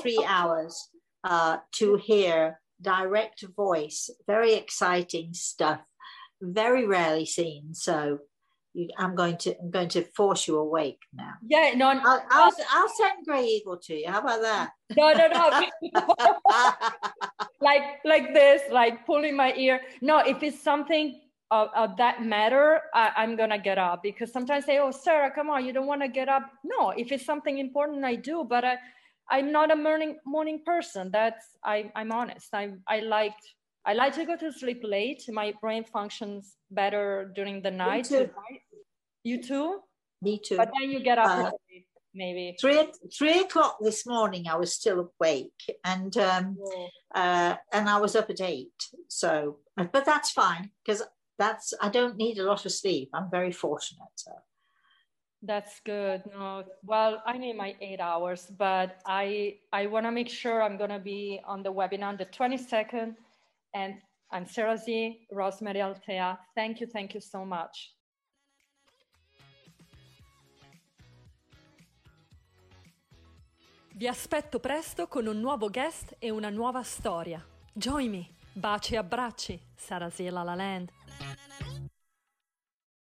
three 0.00 0.18
okay. 0.18 0.26
hours 0.28 0.88
uh, 1.24 1.56
to 1.72 1.96
hear 1.96 2.60
direct 2.80 3.44
voice, 3.56 4.08
very 4.26 4.54
exciting 4.54 5.34
stuff, 5.34 5.80
very 6.40 6.86
rarely 6.86 7.26
seen. 7.26 7.74
So 7.74 8.20
you, 8.78 8.88
I'm 8.96 9.14
going 9.14 9.36
to 9.38 9.58
I'm 9.60 9.70
going 9.70 9.88
to 9.90 10.02
force 10.16 10.46
you 10.46 10.56
awake 10.56 11.00
now. 11.12 11.32
Yeah, 11.46 11.74
no, 11.74 11.88
I'll, 11.88 12.22
I'll, 12.30 12.52
I'll 12.70 12.88
send 12.88 13.26
Grey 13.26 13.44
Eagle 13.44 13.78
to 13.78 13.94
you. 13.94 14.08
How 14.08 14.20
about 14.20 14.40
that? 14.42 14.70
No, 14.96 15.12
no, 15.12 15.28
no. 15.28 15.44
like 17.60 17.82
like 18.04 18.32
this, 18.32 18.62
like 18.70 19.04
pulling 19.04 19.36
my 19.36 19.52
ear. 19.54 19.80
No, 20.00 20.18
if 20.18 20.42
it's 20.42 20.62
something 20.62 21.20
of, 21.50 21.68
of 21.74 21.96
that 21.96 22.22
matter, 22.22 22.80
I, 22.94 23.24
am 23.24 23.36
gonna 23.36 23.58
get 23.58 23.78
up 23.78 24.02
because 24.02 24.32
sometimes 24.32 24.64
I 24.64 24.66
say, 24.66 24.78
"Oh, 24.78 24.90
Sarah, 24.90 25.30
come 25.30 25.50
on, 25.50 25.64
you 25.64 25.72
don't 25.72 25.86
want 25.86 26.02
to 26.02 26.08
get 26.08 26.28
up." 26.28 26.50
No, 26.64 26.90
if 26.90 27.10
it's 27.12 27.24
something 27.24 27.58
important, 27.58 28.04
I 28.04 28.14
do, 28.14 28.46
but 28.48 28.64
I, 28.64 28.76
I'm 29.30 29.50
not 29.52 29.70
a 29.70 29.76
morning 29.76 30.18
morning 30.24 30.62
person. 30.64 31.10
That's 31.12 31.44
I, 31.64 31.90
I'm 31.96 32.12
honest. 32.12 32.48
I 32.54 32.72
I 32.86 33.00
like 33.00 33.36
I 33.88 33.94
like 33.94 34.14
to 34.16 34.24
go 34.26 34.36
to 34.36 34.52
sleep 34.52 34.80
late. 34.84 35.24
My 35.28 35.54
brain 35.60 35.84
functions 35.84 36.56
better 36.70 37.32
during 37.34 37.62
the 37.62 37.70
night. 37.70 38.10
You 39.24 39.42
too. 39.42 39.80
Me 40.22 40.40
too. 40.44 40.56
But 40.56 40.70
then 40.78 40.90
you 40.90 41.00
get 41.00 41.18
up. 41.18 41.46
Uh, 41.46 41.50
maybe 42.14 42.56
three 42.60 42.88
three 43.16 43.40
o'clock 43.40 43.78
this 43.80 44.06
morning. 44.06 44.46
I 44.48 44.56
was 44.56 44.74
still 44.74 45.10
awake, 45.20 45.78
and 45.84 46.16
um, 46.16 46.56
oh. 46.60 46.88
uh, 47.14 47.56
and 47.72 47.88
I 47.88 47.98
was 47.98 48.16
up 48.16 48.30
at 48.30 48.40
eight. 48.40 48.80
So, 49.08 49.58
but 49.76 50.04
that's 50.04 50.30
fine 50.30 50.70
because 50.84 51.02
that's 51.38 51.74
I 51.80 51.88
don't 51.88 52.16
need 52.16 52.38
a 52.38 52.44
lot 52.44 52.66
of 52.66 52.72
sleep. 52.72 53.10
I'm 53.14 53.30
very 53.30 53.52
fortunate. 53.52 54.14
So. 54.16 54.32
That's 55.40 55.80
good. 55.84 56.24
No, 56.34 56.64
well, 56.82 57.22
I 57.24 57.38
need 57.38 57.56
my 57.56 57.76
eight 57.80 58.00
hours, 58.00 58.50
but 58.58 58.98
I 59.06 59.58
I 59.72 59.86
want 59.86 60.04
to 60.06 60.10
make 60.10 60.28
sure 60.28 60.60
I'm 60.62 60.76
gonna 60.76 60.98
be 60.98 61.40
on 61.44 61.62
the 61.62 61.72
webinar 61.72 62.08
on 62.08 62.16
the 62.16 62.26
22nd, 62.26 63.14
and 63.72 63.94
I'm 64.32 64.46
Sarah 64.46 64.76
Z, 64.76 65.26
Rosemary 65.30 65.78
Altea. 65.78 66.38
Thank 66.56 66.80
you, 66.80 66.88
thank 66.88 67.14
you 67.14 67.20
so 67.20 67.44
much. 67.44 67.92
Vi 73.98 74.06
aspetto 74.06 74.60
presto 74.60 75.08
con 75.08 75.26
un 75.26 75.40
nuovo 75.40 75.70
guest 75.70 76.14
e 76.20 76.30
una 76.30 76.50
nuova 76.50 76.84
storia. 76.84 77.44
Join 77.72 78.08
me. 78.08 78.28
Baci 78.52 78.94
e 78.94 78.96
abbracci. 78.98 79.60
Sarah 79.74 80.08
Z 80.08 80.20
La 80.30 80.44
La 80.44 80.54
Land. 80.54 80.92